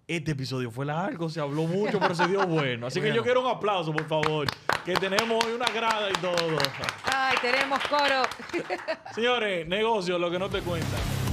Este 0.06 0.32
episodio 0.32 0.70
fue 0.70 0.84
largo, 0.84 1.30
se 1.30 1.40
habló 1.40 1.62
mucho, 1.62 1.98
pero 1.98 2.14
se 2.14 2.26
dio 2.26 2.46
bueno. 2.46 2.88
Así 2.88 3.00
que 3.00 3.14
yo 3.14 3.22
quiero 3.22 3.40
un 3.40 3.50
aplauso, 3.50 3.92
por 3.92 4.06
favor. 4.06 4.46
Que 4.84 4.94
tenemos 4.94 5.42
hoy 5.42 5.52
una 5.52 5.66
grada 5.66 6.10
y 6.10 6.14
todo. 6.14 6.58
Ay, 7.04 7.36
tenemos 7.40 7.78
coro. 7.88 8.22
Señores, 9.14 9.66
negocio, 9.66 10.18
lo 10.18 10.30
que 10.30 10.38
no 10.38 10.50
te 10.50 10.60
cuentan. 10.60 11.23